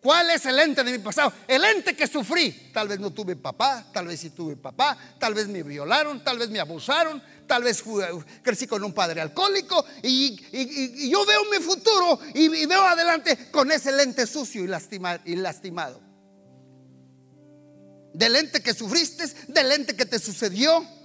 ¿Cuál 0.00 0.30
es 0.30 0.46
el 0.46 0.58
ente 0.58 0.82
de 0.82 0.92
mi 0.92 0.98
pasado? 0.98 1.30
El 1.46 1.62
ente 1.62 1.94
que 1.94 2.06
sufrí. 2.06 2.70
Tal 2.72 2.88
vez 2.88 2.98
no 2.98 3.10
tuve 3.10 3.36
papá, 3.36 3.84
tal 3.92 4.06
vez 4.06 4.20
sí 4.20 4.30
tuve 4.30 4.56
papá, 4.56 4.96
tal 5.18 5.34
vez 5.34 5.46
me 5.46 5.62
violaron, 5.62 6.24
tal 6.24 6.38
vez 6.38 6.48
me 6.48 6.58
abusaron, 6.58 7.22
tal 7.46 7.64
vez 7.64 7.84
crecí 8.42 8.66
con 8.66 8.82
un 8.82 8.94
padre 8.94 9.20
alcohólico 9.20 9.84
y, 10.02 11.10
yo 11.10 11.26
veo 11.26 11.44
mi 11.50 11.58
futuro 11.62 12.18
y, 12.32 12.64
veo 12.64 12.82
adelante 12.82 13.50
con 13.50 13.70
ese 13.70 13.92
lente 13.92 14.26
sucio 14.26 14.64
y, 14.64 15.32
y 15.32 15.36
lastimado. 15.36 16.00
Del 18.14 18.36
ente 18.36 18.62
que 18.62 18.72
sufriste, 18.72 19.26
del 19.48 19.70
ente 19.70 19.94
que 19.94 20.06
te 20.06 20.18
sucedió 20.18 20.98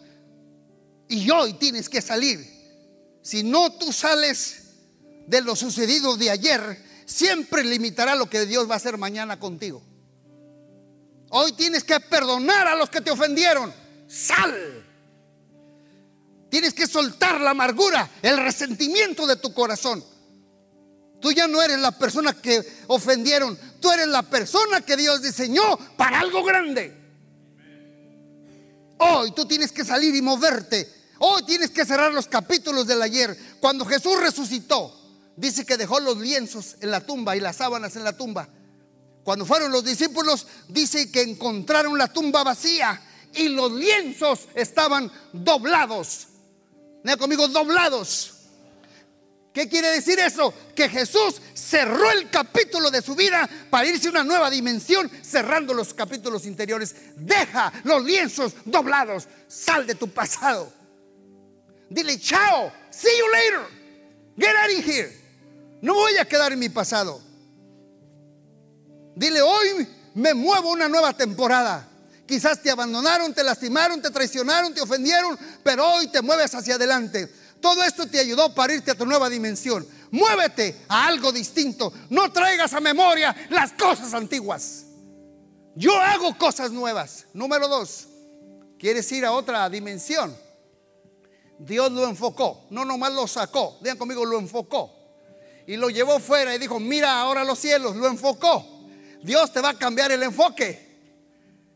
y 1.08 1.30
hoy 1.30 1.54
tienes 1.54 1.90
que 1.90 2.02
salir. 2.02 2.46
Si 3.22 3.44
no 3.44 3.72
tú 3.74 3.92
sales 3.92 4.64
de 5.28 5.42
lo 5.42 5.56
sucedido 5.56 6.18
de 6.18 6.30
ayer, 6.30 6.84
siempre 7.06 7.64
limitará 7.64 8.16
lo 8.16 8.30
que 8.30 8.46
Dios 8.46 8.70
va 8.70 8.76
a 8.76 8.78
hacer 8.78 8.98
mañana 8.98 9.40
contigo. 9.40 9.82
Hoy 11.30 11.52
tienes 11.54 11.84
que 11.84 12.00
perdonar 12.00 12.68
a 12.68 12.76
los 12.76 12.90
que 12.90 13.02
te 13.02 13.12
ofendieron. 13.12 13.74
Sal. 14.08 14.84
Tienes 16.50 16.74
que 16.74 16.88
soltar 16.88 17.42
la 17.42 17.52
amargura, 17.52 18.10
el 18.22 18.38
resentimiento 18.38 19.28
de 19.28 19.36
tu 19.36 19.54
corazón. 19.54 20.04
Tú 21.20 21.32
ya 21.32 21.48
no 21.48 21.62
eres 21.62 21.80
la 21.80 21.92
persona 21.92 22.34
que 22.34 22.64
ofendieron, 22.88 23.58
tú 23.80 23.92
eres 23.92 24.08
la 24.08 24.22
persona 24.22 24.82
que 24.82 24.96
Dios 24.96 25.22
diseñó 25.22 25.78
para 25.98 26.20
algo 26.20 26.44
grande. 26.44 26.94
Hoy 28.98 29.32
tú 29.32 29.46
tienes 29.46 29.72
que 29.72 29.84
salir 29.84 30.16
y 30.16 30.22
moverte. 30.22 30.95
Hoy 31.20 31.44
tienes 31.44 31.72
que 31.72 31.86
cerrar 31.86 32.14
los 32.14 32.28
capítulos 32.28 32.88
del 32.88 33.02
ayer. 33.02 33.38
Cuando 33.60 33.86
Jesús 33.86 34.20
resucitó, 34.20 34.94
dice 35.36 35.66
que 35.66 35.78
dejó 35.78 36.00
los 36.00 36.18
lienzos 36.18 36.76
en 36.82 36.92
la 36.92 37.06
tumba 37.06 37.36
y 37.36 37.40
las 37.40 37.58
sábanas 37.58 37.96
en 37.96 38.04
la 38.04 38.18
tumba. 38.18 38.48
Cuando 39.24 39.46
fueron 39.46 39.72
los 39.72 39.84
discípulos, 39.84 40.46
dice 40.68 41.12
que 41.12 41.22
encontraron 41.22 41.98
la 41.98 42.12
tumba 42.12 42.44
vacía 42.44 43.02
y 43.34 43.50
los 43.50 43.72
lienzos 43.72 44.48
estaban 44.54 45.12
doblados. 45.34 46.28
Mira 47.04 47.18
conmigo, 47.18 47.48
doblados. 47.48 48.34
¿Qué 49.54 49.70
quiere 49.70 49.88
decir 49.90 50.20
eso? 50.20 50.54
Que 50.76 50.90
Jesús 50.90 51.42
cerró 51.54 52.12
el 52.12 52.30
capítulo 52.30 52.92
de 52.92 53.02
su 53.02 53.16
vida 53.16 53.50
para 53.70 53.88
irse 53.88 54.08
a 54.08 54.12
una 54.12 54.24
nueva 54.24 54.50
dimensión, 54.50 55.10
cerrando 55.24 55.74
los 55.74 55.94
capítulos 55.94 56.46
interiores. 56.46 56.94
Deja 57.16 57.72
los 57.86 58.04
lienzos 58.04 58.54
doblados. 58.66 59.30
Sal 59.48 59.88
de 59.88 59.96
tu 59.96 60.10
pasado. 60.10 60.85
Dile 61.90 62.20
chao. 62.20 62.72
See 62.90 63.18
you 63.18 63.32
later. 63.32 63.66
Get 64.38 64.56
out 64.56 64.78
of 64.78 64.86
here. 64.86 65.12
No 65.82 65.94
voy 65.94 66.18
a 66.18 66.26
quedar 66.26 66.52
en 66.52 66.60
mi 66.60 66.70
pasado. 66.70 67.22
Dile, 69.16 69.42
hoy 69.42 69.88
me 70.16 70.34
muevo 70.34 70.72
una 70.72 70.90
nueva 70.90 71.14
temporada. 71.14 71.88
Quizás 72.26 72.62
te 72.62 72.72
abandonaron, 72.72 73.34
te 73.34 73.44
lastimaron, 73.44 74.02
te 74.02 74.10
traicionaron, 74.10 74.74
te 74.74 74.82
ofendieron, 74.82 75.38
pero 75.64 75.88
hoy 75.88 76.08
te 76.08 76.22
mueves 76.22 76.56
hacia 76.56 76.76
adelante. 76.76 77.32
Todo 77.62 77.84
esto 77.84 78.08
te 78.08 78.20
ayudó 78.20 78.54
para 78.54 78.74
irte 78.74 78.92
a 78.92 78.96
tu 78.96 79.06
nueva 79.06 79.30
dimensión. 79.30 79.88
Muévete 80.12 80.84
a 80.88 81.08
algo 81.08 81.32
distinto. 81.32 81.94
No 82.10 82.32
traigas 82.32 82.74
a 82.74 82.80
memoria 82.80 83.36
las 83.50 83.74
cosas 83.74 84.14
antiguas. 84.14 84.86
Yo 85.76 86.00
hago 86.00 86.38
cosas 86.38 86.72
nuevas. 86.72 87.26
Número 87.34 87.68
dos, 87.68 88.08
¿quieres 88.80 89.12
ir 89.12 89.26
a 89.26 89.32
otra 89.32 89.70
dimensión? 89.70 90.36
Dios 91.60 91.92
lo 91.92 92.08
enfocó. 92.08 92.66
No 92.70 92.86
nomás 92.86 93.14
lo 93.14 93.28
sacó. 93.28 93.78
Digan 93.82 93.98
conmigo, 93.98 94.26
lo 94.26 94.40
enfocó 94.40 95.06
y 95.68 95.78
lo 95.78 95.90
llevó 95.90 96.20
fuera 96.20 96.56
y 96.56 96.60
dijo, 96.60 96.80
mira 96.80 97.20
ahora 97.20 97.44
los 97.44 97.60
cielos, 97.60 97.96
lo 97.96 98.08
enfocó. 98.08 98.66
Dios 99.24 99.52
te 99.52 99.62
va 99.62 99.70
a 99.70 99.78
cambiar 99.78 100.12
el 100.12 100.22
enfoque. 100.24 100.86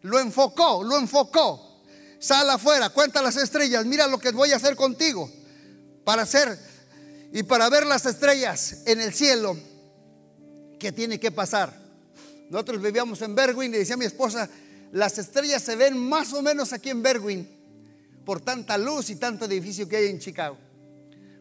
Lo 0.01 0.19
enfocó, 0.19 0.83
lo 0.83 0.97
enfocó. 0.97 1.81
Sal 2.19 2.49
afuera, 2.49 2.89
cuenta 2.89 3.21
las 3.21 3.37
estrellas, 3.37 3.85
mira 3.85 4.07
lo 4.07 4.19
que 4.19 4.31
voy 4.31 4.51
a 4.51 4.57
hacer 4.57 4.75
contigo. 4.75 5.29
Para 6.03 6.23
hacer 6.23 6.57
y 7.33 7.43
para 7.43 7.69
ver 7.69 7.85
las 7.85 8.05
estrellas 8.05 8.83
en 8.85 8.99
el 9.01 9.13
cielo, 9.13 9.57
¿qué 10.79 10.91
tiene 10.91 11.19
que 11.19 11.31
pasar? 11.31 11.73
Nosotros 12.49 12.81
vivíamos 12.81 13.21
en 13.21 13.35
Berwin 13.35 13.73
y 13.73 13.77
decía 13.79 13.97
mi 13.97 14.05
esposa, 14.05 14.49
las 14.91 15.17
estrellas 15.17 15.61
se 15.61 15.75
ven 15.75 15.97
más 15.97 16.33
o 16.33 16.41
menos 16.41 16.73
aquí 16.73 16.89
en 16.89 17.01
Berwin 17.01 17.58
por 18.25 18.41
tanta 18.41 18.77
luz 18.77 19.09
y 19.09 19.15
tanto 19.15 19.45
edificio 19.45 19.87
que 19.87 19.97
hay 19.97 20.07
en 20.07 20.19
Chicago. 20.19 20.57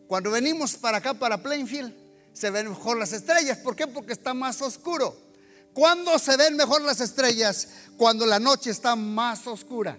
Cuando 0.07 0.31
venimos 0.31 0.75
para 0.77 0.99
acá, 0.99 1.15
para 1.15 1.43
Plainfield, 1.43 1.95
se 2.33 2.51
ven 2.51 2.69
mejor 2.69 2.99
las 2.99 3.13
estrellas. 3.13 3.59
¿Por 3.59 3.77
qué? 3.77 3.87
Porque 3.87 4.13
está 4.13 4.33
más 4.33 4.63
oscuro. 4.63 5.15
¿Cuándo 5.75 6.19
se 6.19 6.37
ven 6.37 6.57
mejor 6.57 6.83
las 6.83 7.01
estrellas? 7.01 7.69
Cuando 7.97 8.25
la 8.27 8.39
noche 8.39 8.71
está 8.71 8.97
más 8.97 9.47
oscura. 9.47 9.99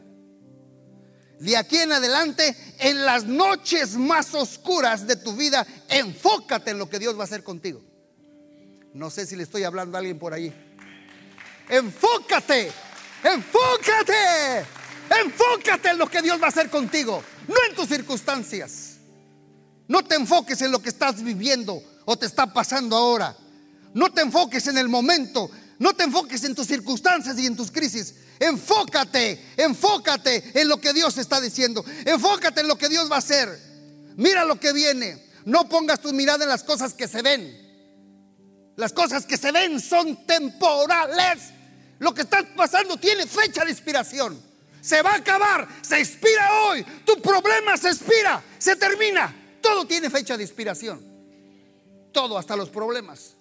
De 1.39 1.55
aquí 1.55 1.77
en 1.77 1.91
adelante, 1.91 2.55
en 2.79 3.05
las 3.05 3.25
noches 3.25 3.95
más 3.95 4.33
oscuras 4.35 5.07
de 5.07 5.15
tu 5.15 5.33
vida, 5.35 5.65
enfócate 5.87 6.71
en 6.71 6.79
lo 6.79 6.89
que 6.89 6.99
Dios 6.99 7.15
va 7.15 7.21
a 7.21 7.25
hacer 7.25 7.43
contigo. 7.43 7.81
No 8.93 9.09
sé 9.09 9.25
si 9.25 9.35
le 9.35 9.43
estoy 9.43 9.63
hablando 9.63 9.95
a 9.95 9.99
alguien 9.99 10.19
por 10.19 10.33
ahí. 10.33 10.53
Enfócate, 11.69 12.71
enfócate, 13.23 14.65
enfócate 15.09 15.89
en 15.89 15.97
lo 15.97 16.09
que 16.09 16.21
Dios 16.21 16.41
va 16.41 16.45
a 16.45 16.49
hacer 16.49 16.69
contigo, 16.69 17.23
no 17.47 17.55
en 17.69 17.75
tus 17.75 17.87
circunstancias. 17.87 18.97
No 19.87 20.03
te 20.03 20.15
enfoques 20.15 20.61
en 20.61 20.71
lo 20.71 20.81
que 20.81 20.89
estás 20.89 21.23
viviendo 21.23 21.81
o 22.05 22.17
te 22.17 22.27
está 22.27 22.53
pasando 22.53 22.95
ahora. 22.95 23.35
No 23.93 24.11
te 24.11 24.21
enfoques 24.21 24.67
en 24.67 24.77
el 24.77 24.87
momento, 24.87 25.49
no 25.79 25.93
te 25.93 26.03
enfoques 26.03 26.43
en 26.43 26.53
tus 26.53 26.67
circunstancias 26.67 27.39
y 27.39 27.47
en 27.47 27.55
tus 27.55 27.71
crisis. 27.71 28.13
Enfócate, 28.39 29.53
enfócate 29.57 30.51
en 30.53 30.67
lo 30.69 30.79
que 30.79 30.93
Dios 30.93 31.17
está 31.17 31.41
diciendo. 31.41 31.83
Enfócate 32.05 32.61
en 32.61 32.67
lo 32.67 32.77
que 32.77 32.87
Dios 32.87 33.11
va 33.11 33.15
a 33.15 33.19
hacer. 33.19 33.49
Mira 34.15 34.45
lo 34.45 34.59
que 34.59 34.73
viene. 34.73 35.29
No 35.45 35.67
pongas 35.67 35.99
tu 35.99 36.13
mirada 36.13 36.43
en 36.43 36.49
las 36.49 36.63
cosas 36.63 36.93
que 36.93 37.07
se 37.07 37.21
ven. 37.21 37.67
Las 38.75 38.93
cosas 38.93 39.25
que 39.25 39.37
se 39.37 39.51
ven 39.51 39.79
son 39.79 40.25
temporales. 40.25 41.39
Lo 41.97 42.13
que 42.13 42.21
está 42.21 42.45
pasando 42.55 42.97
tiene 42.97 43.25
fecha 43.25 43.65
de 43.65 43.71
expiración. 43.71 44.48
Se 44.81 45.01
va 45.01 45.11
a 45.11 45.17
acabar, 45.17 45.67
se 45.81 45.99
expira 45.99 46.63
hoy. 46.63 46.85
Tu 47.05 47.21
problema 47.21 47.77
se 47.77 47.89
expira, 47.89 48.43
se 48.57 48.75
termina. 48.75 49.35
Todo 49.61 49.85
tiene 49.85 50.09
fecha 50.09 50.37
de 50.37 50.43
expiración. 50.43 51.01
Todo, 52.11 52.37
hasta 52.37 52.55
los 52.55 52.69
problemas. 52.69 53.35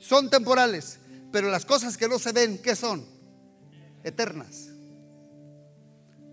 Son 0.00 0.30
temporales, 0.30 0.98
pero 1.30 1.50
las 1.50 1.64
cosas 1.64 1.96
que 1.96 2.08
no 2.08 2.18
se 2.18 2.32
ven, 2.32 2.58
¿qué 2.58 2.76
son? 2.76 3.04
Eternas. 4.04 4.68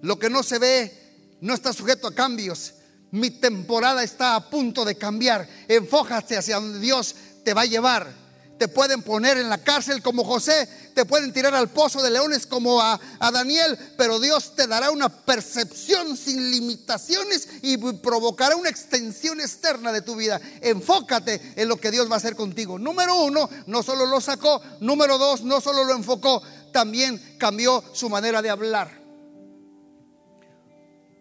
Lo 0.02 0.18
que 0.18 0.30
no 0.30 0.44
se 0.44 0.60
ve 0.60 1.38
no 1.42 1.54
está 1.54 1.74
sujeto 1.74 2.08
a 2.08 2.16
cambios. 2.16 2.74
Mi 3.12 3.32
temporada 3.32 4.04
está 4.04 4.36
a 4.36 4.50
punto 4.50 4.86
de 4.86 4.96
cambiar. 4.96 5.48
Enfójate 5.68 6.38
hacia 6.38 6.56
donde 6.56 6.80
Dios 6.80 7.16
te 7.44 7.54
va 7.54 7.62
a 7.62 7.66
llevar 7.66 8.19
te 8.60 8.68
pueden 8.68 9.02
poner 9.02 9.38
en 9.38 9.50
la 9.50 9.58
cárcel 9.58 10.04
como 10.04 10.26
José, 10.26 10.68
te 10.94 11.06
pueden 11.06 11.32
tirar 11.32 11.56
al 11.56 11.70
pozo 11.70 12.04
de 12.04 12.12
leones 12.12 12.46
como 12.46 12.82
a, 12.82 13.00
Daniel, 13.32 13.80
pero 13.98 14.20
Dios 14.20 14.54
te 14.54 14.68
dará 14.68 14.92
una 14.92 15.08
percepción 15.08 16.18
sin 16.18 16.52
limitaciones 16.52 17.48
y 17.62 17.78
provocará 17.78 18.58
una 18.58 18.70
extensión 18.70 19.40
externa 19.40 19.94
de 19.94 20.02
tu 20.02 20.18
vida. 20.18 20.42
Enfócate 20.60 21.54
en 21.56 21.70
lo 21.70 21.78
que 21.78 21.90
Dios 21.90 22.10
va 22.12 22.16
a 22.16 22.18
hacer 22.18 22.36
contigo. 22.36 22.78
Número 22.78 23.16
uno, 23.24 23.50
no 23.66 23.82
solo 23.82 24.06
lo 24.06 24.20
sacó, 24.20 24.62
número 24.82 25.18
dos, 25.18 25.42
no 25.42 25.62
solo 25.62 25.86
lo 25.86 25.96
enfocó, 25.96 26.44
también 26.74 27.38
cambió 27.38 27.82
su 27.94 28.10
manera 28.10 28.42
de 28.42 28.50
hablar. 28.50 29.00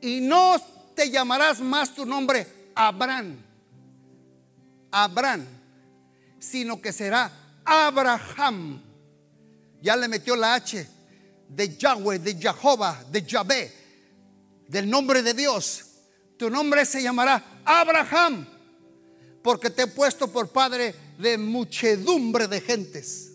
Y 0.00 0.20
no 0.20 0.60
te 0.96 1.08
llamarás 1.08 1.60
más 1.60 1.94
tu 1.94 2.04
nombre 2.04 2.72
Abraham. 2.74 3.44
Abraham 4.90 5.57
sino 6.38 6.80
que 6.80 6.92
será 6.92 7.30
Abraham. 7.64 8.82
Ya 9.80 9.96
le 9.96 10.08
metió 10.08 10.36
la 10.36 10.54
H 10.54 10.86
de 11.48 11.76
Yahweh, 11.76 12.18
de 12.18 12.34
Jehová, 12.34 13.04
de 13.10 13.22
Yahvé, 13.22 13.72
del 14.68 14.88
nombre 14.88 15.22
de 15.22 15.34
Dios. 15.34 15.84
Tu 16.36 16.50
nombre 16.50 16.84
se 16.84 17.02
llamará 17.02 17.62
Abraham, 17.64 18.46
porque 19.42 19.70
te 19.70 19.82
he 19.82 19.86
puesto 19.86 20.28
por 20.28 20.50
padre 20.50 20.94
de 21.18 21.38
muchedumbre 21.38 22.46
de 22.46 22.60
gentes. 22.60 23.32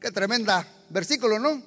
Qué 0.00 0.10
tremenda 0.10 0.66
versículo, 0.88 1.38
¿no? 1.38 1.62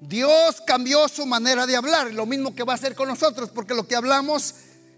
Dios 0.00 0.62
cambió 0.66 1.08
su 1.08 1.26
manera 1.26 1.66
de 1.66 1.76
hablar, 1.76 2.12
lo 2.14 2.24
mismo 2.24 2.54
que 2.54 2.62
va 2.62 2.72
a 2.74 2.76
hacer 2.76 2.94
con 2.94 3.08
nosotros, 3.08 3.50
porque 3.50 3.74
lo 3.74 3.86
que 3.86 3.96
hablamos 3.96 4.54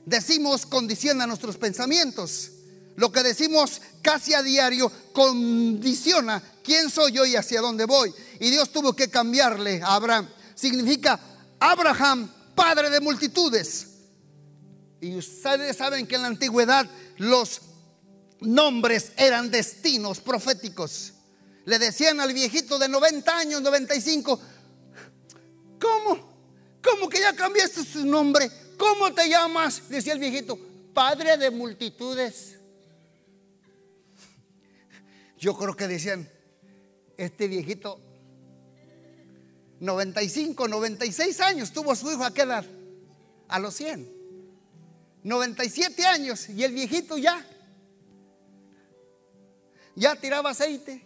decimos 0.07 0.66
condiciona 0.66 1.26
nuestros 1.26 1.57
pensamientos. 1.57 2.51
Lo 2.96 3.11
que 3.11 3.22
decimos 3.22 3.80
casi 4.03 4.34
a 4.34 4.42
diario 4.42 4.90
condiciona 5.12 6.42
quién 6.62 6.90
soy 6.90 7.12
yo 7.12 7.24
y 7.24 7.36
hacia 7.36 7.61
dónde 7.61 7.84
voy. 7.84 8.12
Y 8.38 8.51
Dios 8.51 8.70
tuvo 8.70 8.94
que 8.94 9.09
cambiarle 9.09 9.80
a 9.82 9.94
Abraham. 9.94 10.28
Significa 10.55 11.18
Abraham, 11.59 12.30
padre 12.55 12.90
de 12.90 13.01
multitudes. 13.01 13.86
Y 15.01 15.16
ustedes 15.16 15.76
saben 15.76 16.07
que 16.07 16.16
en 16.16 16.22
la 16.22 16.28
antigüedad 16.28 16.88
los 17.16 17.62
nombres 18.40 19.12
eran 19.16 19.51
destinos 19.51 20.20
proféticos. 20.20 21.14
Le 21.64 21.78
decían 21.78 22.20
al 22.20 22.34
viejito 22.34 22.78
de 22.78 22.88
90 22.88 23.38
años, 23.38 23.62
95, 23.62 24.40
¿cómo? 25.80 26.30
¿Cómo 26.82 27.09
que 27.09 27.20
ya 27.20 27.34
cambiaste 27.34 27.84
su 27.84 28.05
nombre? 28.05 28.51
¿Cómo 28.81 29.12
te 29.12 29.28
llamas? 29.28 29.91
Decía 29.91 30.14
el 30.14 30.18
viejito, 30.18 30.59
padre 30.95 31.37
de 31.37 31.51
multitudes. 31.51 32.59
Yo 35.37 35.55
creo 35.55 35.76
que 35.76 35.87
decían, 35.87 36.26
este 37.18 37.47
viejito, 37.47 38.01
95, 39.81 40.66
96 40.66 41.41
años 41.43 41.72
tuvo 41.72 41.95
su 41.95 42.11
hijo 42.11 42.24
a 42.24 42.33
qué 42.33 42.41
edad? 42.41 42.64
A 43.49 43.59
los 43.59 43.74
100. 43.74 44.11
97 45.24 46.07
años 46.07 46.49
y 46.49 46.64
el 46.64 46.72
viejito 46.72 47.18
ya, 47.18 47.47
ya 49.95 50.16
tiraba 50.16 50.53
aceite. 50.53 51.05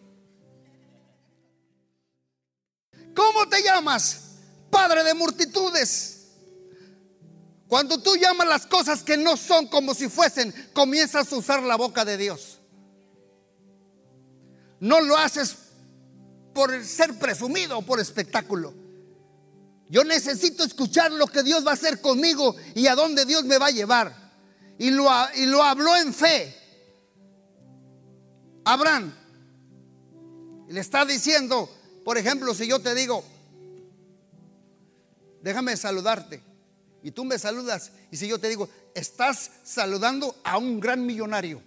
¿Cómo 3.17 3.49
te 3.49 3.61
llamas? 3.65 4.37
Padre 4.71 5.03
de 5.03 5.15
multitudes. 5.15 6.24
Cuando 7.75 7.99
tú 7.99 8.15
llamas 8.15 8.47
las 8.47 8.67
cosas 8.67 9.03
que 9.03 9.17
no 9.17 9.37
son 9.37 9.67
como 9.67 9.95
si 9.95 10.09
fuesen, 10.09 10.55
comienzas 10.73 11.33
a 11.33 11.37
usar 11.37 11.61
la 11.65 11.75
boca 11.75 12.05
de 12.05 12.17
Dios. 12.17 12.61
No 14.79 15.01
lo 15.01 15.17
haces 15.17 15.57
por 16.55 16.85
ser 16.85 17.19
presumido 17.19 17.77
o 17.77 17.83
por 17.83 17.99
espectáculo. 17.99 18.73
Yo 19.89 20.05
necesito 20.05 20.63
escuchar 20.63 21.11
lo 21.11 21.27
que 21.27 21.43
Dios 21.43 21.67
va 21.67 21.73
a 21.73 21.75
hacer 21.75 22.01
conmigo 22.01 22.55
y 22.77 22.87
a 22.87 22.95
dónde 22.95 23.25
Dios 23.25 23.43
me 23.43 23.59
va 23.59 23.67
a 23.67 23.73
llevar. 23.73 24.15
Y 24.79 24.93
lo, 24.93 25.11
y 25.35 25.47
lo 25.47 25.61
habló 25.65 25.97
en 25.97 26.15
fe. 26.15 26.57
Abraham 28.65 29.13
le 30.69 30.79
está 30.79 31.05
diciendo, 31.05 31.69
por 32.05 32.19
ejemplo, 32.19 32.55
si 32.55 32.69
yo 32.69 32.79
te 32.79 32.95
digo, 32.95 33.25
déjame 35.43 35.77
saludarte 35.77 36.54
y 37.05 37.11
tú 37.11 37.23
me 37.23 37.39
saludas 37.39 37.93
y 38.11 38.17
si 38.17 38.27
yo 38.27 38.41
te 38.41 38.49
digo, 38.49 38.67
estás 38.95 39.51
saludando 39.63 40.35
a 40.43 40.57
un 40.57 40.81
gran 40.81 41.05
millonario. 41.05 41.61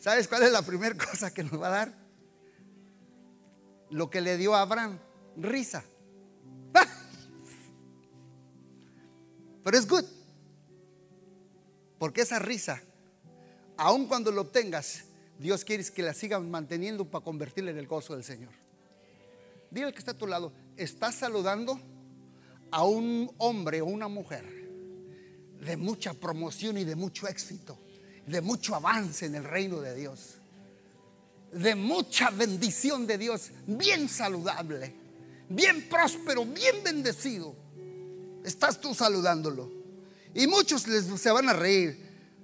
¿Sabes 0.00 0.26
cuál 0.26 0.42
es 0.42 0.50
la 0.50 0.62
primera 0.62 0.96
cosa 1.10 1.32
que 1.32 1.44
nos 1.44 1.62
va 1.62 1.68
a 1.68 1.70
dar? 1.70 1.94
Lo 3.90 4.10
que 4.10 4.20
le 4.20 4.36
dio 4.36 4.56
a 4.56 4.62
Abraham, 4.62 4.98
risa. 5.36 5.84
Pero 9.62 9.78
es 9.78 9.86
good. 9.86 10.04
Porque 11.96 12.22
esa 12.22 12.40
risa, 12.40 12.82
aun 13.76 14.06
cuando 14.06 14.32
lo 14.32 14.40
obtengas, 14.40 15.04
Dios 15.38 15.64
quiere 15.64 15.84
que 15.84 16.02
la 16.02 16.12
sigan 16.12 16.50
manteniendo 16.50 17.04
para 17.04 17.24
convertirla 17.24 17.70
en 17.70 17.78
el 17.78 17.86
gozo 17.86 18.14
del 18.14 18.24
Señor. 18.24 18.50
Dile 19.70 19.86
al 19.86 19.92
que 19.92 20.00
está 20.00 20.10
a 20.10 20.18
tu 20.18 20.26
lado, 20.26 20.52
¿estás 20.76 21.14
saludando? 21.14 21.80
A 22.70 22.84
un 22.84 23.30
hombre 23.38 23.80
o 23.80 23.86
una 23.86 24.08
mujer 24.08 24.44
de 25.60 25.76
mucha 25.76 26.14
promoción 26.14 26.78
y 26.78 26.84
de 26.84 26.96
mucho 26.96 27.26
éxito, 27.26 27.78
de 28.26 28.40
mucho 28.40 28.74
avance 28.74 29.26
en 29.26 29.34
el 29.34 29.44
reino 29.44 29.80
de 29.80 29.94
Dios, 29.94 30.34
de 31.52 31.74
mucha 31.74 32.30
bendición 32.30 33.06
de 33.06 33.18
Dios, 33.18 33.50
bien 33.66 34.08
saludable, 34.08 34.94
bien 35.48 35.88
próspero, 35.88 36.44
bien 36.44 36.82
bendecido. 36.84 37.54
Estás 38.44 38.80
tú 38.80 38.94
saludándolo. 38.94 39.70
Y 40.34 40.46
muchos 40.46 40.86
les, 40.86 41.04
se 41.04 41.30
van 41.30 41.48
a 41.48 41.54
reír, 41.54 41.98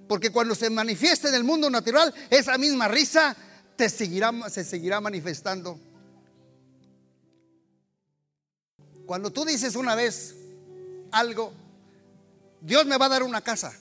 porque 0.07 0.31
cuando 0.31 0.55
se 0.55 0.69
manifieste 0.69 1.29
en 1.29 1.35
el 1.35 1.43
mundo 1.43 1.69
natural, 1.69 2.13
esa 2.29 2.57
misma 2.57 2.87
risa 2.87 3.35
te 3.75 3.89
seguirá, 3.89 4.31
se 4.49 4.63
seguirá 4.63 4.99
manifestando 4.99 5.79
Cuando 9.05 9.31
tú 9.31 9.45
dices 9.45 9.75
una 9.75 9.95
vez 9.95 10.35
algo, 11.11 11.53
Dios 12.61 12.85
me 12.85 12.97
va 12.97 13.05
a 13.05 13.09
dar 13.09 13.23
una 13.23 13.41
casa. 13.41 13.73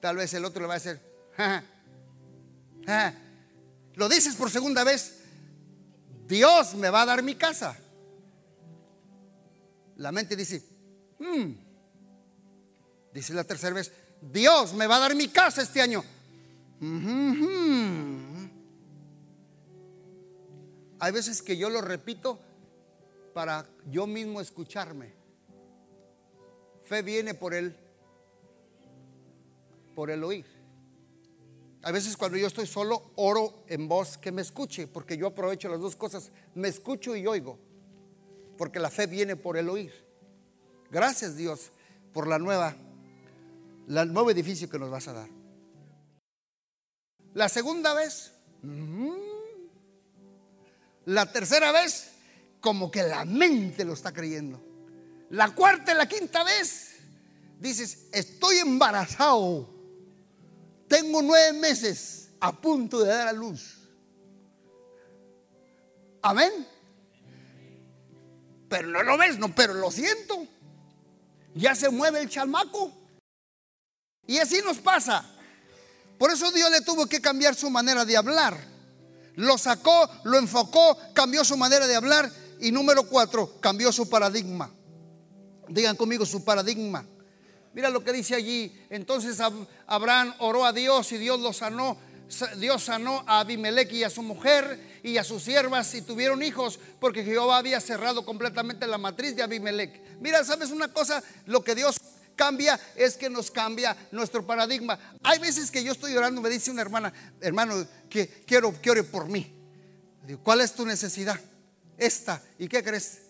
Tal 0.00 0.16
vez 0.16 0.32
el 0.34 0.44
otro 0.44 0.62
le 0.62 0.68
va 0.68 0.74
a 0.74 0.78
decir, 0.78 1.00
lo 3.94 4.08
dices 4.08 4.34
por 4.34 4.50
segunda 4.50 4.84
vez, 4.84 5.20
Dios 6.26 6.74
me 6.74 6.90
va 6.90 7.02
a 7.02 7.06
dar 7.06 7.22
mi 7.22 7.34
casa. 7.34 7.76
La 9.96 10.12
mente 10.12 10.36
dice, 10.36 10.62
hmm". 11.18 11.52
dice 13.12 13.34
la 13.34 13.44
tercera 13.44 13.74
vez, 13.74 13.92
Dios 14.20 14.74
me 14.74 14.86
va 14.86 14.96
a 14.96 15.00
dar 15.00 15.14
mi 15.14 15.28
casa 15.28 15.62
este 15.62 15.80
año. 15.82 16.02
Hay 21.00 21.12
veces 21.12 21.42
que 21.42 21.56
yo 21.56 21.68
lo 21.68 21.80
repito 21.80 22.38
para 23.32 23.66
yo 23.90 24.06
mismo 24.06 24.40
escucharme. 24.40 25.12
Fe 26.84 27.02
viene 27.02 27.34
por 27.34 27.54
el 27.54 27.76
por 29.94 30.10
el 30.10 30.24
oír. 30.24 30.46
A 31.82 31.92
veces 31.92 32.16
cuando 32.16 32.36
yo 32.36 32.46
estoy 32.46 32.66
solo 32.66 33.10
oro 33.16 33.64
en 33.66 33.88
voz 33.88 34.18
que 34.18 34.32
me 34.32 34.42
escuche, 34.42 34.86
porque 34.86 35.16
yo 35.16 35.28
aprovecho 35.28 35.68
las 35.68 35.80
dos 35.80 35.96
cosas, 35.96 36.30
me 36.54 36.68
escucho 36.68 37.16
y 37.16 37.26
oigo, 37.26 37.58
porque 38.58 38.78
la 38.78 38.90
fe 38.90 39.06
viene 39.06 39.36
por 39.36 39.56
el 39.56 39.68
oír. 39.68 39.92
Gracias 40.90 41.36
Dios 41.36 41.70
por 42.12 42.26
la 42.26 42.38
nueva 42.38 42.76
el 43.98 44.12
nuevo 44.12 44.30
edificio 44.30 44.68
que 44.70 44.78
nos 44.78 44.90
vas 44.90 45.08
a 45.08 45.12
dar. 45.12 45.28
La 47.34 47.48
segunda 47.48 47.94
vez, 47.94 48.32
la 51.06 51.32
tercera 51.32 51.72
vez, 51.72 52.09
como 52.60 52.90
que 52.90 53.02
la 53.02 53.24
mente 53.24 53.84
lo 53.84 53.94
está 53.94 54.12
creyendo. 54.12 54.60
La 55.30 55.54
cuarta 55.54 55.92
y 55.92 55.96
la 55.96 56.08
quinta 56.08 56.44
vez 56.44 56.96
dices, 57.58 58.06
estoy 58.12 58.58
embarazado, 58.58 59.68
tengo 60.88 61.22
nueve 61.22 61.52
meses 61.58 62.30
a 62.40 62.52
punto 62.52 63.00
de 63.00 63.08
dar 63.08 63.28
a 63.28 63.32
luz. 63.32 63.78
Amén. 66.22 66.66
Pero 68.68 68.88
no 68.88 69.02
lo 69.02 69.18
ves, 69.18 69.38
no, 69.38 69.54
pero 69.54 69.74
lo 69.74 69.90
siento. 69.90 70.46
Ya 71.54 71.74
se 71.74 71.90
mueve 71.90 72.20
el 72.20 72.28
chamaco. 72.28 72.92
Y 74.26 74.38
así 74.38 74.60
nos 74.62 74.78
pasa. 74.78 75.24
Por 76.18 76.30
eso 76.30 76.52
Dios 76.52 76.70
le 76.70 76.82
tuvo 76.82 77.06
que 77.06 77.20
cambiar 77.20 77.54
su 77.54 77.70
manera 77.70 78.04
de 78.04 78.16
hablar. 78.16 78.56
Lo 79.36 79.58
sacó, 79.58 80.08
lo 80.24 80.38
enfocó, 80.38 80.98
cambió 81.14 81.44
su 81.44 81.56
manera 81.56 81.86
de 81.86 81.96
hablar. 81.96 82.30
Y 82.60 82.72
número 82.72 83.04
cuatro, 83.04 83.60
cambió 83.60 83.92
su 83.92 84.08
paradigma. 84.08 84.70
Digan 85.68 85.96
conmigo 85.96 86.26
su 86.26 86.44
paradigma. 86.44 87.04
Mira 87.72 87.88
lo 87.90 88.02
que 88.02 88.12
dice 88.12 88.34
allí. 88.34 88.72
Entonces 88.90 89.38
Abraham 89.86 90.34
oró 90.38 90.64
a 90.64 90.72
Dios 90.72 91.10
y 91.12 91.18
Dios 91.18 91.40
lo 91.40 91.52
sanó. 91.52 91.96
Dios 92.58 92.84
sanó 92.84 93.24
a 93.26 93.40
Abimelech 93.40 93.92
y 93.92 94.04
a 94.04 94.10
su 94.10 94.22
mujer 94.22 95.00
y 95.02 95.16
a 95.16 95.24
sus 95.24 95.42
siervas 95.42 95.92
y 95.94 96.02
tuvieron 96.02 96.42
hijos 96.42 96.78
porque 97.00 97.24
Jehová 97.24 97.58
había 97.58 97.80
cerrado 97.80 98.24
completamente 98.24 98.86
la 98.86 98.98
matriz 98.98 99.34
de 99.34 99.42
Abimelech. 99.42 100.18
Mira, 100.20 100.44
¿sabes 100.44 100.70
una 100.70 100.92
cosa? 100.92 101.22
Lo 101.46 101.64
que 101.64 101.74
Dios 101.74 101.96
cambia 102.36 102.78
es 102.94 103.16
que 103.16 103.28
nos 103.28 103.50
cambia 103.50 103.96
nuestro 104.12 104.46
paradigma. 104.46 104.98
Hay 105.22 105.38
veces 105.38 105.70
que 105.70 105.82
yo 105.82 105.92
estoy 105.92 106.16
orando, 106.16 106.40
me 106.40 106.48
dice 106.48 106.70
una 106.70 106.82
hermana, 106.82 107.12
hermano, 107.40 107.86
que 108.08 108.28
quiero 108.46 108.80
que 108.80 108.90
ore 108.90 109.02
por 109.02 109.26
mí. 109.26 109.56
¿cuál 110.42 110.60
es 110.60 110.72
tu 110.72 110.86
necesidad? 110.86 111.40
Esta. 112.00 112.42
¿Y 112.58 112.66
qué 112.66 112.82
crees? 112.82 113.20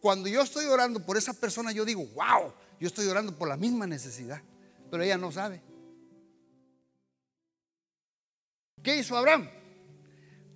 Cuando 0.00 0.28
yo 0.28 0.42
estoy 0.42 0.64
orando 0.64 1.04
por 1.04 1.16
esa 1.16 1.34
persona, 1.34 1.72
yo 1.72 1.84
digo, 1.84 2.04
wow, 2.14 2.52
yo 2.80 2.88
estoy 2.88 3.06
orando 3.06 3.36
por 3.36 3.48
la 3.48 3.56
misma 3.56 3.86
necesidad, 3.86 4.40
pero 4.90 5.02
ella 5.02 5.18
no 5.18 5.30
sabe. 5.30 5.62
¿Qué 8.82 8.96
hizo 8.96 9.16
Abraham? 9.16 9.48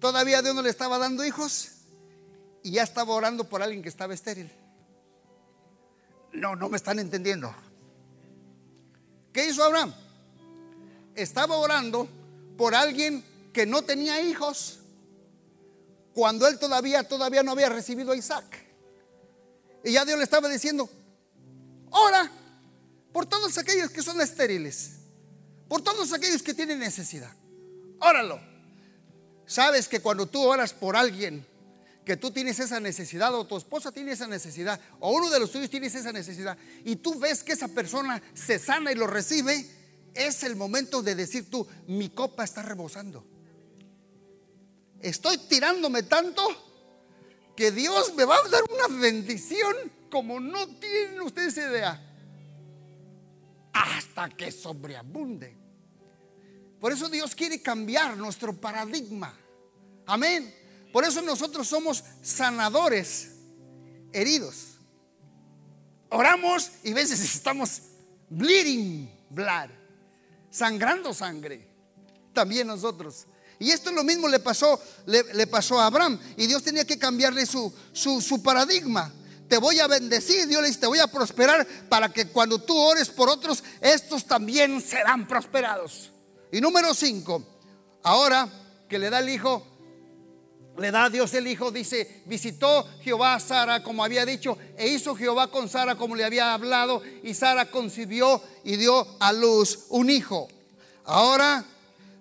Todavía 0.00 0.42
Dios 0.42 0.54
no 0.54 0.62
le 0.62 0.70
estaba 0.70 0.98
dando 0.98 1.24
hijos 1.24 1.72
y 2.62 2.72
ya 2.72 2.82
estaba 2.82 3.14
orando 3.14 3.44
por 3.48 3.62
alguien 3.62 3.82
que 3.82 3.88
estaba 3.88 4.14
estéril. 4.14 4.50
No, 6.32 6.56
no 6.56 6.68
me 6.68 6.76
están 6.76 6.98
entendiendo. 6.98 7.54
¿Qué 9.32 9.48
hizo 9.48 9.62
Abraham? 9.62 9.94
Estaba 11.14 11.56
orando 11.56 12.08
por 12.56 12.74
alguien 12.74 13.24
que 13.52 13.66
no 13.66 13.82
tenía 13.82 14.20
hijos 14.22 14.77
cuando 16.18 16.48
él 16.48 16.58
todavía 16.58 17.04
todavía 17.04 17.44
no 17.44 17.52
había 17.52 17.68
recibido 17.68 18.10
a 18.10 18.16
Isaac. 18.16 18.44
Y 19.84 19.92
ya 19.92 20.04
Dios 20.04 20.18
le 20.18 20.24
estaba 20.24 20.48
diciendo, 20.48 20.90
ora 21.92 22.28
por 23.12 23.26
todos 23.26 23.56
aquellos 23.56 23.90
que 23.90 24.02
son 24.02 24.20
estériles, 24.20 24.94
por 25.68 25.80
todos 25.80 26.12
aquellos 26.12 26.42
que 26.42 26.54
tienen 26.54 26.80
necesidad. 26.80 27.30
Óralo. 28.00 28.40
Sabes 29.46 29.86
que 29.86 30.00
cuando 30.00 30.26
tú 30.26 30.42
oras 30.42 30.72
por 30.72 30.96
alguien 30.96 31.46
que 32.04 32.16
tú 32.16 32.32
tienes 32.32 32.58
esa 32.58 32.80
necesidad 32.80 33.32
o 33.32 33.46
tu 33.46 33.56
esposa 33.56 33.92
tiene 33.92 34.10
esa 34.10 34.26
necesidad 34.26 34.80
o 34.98 35.12
uno 35.12 35.30
de 35.30 35.38
los 35.38 35.52
tuyos 35.52 35.70
tiene 35.70 35.86
esa 35.86 36.10
necesidad 36.10 36.58
y 36.84 36.96
tú 36.96 37.16
ves 37.20 37.44
que 37.44 37.52
esa 37.52 37.68
persona 37.68 38.20
se 38.34 38.58
sana 38.58 38.90
y 38.90 38.96
lo 38.96 39.06
recibe, 39.06 39.70
es 40.14 40.42
el 40.42 40.56
momento 40.56 41.00
de 41.00 41.14
decir 41.14 41.48
tú, 41.48 41.64
mi 41.86 42.08
copa 42.08 42.42
está 42.42 42.62
rebosando. 42.62 43.37
Estoy 45.00 45.38
tirándome 45.38 46.02
tanto 46.02 46.42
que 47.56 47.70
Dios 47.70 48.14
me 48.14 48.24
va 48.24 48.36
a 48.36 48.48
dar 48.48 48.62
una 48.70 49.00
bendición 49.00 49.74
como 50.10 50.40
no 50.40 50.66
tienen 50.78 51.20
ustedes 51.20 51.56
idea. 51.56 52.04
Hasta 53.72 54.28
que 54.30 54.50
sobreabunde. 54.50 55.56
Por 56.80 56.92
eso 56.92 57.08
Dios 57.08 57.34
quiere 57.34 57.60
cambiar 57.60 58.16
nuestro 58.16 58.54
paradigma. 58.54 59.36
Amén. 60.06 60.54
Por 60.92 61.04
eso 61.04 61.20
nosotros 61.22 61.68
somos 61.68 62.02
sanadores 62.22 63.32
heridos. 64.12 64.78
Oramos 66.10 66.70
y 66.82 66.92
a 66.92 66.94
veces 66.94 67.20
estamos 67.20 67.82
bleeding 68.30 69.10
blood, 69.30 69.68
sangrando 70.50 71.12
sangre. 71.12 71.68
También 72.32 72.66
nosotros. 72.66 73.26
Y 73.58 73.70
esto 73.70 73.90
es 73.90 73.96
lo 73.96 74.04
mismo 74.04 74.28
le 74.28 74.38
pasó, 74.38 74.80
le, 75.06 75.46
pasó 75.46 75.80
a 75.80 75.86
Abraham. 75.86 76.18
Y 76.36 76.46
Dios 76.46 76.62
tenía 76.62 76.84
que 76.84 76.98
cambiarle 76.98 77.46
su, 77.46 77.72
su, 77.92 78.20
su 78.20 78.42
paradigma 78.42 79.12
te 79.48 79.58
voy 79.58 79.80
a 79.80 79.86
bendecir, 79.86 80.46
Dios 80.46 80.60
le 80.60 80.68
dice, 80.68 80.80
te 80.80 80.86
voy 80.86 80.98
a 80.98 81.06
prosperar 81.06 81.66
para 81.88 82.10
que 82.10 82.28
cuando 82.28 82.58
tú 82.58 82.76
ores 82.76 83.08
por 83.08 83.28
otros, 83.28 83.64
estos 83.80 84.26
también 84.26 84.80
serán 84.80 85.26
prosperados. 85.26 86.10
Y 86.52 86.60
número 86.60 86.94
cinco, 86.94 87.42
ahora 88.02 88.48
que 88.88 88.98
le 88.98 89.10
da 89.10 89.20
el 89.20 89.28
hijo, 89.30 89.66
le 90.76 90.90
da 90.90 91.04
a 91.04 91.10
Dios 91.10 91.34
el 91.34 91.46
hijo, 91.46 91.70
dice, 91.70 92.22
visitó 92.26 92.86
Jehová 93.02 93.34
a 93.34 93.40
Sara 93.40 93.82
como 93.82 94.04
había 94.04 94.24
dicho, 94.24 94.56
e 94.76 94.88
hizo 94.88 95.16
Jehová 95.16 95.50
con 95.50 95.68
Sara 95.68 95.96
como 95.96 96.14
le 96.14 96.24
había 96.24 96.52
hablado, 96.52 97.02
y 97.22 97.34
Sara 97.34 97.70
concibió 97.70 98.42
y 98.64 98.76
dio 98.76 99.06
a 99.18 99.32
luz 99.32 99.86
un 99.88 100.10
hijo. 100.10 100.48
Ahora 101.04 101.64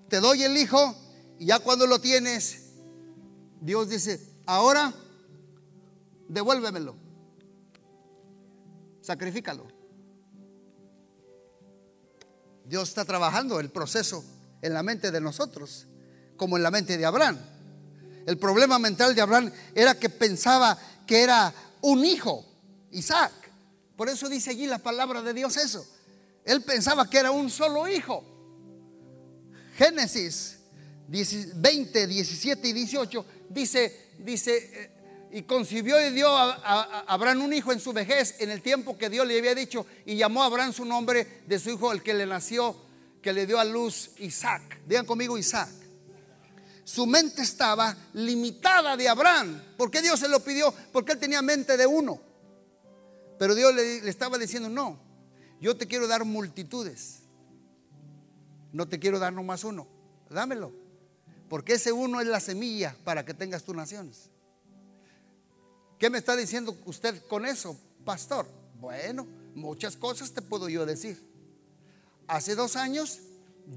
te 0.07 0.19
doy 0.21 0.43
el 0.43 0.57
hijo 0.57 0.95
y 1.39 1.45
ya 1.45 1.59
cuando 1.59 1.85
lo 1.85 1.99
tienes, 1.99 2.63
Dios 3.61 3.89
dice, 3.89 4.19
ahora 4.45 4.93
devuélvemelo. 6.27 6.95
Sacrifícalo. 9.01 9.67
Dios 12.65 12.89
está 12.89 13.05
trabajando 13.05 13.59
el 13.59 13.69
proceso 13.69 14.23
en 14.61 14.73
la 14.73 14.83
mente 14.83 15.11
de 15.11 15.21
nosotros, 15.21 15.87
como 16.35 16.57
en 16.57 16.63
la 16.63 16.71
mente 16.71 16.97
de 16.97 17.05
Abraham. 17.05 17.37
El 18.25 18.37
problema 18.37 18.77
mental 18.77 19.15
de 19.15 19.21
Abraham 19.21 19.51
era 19.73 19.97
que 19.97 20.09
pensaba 20.09 20.77
que 21.05 21.21
era 21.21 21.53
un 21.81 22.03
hijo, 22.03 22.43
Isaac. 22.91 23.31
Por 23.95 24.09
eso 24.09 24.27
dice 24.27 24.49
allí 24.49 24.67
la 24.67 24.79
palabra 24.79 25.21
de 25.21 25.33
Dios 25.33 25.55
eso. 25.55 25.87
Él 26.43 26.61
pensaba 26.61 27.09
que 27.09 27.19
era 27.19 27.31
un 27.31 27.49
solo 27.49 27.87
hijo. 27.87 28.23
Génesis 29.77 30.56
20, 31.07 32.07
17 32.07 32.67
y 32.67 32.73
18, 32.73 33.25
dice, 33.49 34.09
dice, 34.19 34.57
eh, 34.57 34.91
y 35.31 35.43
concibió 35.43 35.99
y 36.05 36.11
dio 36.11 36.29
a, 36.35 37.01
Abraham 37.07 37.43
un 37.43 37.53
hijo 37.53 37.71
en 37.71 37.79
su 37.79 37.93
vejez, 37.93 38.35
en 38.39 38.49
el 38.49 38.61
tiempo 38.61 38.97
que 38.97 39.09
Dios 39.09 39.25
le 39.27 39.37
había 39.37 39.55
dicho, 39.55 39.85
y 40.05 40.15
llamó 40.15 40.43
a 40.43 40.47
Abraham 40.47 40.73
su 40.73 40.85
nombre 40.85 41.41
de 41.45 41.59
su 41.59 41.71
hijo, 41.71 41.91
el 41.91 42.03
que 42.03 42.13
le 42.13 42.25
nació, 42.25 42.75
que 43.21 43.33
le 43.33 43.45
dio 43.45 43.59
a 43.59 43.65
luz 43.65 44.11
Isaac. 44.19 44.79
Digan 44.85 45.05
conmigo 45.05 45.37
Isaac. 45.37 45.69
Su 46.83 47.05
mente 47.05 47.41
estaba 47.41 47.95
limitada 48.13 48.95
de 48.95 49.09
Abraham. 49.09 49.61
¿Por 49.75 49.91
qué 49.91 50.01
Dios 50.01 50.19
se 50.19 50.29
lo 50.29 50.39
pidió? 50.41 50.73
Porque 50.93 51.11
él 51.11 51.19
tenía 51.19 51.41
mente 51.41 51.75
de 51.75 51.85
uno. 51.85 52.21
Pero 53.37 53.55
Dios 53.55 53.75
le, 53.75 54.01
le 54.01 54.09
estaba 54.09 54.37
diciendo, 54.37 54.69
no, 54.69 54.97
yo 55.59 55.75
te 55.75 55.87
quiero 55.87 56.07
dar 56.07 56.23
multitudes. 56.23 57.19
No 58.71 58.87
te 58.87 58.99
quiero 58.99 59.19
dar 59.19 59.33
nomás 59.33 59.65
uno. 59.65 59.87
Dámelo. 60.29 60.86
Porque 61.49 61.73
ese 61.73 61.91
uno 61.91 62.19
es 62.19 62.27
la 62.27 62.39
semilla 62.39 62.95
para 63.03 63.23
que 63.23 63.33
tengas 63.33 63.63
tus 63.63 63.75
naciones. 63.75 64.29
¿Qué 65.97 66.09
me 66.09 66.17
está 66.17 66.35
diciendo 66.35 66.77
usted 66.85 67.23
con 67.27 67.45
eso, 67.45 67.77
pastor? 68.03 68.45
Bueno, 68.79 69.25
muchas 69.55 69.95
cosas 69.95 70.31
te 70.31 70.41
puedo 70.41 70.69
yo 70.69 70.85
decir. 70.85 71.23
Hace 72.27 72.55
dos 72.55 72.75
años 72.75 73.19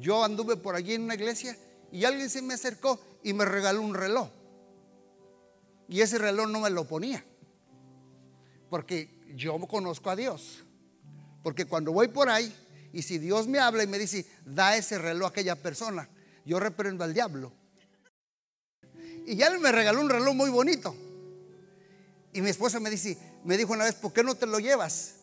yo 0.00 0.24
anduve 0.24 0.56
por 0.56 0.74
allí 0.74 0.94
en 0.94 1.04
una 1.04 1.14
iglesia 1.14 1.56
y 1.92 2.04
alguien 2.04 2.28
se 2.28 2.42
me 2.42 2.54
acercó 2.54 3.00
y 3.22 3.32
me 3.32 3.44
regaló 3.44 3.80
un 3.80 3.94
reloj. 3.94 4.28
Y 5.88 6.00
ese 6.00 6.18
reloj 6.18 6.48
no 6.48 6.60
me 6.60 6.70
lo 6.70 6.84
ponía. 6.86 7.24
Porque 8.68 9.08
yo 9.34 9.58
conozco 9.66 10.10
a 10.10 10.16
Dios. 10.16 10.64
Porque 11.42 11.64
cuando 11.64 11.92
voy 11.92 12.08
por 12.08 12.28
ahí 12.28 12.52
y 12.92 13.02
si 13.02 13.18
Dios 13.18 13.46
me 13.46 13.60
habla 13.60 13.84
y 13.84 13.86
me 13.86 13.98
dice, 13.98 14.26
da 14.44 14.76
ese 14.76 14.98
reloj 14.98 15.26
a 15.26 15.30
aquella 15.30 15.56
persona, 15.56 16.08
yo 16.44 16.60
reprendo 16.60 17.04
al 17.04 17.14
diablo 17.14 17.52
y 19.30 19.36
ya 19.36 19.48
me 19.60 19.70
regaló 19.70 20.00
un 20.00 20.10
reloj 20.10 20.34
muy 20.34 20.50
bonito. 20.50 20.92
Y 22.32 22.40
mi 22.42 22.50
esposa 22.50 22.80
me 22.80 22.90
dice, 22.90 23.16
me 23.44 23.56
dijo 23.56 23.72
una 23.72 23.84
vez, 23.84 23.94
¿por 23.94 24.12
qué 24.12 24.24
no 24.24 24.34
te 24.34 24.44
lo 24.44 24.58
llevas? 24.58 25.18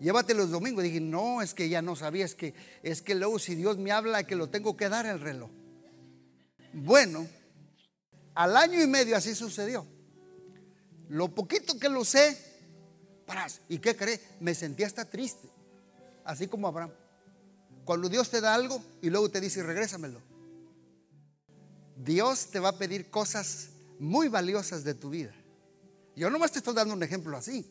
Llévate 0.00 0.34
los 0.34 0.50
domingos. 0.50 0.84
Y 0.84 0.88
dije, 0.88 1.00
no, 1.00 1.40
es 1.40 1.54
que 1.54 1.68
ya 1.68 1.80
no 1.80 1.94
sabía, 1.94 2.24
es 2.24 2.34
que, 2.34 2.52
es 2.82 3.00
que 3.00 3.14
luego 3.14 3.38
si 3.38 3.54
Dios 3.54 3.78
me 3.78 3.92
habla 3.92 4.24
que 4.24 4.34
lo 4.34 4.48
tengo 4.48 4.76
que 4.76 4.88
dar 4.88 5.06
el 5.06 5.20
reloj. 5.20 5.52
Bueno, 6.72 7.28
al 8.34 8.56
año 8.56 8.82
y 8.82 8.88
medio 8.88 9.16
así 9.16 9.36
sucedió. 9.36 9.86
Lo 11.08 11.32
poquito 11.32 11.78
que 11.78 11.88
lo 11.88 12.04
sé, 12.04 12.36
paras. 13.24 13.60
¿Y 13.68 13.78
qué 13.78 13.94
cree? 13.94 14.20
Me 14.40 14.56
sentí 14.56 14.82
hasta 14.82 15.04
triste, 15.04 15.48
así 16.24 16.48
como 16.48 16.66
Abraham. 16.66 16.90
Cuando 17.84 18.08
Dios 18.08 18.30
te 18.30 18.40
da 18.40 18.52
algo 18.52 18.82
y 19.00 19.10
luego 19.10 19.30
te 19.30 19.40
dice, 19.40 19.62
regrésamelo. 19.62 20.33
Dios 21.96 22.46
te 22.50 22.60
va 22.60 22.70
a 22.70 22.78
pedir 22.78 23.10
cosas 23.10 23.68
muy 23.98 24.28
valiosas 24.28 24.84
de 24.84 24.94
tu 24.94 25.10
vida. 25.10 25.32
Yo 26.16 26.30
nomás 26.30 26.52
te 26.52 26.58
estoy 26.58 26.74
dando 26.74 26.94
un 26.94 27.02
ejemplo 27.02 27.36
así. 27.36 27.66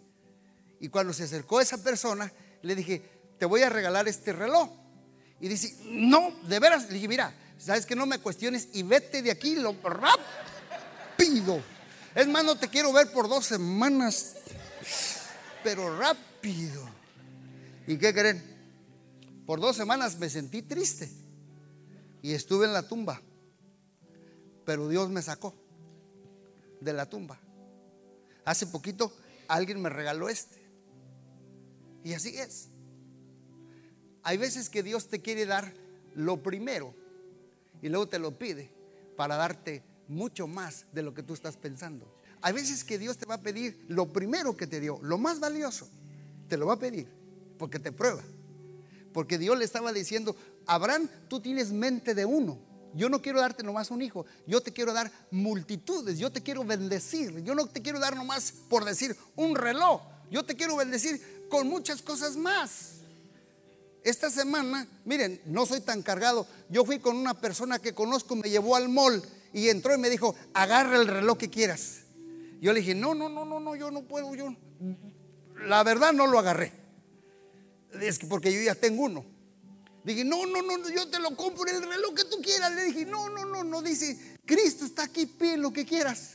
Y 0.80 0.90
cuando 0.90 1.14
se 1.14 1.24
acercó 1.24 1.62
esa 1.62 1.78
persona, 1.78 2.32
le 2.62 2.76
dije, 2.76 3.02
te 3.40 3.46
voy 3.46 3.62
a 3.62 3.70
regalar 3.70 4.08
este 4.08 4.34
reloj. 4.34 4.70
Y 5.40 5.48
dice, 5.48 5.76
no, 5.86 6.32
de 6.48 6.60
veras. 6.60 6.88
Le 6.88 6.96
dije, 6.96 7.08
mira, 7.08 7.34
sabes 7.58 7.86
que 7.86 7.96
no 7.96 8.06
me 8.06 8.20
cuestiones 8.20 8.70
y 8.74 8.84
vete 8.84 9.22
de 9.22 9.32
aquí 9.32 9.56
lo 9.56 9.76
rápido. 9.82 11.62
Es 12.16 12.28
más, 12.28 12.44
no 12.44 12.58
te 12.58 12.68
quiero 12.68 12.92
ver 12.94 13.12
por 13.12 13.28
dos 13.28 13.46
semanas. 13.46 14.36
pero 15.64 15.98
rápido. 15.98 16.84
¿Y 17.88 17.98
qué 17.98 18.14
creen? 18.14 18.44
Por 19.46 19.60
dos 19.60 19.76
semanas 19.76 20.18
me 20.18 20.30
sentí 20.30 20.62
triste 20.62 21.12
y 22.22 22.34
estuve 22.34 22.66
en 22.66 22.74
la 22.74 22.88
tumba, 22.88 23.22
pero 24.66 24.88
Dios 24.88 25.10
me 25.10 25.22
sacó 25.22 25.54
de 26.80 26.94
la 26.94 27.10
tumba. 27.10 27.40
Hace 28.46 28.68
poquito 28.68 29.14
alguien 29.48 29.82
me 29.82 29.90
regaló 29.90 30.30
este. 30.30 30.62
Y 32.04 32.14
así 32.14 32.38
es. 32.38 32.70
Hay 34.24 34.38
veces 34.38 34.70
que 34.70 34.84
Dios 34.84 35.08
te 35.08 35.22
quiere 35.22 35.46
dar 35.46 35.74
lo 36.16 36.42
primero 36.42 36.94
y 37.82 37.90
luego 37.90 38.08
te 38.08 38.20
lo 38.20 38.38
pide 38.38 38.72
para 39.18 39.36
darte 39.36 39.84
mucho 40.08 40.48
más 40.48 40.86
de 40.94 41.02
lo 41.02 41.14
que 41.14 41.24
tú 41.24 41.34
estás 41.34 41.58
pensando. 41.58 42.14
Hay 42.42 42.54
veces 42.54 42.84
que 42.84 42.98
Dios 42.98 43.18
te 43.18 43.26
va 43.26 43.36
a 43.36 43.42
pedir 43.42 43.86
lo 43.88 44.12
primero 44.12 44.56
que 44.56 44.68
te 44.68 44.80
dio, 44.80 45.00
lo 45.02 45.18
más 45.18 45.40
valioso, 45.40 45.88
te 46.50 46.58
lo 46.58 46.68
va 46.68 46.74
a 46.74 46.80
pedir 46.80 47.08
porque 47.58 47.80
te 47.80 47.92
prueba. 47.92 48.22
Porque 49.14 49.38
Dios 49.38 49.58
le 49.58 49.64
estaba 49.64 49.94
diciendo, 49.94 50.36
Abraham, 50.66 51.08
tú 51.30 51.40
tienes 51.40 51.72
mente 51.72 52.16
de 52.16 52.26
uno. 52.26 52.60
Yo 52.94 53.10
no 53.10 53.22
quiero 53.22 53.40
darte 53.40 53.64
nomás 53.64 53.90
un 53.92 54.02
hijo, 54.02 54.26
yo 54.46 54.62
te 54.62 54.72
quiero 54.72 54.94
dar 54.94 55.12
multitudes, 55.32 56.20
yo 56.20 56.32
te 56.32 56.42
quiero 56.42 56.64
bendecir. 56.64 57.44
Yo 57.44 57.56
no 57.56 57.66
te 57.68 57.82
quiero 57.82 58.00
dar 58.00 58.16
nomás 58.16 58.54
por 58.70 58.86
decir 58.86 59.16
un 59.36 59.56
reloj, 59.56 60.02
yo 60.30 60.44
te 60.44 60.56
quiero 60.56 60.76
bendecir 60.76 61.48
con 61.50 61.68
muchas 61.68 62.02
cosas 62.02 62.36
más. 62.36 62.94
Esta 64.04 64.30
semana, 64.30 64.88
miren, 65.06 65.42
no 65.46 65.66
soy 65.66 65.80
tan 65.80 66.02
cargado. 66.02 66.46
Yo 66.70 66.84
fui 66.84 67.00
con 67.00 67.16
una 67.16 67.34
persona 67.40 67.80
que 67.80 67.94
conozco, 67.94 68.36
me 68.36 68.50
llevó 68.50 68.76
al 68.76 68.90
mall 68.90 69.24
y 69.54 69.70
entró 69.70 69.96
y 69.96 69.98
me 69.98 70.10
dijo, 70.10 70.36
agarra 70.54 70.98
el 70.98 71.08
reloj 71.08 71.38
que 71.38 71.50
quieras. 71.50 72.02
Yo 72.60 72.74
le 72.74 72.82
dije, 72.82 72.96
no, 72.96 73.16
no, 73.16 73.30
no, 73.30 73.46
no, 73.46 73.60
no, 73.60 73.76
yo 73.76 73.92
no 73.92 74.04
puedo, 74.04 74.36
yo. 74.36 74.56
La 75.66 75.84
verdad 75.84 76.12
no 76.14 76.28
lo 76.28 76.38
agarré. 76.38 76.74
Es 78.02 78.20
que 78.20 78.28
porque 78.28 78.54
yo 78.54 78.62
ya 78.62 78.76
tengo 78.76 79.04
uno. 79.04 79.33
Dije, 80.04 80.26
no, 80.26 80.46
no, 80.46 80.62
no, 80.62 80.90
yo 80.90 81.10
te 81.10 81.20
lo 81.20 81.36
compro 81.36 81.66
el 81.66 81.82
reloj 81.82 82.14
que 82.14 82.26
tú 82.26 82.42
quieras. 82.42 82.74
Le 82.74 82.84
dije, 82.86 83.06
no, 83.06 83.30
no, 83.30 83.46
no, 83.46 83.64
no, 83.64 83.82
dice, 83.82 84.38
Cristo 84.46 84.86
está 84.86 85.04
aquí, 85.04 85.26
pide 85.26 85.58
lo 85.58 85.72
que 85.72 85.86
quieras. 85.86 86.32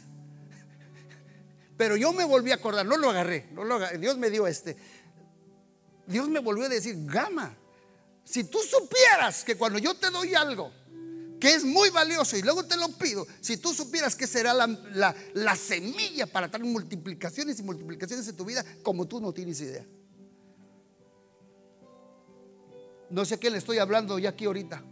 Pero 1.77 1.97
yo 1.97 2.13
me 2.13 2.25
volví 2.25 2.51
a 2.51 2.57
acordar, 2.57 2.87
no 2.87 2.97
lo 2.97 3.11
agarré, 3.11 3.49
no 3.53 3.65
lo. 3.65 3.79
Dios 3.99 4.17
me 4.17 4.31
dio 4.31 4.47
este. 4.47 4.77
Dios 6.07 6.29
me 6.29 6.41
volvió 6.41 6.65
a 6.65 6.69
decir, 6.69 6.97
Gama, 7.05 7.55
si 8.25 8.45
tú 8.45 8.59
supieras 8.59 9.45
que 9.45 9.57
cuando 9.57 9.79
yo 9.79 9.95
te 9.95 10.11
doy 10.11 10.35
algo 10.35 10.73
que 11.39 11.55
es 11.55 11.65
muy 11.65 11.91
valioso 11.91 12.37
y 12.37 12.43
luego 12.43 12.65
te 12.65 12.77
lo 12.77 12.89
pido, 12.89 13.27
si 13.41 13.59
tú 13.59 13.73
supieras 13.73 14.17
que 14.17 14.27
será 14.27 14.55
la, 14.55 15.15
la 15.35 15.57
semilla 15.57 16.27
para 16.27 16.51
traer 16.51 16.65
multiplicaciones 16.65 17.61
y 17.61 17.63
multiplicaciones 17.63 18.27
en 18.27 18.37
tu 18.37 18.45
vida, 18.45 18.65
como 18.83 19.07
tú 19.07 19.21
no 19.21 19.33
tienes 19.33 19.61
idea. 19.61 19.87
No 23.11 23.25
sé 23.25 23.39
qué 23.39 23.51
le 23.51 23.59
estoy 23.59 23.79
hablando 23.79 24.19
ya 24.19 24.31
aquí 24.31 24.45
ahorita. 24.45 24.83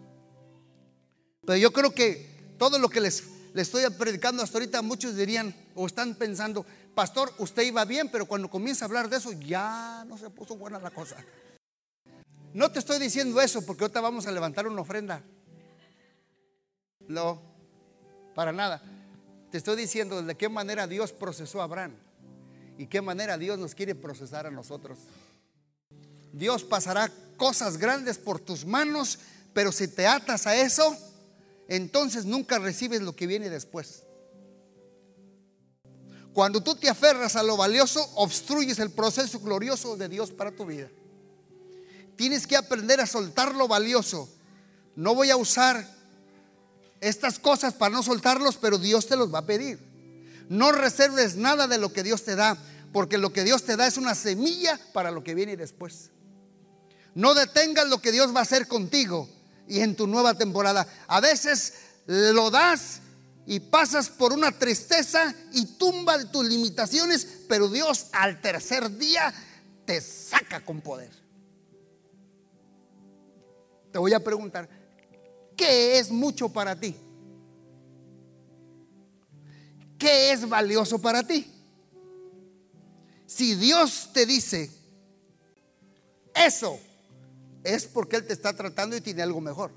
Pero 1.45 1.57
yo 1.59 1.73
creo 1.73 1.93
que 1.93 2.55
todo 2.59 2.79
lo 2.79 2.89
que 2.89 3.01
les, 3.01 3.25
les 3.55 3.69
estoy 3.69 3.89
predicando 3.91 4.43
hasta 4.43 4.59
ahorita, 4.59 4.83
muchos 4.83 5.17
dirían 5.17 5.55
o 5.75 5.87
están 5.87 6.15
pensando, 6.15 6.65
pastor, 6.95 7.33
usted 7.39 7.63
iba 7.63 7.85
bien, 7.85 8.09
pero 8.11 8.27
cuando 8.27 8.49
comienza 8.49 8.85
a 8.85 8.89
hablar 8.89 9.09
de 9.09 9.19
eso, 9.19 9.33
ya 9.33 10.05
no 10.07 10.19
se 10.19 10.31
puso 10.31 10.57
buena 10.57 10.79
la 10.79 10.91
cosa. 10.91 11.17
No 12.53 12.71
te 12.71 12.79
estoy 12.79 12.99
diciendo 12.99 13.41
eso 13.41 13.65
porque 13.65 13.85
ahorita 13.85 14.01
vamos 14.01 14.27
a 14.27 14.33
levantar 14.33 14.67
una 14.67 14.81
ofrenda. 14.81 15.23
No, 17.07 17.41
para 18.35 18.53
nada. 18.53 18.83
Te 19.51 19.59
estoy 19.59 19.77
diciendo 19.77 20.23
de 20.23 20.35
qué 20.37 20.49
manera 20.49 20.87
Dios 20.87 21.13
procesó 21.13 21.61
a 21.61 21.65
Abraham 21.65 21.95
y 22.79 22.87
qué 22.87 23.01
manera 23.01 23.39
Dios 23.39 23.59
nos 23.59 23.75
quiere 23.75 23.95
procesar 23.95 24.47
a 24.47 24.51
nosotros. 24.51 24.99
Dios 26.33 26.65
pasará 26.65 27.11
cosas 27.37 27.77
grandes 27.77 28.19
por 28.19 28.41
tus 28.41 28.65
manos, 28.65 29.19
pero 29.53 29.73
si 29.73 29.89
te 29.89 30.07
atas 30.07 30.47
a 30.47 30.57
eso, 30.57 30.97
entonces 31.69 32.25
nunca 32.25 32.59
recibes 32.59 33.03
lo 33.03 33.15
que 33.15 33.27
viene 33.27 33.51
después. 33.51 34.03
Cuando 36.33 36.63
tú 36.63 36.75
te 36.75 36.89
aferras 36.89 37.35
a 37.37 37.43
lo 37.43 37.57
valioso, 37.57 38.07
obstruyes 38.17 38.79
el 38.79 38.91
proceso 38.91 39.41
glorioso 39.41 39.97
de 39.97 40.09
Dios 40.09 40.31
para 40.31 40.53
tu 40.53 40.67
vida. 40.67 40.91
Tienes 42.15 42.47
que 42.47 42.57
aprender 42.57 43.01
a 43.01 43.07
soltar 43.07 43.55
lo 43.55 43.69
valioso. 43.69 44.29
No 44.95 45.15
voy 45.15 45.31
a 45.31 45.37
usar 45.37 45.87
estas 47.01 47.39
cosas 47.39 47.75
para 47.75 47.95
no 47.95 48.03
soltarlos, 48.03 48.57
pero 48.57 48.77
Dios 48.77 49.07
te 49.07 49.17
los 49.17 49.33
va 49.33 49.39
a 49.39 49.47
pedir. 49.47 49.79
No 50.49 50.73
reserves 50.73 51.37
nada 51.37 51.67
de 51.67 51.79
lo 51.79 51.93
que 51.93 52.03
Dios 52.03 52.23
te 52.23 52.37
da, 52.37 52.59
porque 52.93 53.19
lo 53.19 53.33
que 53.33 53.45
Dios 53.45 53.63
te 53.63 53.77
da 53.77 53.87
es 53.87 53.97
una 53.97 54.15
semilla 54.15 54.79
para 54.93 55.11
lo 55.11 55.25
que 55.25 55.35
viene 55.35 55.57
después. 55.57 56.11
No 57.17 57.33
detengas 57.33 57.89
lo 57.89 58.03
que 58.03 58.13
Dios 58.13 58.35
va 58.35 58.41
a 58.41 58.43
hacer 58.43 58.69
contigo 58.69 59.27
y 59.67 59.81
en 59.81 59.97
tu 59.97 60.07
nueva 60.07 60.35
temporada. 60.35 60.87
A 61.09 61.19
veces 61.23 61.73
lo 62.05 62.51
das 62.51 63.01
y 63.47 63.59
pasas 63.59 64.11
por 64.11 64.35
una 64.35 64.53
tristeza 64.53 65.35
y 65.51 65.65
tumba 65.65 66.19
de 66.19 66.27
tus 66.27 66.45
limitaciones, 66.45 67.27
pero 67.49 67.71
Dios 67.71 68.09
al 68.13 68.43
tercer 68.43 68.99
día 68.99 69.33
te 69.87 69.99
saca 70.03 70.63
con 70.63 70.83
poder. 70.83 71.11
Te 73.93 73.99
voy 73.99 74.13
a 74.13 74.23
preguntar, 74.23 74.69
¿qué 75.57 75.99
es 75.99 76.11
mucho 76.11 76.51
para 76.51 76.79
ti? 76.79 76.95
¿Qué 79.99 80.33
es 80.33 80.47
valioso 80.47 81.01
para 81.01 81.27
ti? 81.27 81.51
Si 83.25 83.55
Dios 83.55 84.11
te 84.13 84.27
dice, 84.27 84.71
eso 86.35 86.79
es 87.75 87.87
porque 87.87 88.17
Él 88.17 88.27
te 88.27 88.33
está 88.33 88.55
tratando 88.55 88.97
y 88.97 89.01
tiene 89.01 89.23
algo 89.23 89.41
mejor. 89.41 89.73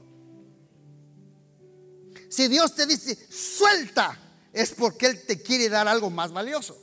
Si 2.30 2.48
Dios 2.48 2.76
te 2.76 2.86
dice, 2.86 3.18
suelta, 3.30 4.18
es 4.54 4.72
porque 4.72 5.08
Él 5.08 5.26
te 5.26 5.42
quiere 5.42 5.70
dar 5.70 5.88
algo 5.88 6.10
más 6.10 6.32
valioso. 6.32 6.78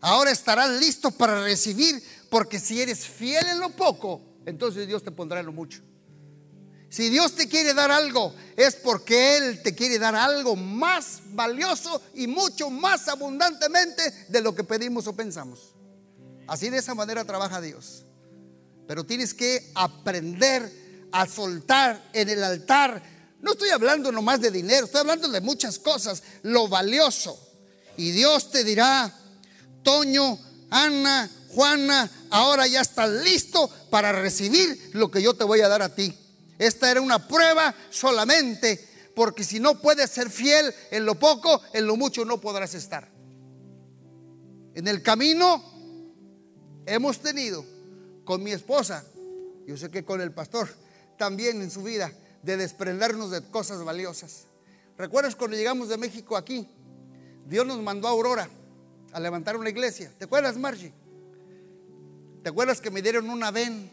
Ahora 0.00 0.30
estarás 0.30 0.80
listo 0.80 1.10
para 1.10 1.42
recibir, 1.42 2.02
porque 2.30 2.58
si 2.58 2.80
eres 2.80 3.06
fiel 3.06 3.46
en 3.46 3.60
lo 3.60 3.70
poco, 3.70 4.20
entonces 4.46 4.86
Dios 4.86 5.02
te 5.02 5.10
pondrá 5.10 5.40
en 5.40 5.46
lo 5.46 5.52
mucho. 5.52 5.82
Si 6.88 7.08
Dios 7.08 7.34
te 7.34 7.48
quiere 7.48 7.72
dar 7.72 7.90
algo, 7.90 8.34
es 8.56 8.74
porque 8.76 9.36
Él 9.36 9.62
te 9.62 9.74
quiere 9.74 9.98
dar 9.98 10.14
algo 10.14 10.56
más 10.56 11.22
valioso 11.28 12.02
y 12.14 12.26
mucho 12.26 12.68
más 12.68 13.08
abundantemente 13.08 14.26
de 14.28 14.40
lo 14.42 14.54
que 14.54 14.62
pedimos 14.62 15.06
o 15.06 15.16
pensamos. 15.16 15.74
Así 16.46 16.68
de 16.68 16.78
esa 16.78 16.94
manera 16.94 17.24
trabaja 17.24 17.60
Dios. 17.60 18.04
Pero 18.86 19.04
tienes 19.04 19.34
que 19.34 19.70
aprender 19.74 21.08
a 21.12 21.26
soltar 21.26 22.10
en 22.12 22.28
el 22.28 22.42
altar. 22.42 23.02
No 23.40 23.52
estoy 23.52 23.70
hablando 23.70 24.10
nomás 24.12 24.40
de 24.40 24.50
dinero, 24.50 24.86
estoy 24.86 25.00
hablando 25.00 25.28
de 25.28 25.40
muchas 25.40 25.78
cosas, 25.78 26.22
lo 26.42 26.68
valioso. 26.68 27.38
Y 27.96 28.10
Dios 28.12 28.50
te 28.50 28.64
dirá, 28.64 29.12
Toño, 29.82 30.38
Ana, 30.70 31.30
Juana, 31.48 32.10
ahora 32.30 32.66
ya 32.66 32.80
estás 32.80 33.10
listo 33.10 33.68
para 33.90 34.12
recibir 34.12 34.90
lo 34.94 35.10
que 35.10 35.20
yo 35.20 35.34
te 35.34 35.44
voy 35.44 35.60
a 35.60 35.68
dar 35.68 35.82
a 35.82 35.94
ti. 35.94 36.14
Esta 36.58 36.90
era 36.90 37.00
una 37.00 37.26
prueba 37.26 37.74
solamente, 37.90 38.88
porque 39.14 39.44
si 39.44 39.60
no 39.60 39.80
puedes 39.80 40.10
ser 40.10 40.30
fiel 40.30 40.72
en 40.90 41.04
lo 41.04 41.18
poco, 41.18 41.60
en 41.74 41.86
lo 41.86 41.96
mucho 41.96 42.24
no 42.24 42.40
podrás 42.40 42.74
estar. 42.74 43.10
En 44.74 44.88
el 44.88 45.02
camino 45.02 45.62
hemos 46.86 47.18
tenido 47.18 47.64
con 48.24 48.42
mi 48.42 48.52
esposa, 48.52 49.04
yo 49.66 49.76
sé 49.76 49.90
que 49.90 50.04
con 50.04 50.20
el 50.20 50.32
pastor, 50.32 50.68
también 51.18 51.62
en 51.62 51.70
su 51.70 51.82
vida, 51.82 52.12
de 52.42 52.56
desprendernos 52.56 53.30
de 53.30 53.42
cosas 53.42 53.84
valiosas. 53.84 54.46
¿Recuerdas 54.98 55.36
cuando 55.36 55.56
llegamos 55.56 55.88
de 55.88 55.96
México 55.96 56.36
aquí? 56.36 56.68
Dios 57.46 57.66
nos 57.66 57.80
mandó 57.80 58.08
a 58.08 58.10
Aurora 58.10 58.48
a 59.12 59.20
levantar 59.20 59.56
una 59.56 59.70
iglesia. 59.70 60.12
¿Te 60.18 60.24
acuerdas, 60.24 60.56
Margie? 60.56 60.92
¿Te 62.42 62.48
acuerdas 62.48 62.80
que 62.80 62.90
me 62.90 63.02
dieron 63.02 63.30
una 63.30 63.50
ven? 63.50 63.90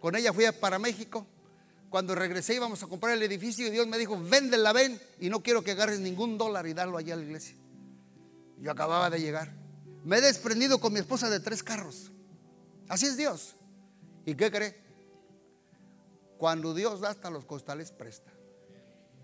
Con 0.00 0.16
ella 0.16 0.32
fui 0.32 0.44
para 0.60 0.78
México. 0.78 1.26
Cuando 1.88 2.14
regresé 2.14 2.54
íbamos 2.54 2.82
a 2.82 2.86
comprar 2.86 3.14
el 3.14 3.22
edificio 3.22 3.66
y 3.66 3.70
Dios 3.70 3.86
me 3.86 3.98
dijo, 3.98 4.18
vende 4.20 4.56
la 4.56 4.72
ven 4.72 5.00
y 5.20 5.28
no 5.28 5.42
quiero 5.42 5.62
que 5.62 5.72
agarres 5.72 6.00
ningún 6.00 6.38
dólar 6.38 6.66
y 6.66 6.72
darlo 6.72 6.96
allá 6.96 7.14
a 7.14 7.16
la 7.18 7.24
iglesia. 7.24 7.54
Yo 8.58 8.70
acababa 8.70 9.10
de 9.10 9.20
llegar. 9.20 9.52
Me 10.04 10.18
he 10.18 10.20
desprendido 10.20 10.80
con 10.80 10.92
mi 10.92 11.00
esposa 11.00 11.28
de 11.28 11.40
tres 11.40 11.62
carros. 11.62 12.11
Así 12.92 13.06
es 13.06 13.16
Dios. 13.16 13.54
¿Y 14.26 14.34
qué 14.34 14.50
cree? 14.50 14.76
Cuando 16.36 16.74
Dios 16.74 17.00
da 17.00 17.08
hasta 17.08 17.30
los 17.30 17.46
costales 17.46 17.90
presta. 17.90 18.30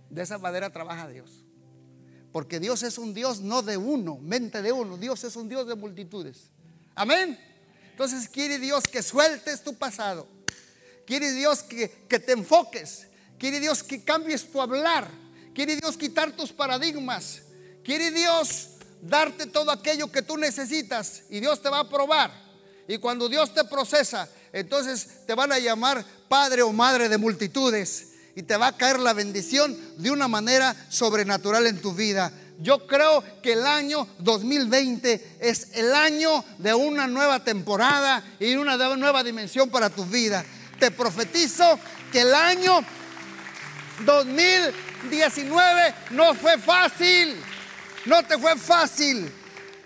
De 0.09 0.23
esa 0.23 0.39
manera 0.39 0.71
trabaja 0.71 1.07
Dios. 1.07 1.45
Porque 2.33 2.61
Dios 2.61 2.83
es 2.83 2.97
un 2.97 3.13
Dios 3.13 3.43
no 3.43 3.61
de 3.61 3.77
uno, 3.77 4.17
mente 4.23 4.63
de 4.63 4.73
uno. 4.73 4.97
Dios 4.97 5.23
es 5.25 5.37
un 5.37 5.51
Dios 5.51 5.67
de 5.67 5.75
multitudes. 5.75 6.49
Amén. 6.95 7.39
Entonces 7.91 8.27
quiere 8.31 8.59
Dios 8.59 8.85
que 8.85 9.03
sueltes 9.03 9.63
tu 9.63 9.75
pasado. 9.75 10.27
Quiere 11.07 11.31
Dios 11.35 11.63
que, 11.63 11.91
que 12.09 12.19
te 12.19 12.33
enfoques. 12.33 13.07
Quiere 13.39 13.61
Dios 13.61 13.83
que 13.83 14.03
cambies 14.03 14.51
tu 14.51 14.63
hablar. 14.63 15.11
Quiere 15.55 15.77
Dios 15.77 15.99
quitar 15.99 16.33
tus 16.33 16.55
paradigmas. 16.55 17.43
Quiere 17.85 18.13
Dios 18.13 18.79
darte 19.03 19.45
todo 19.45 19.71
aquello 19.71 20.11
que 20.11 20.23
tú 20.23 20.39
necesitas. 20.39 21.25
Y 21.29 21.41
Dios 21.41 21.61
te 21.61 21.69
va 21.69 21.81
a 21.81 21.89
probar 21.91 22.48
Y 22.89 22.99
cuando 22.99 23.29
Dios 23.29 23.53
te 23.53 23.65
procesa, 23.65 24.29
entonces 24.51 25.27
te 25.27 25.35
van 25.35 25.53
a 25.53 25.59
llamar 25.59 26.03
padre 26.29 26.63
o 26.63 26.73
madre 26.73 27.11
de 27.11 27.19
multitudes 27.19 28.09
y 28.35 28.43
te 28.43 28.57
va 28.57 28.69
a 28.69 28.77
caer 28.77 28.99
la 28.99 29.13
bendición 29.13 29.77
de 29.99 30.11
una 30.11 30.27
manera 30.27 30.75
sobrenatural 30.89 31.67
en 31.67 31.83
tu 31.83 31.93
vida. 31.93 32.33
Yo 32.61 32.87
creo 32.87 33.23
que 33.43 33.53
el 33.53 33.67
año 33.67 34.09
2020 34.21 35.37
es 35.39 35.69
el 35.75 35.95
año 35.95 36.43
de 36.57 36.73
una 36.75 37.07
nueva 37.07 37.45
temporada 37.45 38.25
y 38.41 38.57
una 38.57 38.77
nueva 38.97 39.23
dimensión 39.23 39.69
para 39.69 39.91
tu 39.91 40.07
vida. 40.07 40.45
Te 40.81 40.91
profetizo 40.91 41.79
que 42.11 42.23
el 42.23 42.35
año 42.35 42.81
2019 44.07 45.95
no 46.11 46.35
fue 46.35 46.57
fácil. 46.59 47.37
No 48.07 48.23
te 48.25 48.39
fue 48.39 48.57
fácil. 48.57 49.31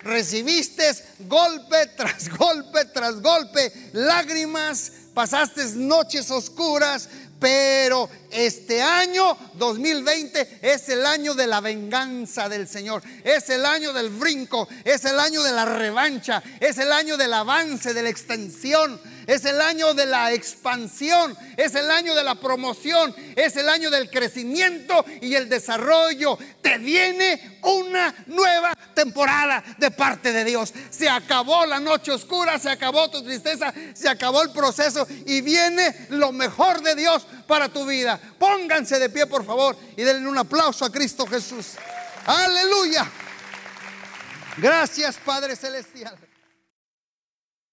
Recibiste 0.04 0.90
golpe 1.20 1.86
tras 1.96 2.28
golpe 2.28 2.84
tras 2.86 3.20
golpe, 3.20 3.72
lágrimas, 3.92 4.92
pasaste 5.14 5.64
noches 5.76 6.30
oscuras, 6.30 7.08
pero 7.38 8.08
este 8.30 8.80
año 8.80 9.36
2020 9.54 10.60
es 10.62 10.88
el 10.88 11.04
año 11.04 11.34
de 11.34 11.46
la 11.46 11.60
venganza 11.60 12.48
del 12.48 12.68
Señor, 12.68 13.02
es 13.24 13.50
el 13.50 13.66
año 13.66 13.92
del 13.92 14.10
brinco, 14.10 14.68
es 14.84 15.04
el 15.04 15.18
año 15.18 15.42
de 15.42 15.50
la 15.50 15.64
revancha, 15.64 16.42
es 16.60 16.78
el 16.78 16.92
año 16.92 17.16
del 17.16 17.32
avance, 17.32 17.94
de 17.94 18.02
la 18.02 18.10
extensión, 18.10 19.00
es 19.26 19.44
el 19.44 19.60
año 19.60 19.94
de 19.94 20.06
la 20.06 20.32
expansión, 20.32 21.36
es 21.56 21.74
el 21.74 21.90
año 21.90 22.14
de 22.14 22.22
la 22.22 22.34
promoción, 22.34 23.14
es 23.36 23.56
el 23.56 23.68
año 23.68 23.90
del 23.90 24.10
crecimiento 24.10 25.04
y 25.20 25.34
el 25.34 25.48
desarrollo. 25.48 26.38
Te 26.60 26.78
viene 26.78 27.58
una 27.62 28.14
nueva 28.26 28.72
temporada 28.94 29.62
de 29.78 29.90
parte 29.90 30.32
de 30.32 30.44
Dios. 30.44 30.72
Se 30.90 31.08
acabó 31.08 31.66
la 31.66 31.80
noche 31.80 32.12
oscura, 32.12 32.58
se 32.58 32.70
acabó 32.70 33.10
tu 33.10 33.22
tristeza, 33.22 33.72
se 33.94 34.08
acabó 34.08 34.42
el 34.42 34.50
proceso 34.50 35.06
y 35.26 35.40
viene 35.40 36.06
lo 36.10 36.32
mejor 36.32 36.82
de 36.82 36.94
Dios 36.94 37.26
para 37.46 37.68
tu 37.68 37.86
vida. 37.86 38.20
Pónganse 38.38 38.98
de 38.98 39.10
pie, 39.10 39.26
por 39.26 39.44
favor, 39.44 39.76
y 39.96 40.02
denle 40.02 40.28
un 40.28 40.38
aplauso 40.38 40.84
a 40.84 40.92
Cristo 40.92 41.26
Jesús. 41.26 41.72
Aleluya. 42.26 43.10
Gracias, 44.56 45.16
Padre 45.24 45.56
Celestial. 45.56 46.16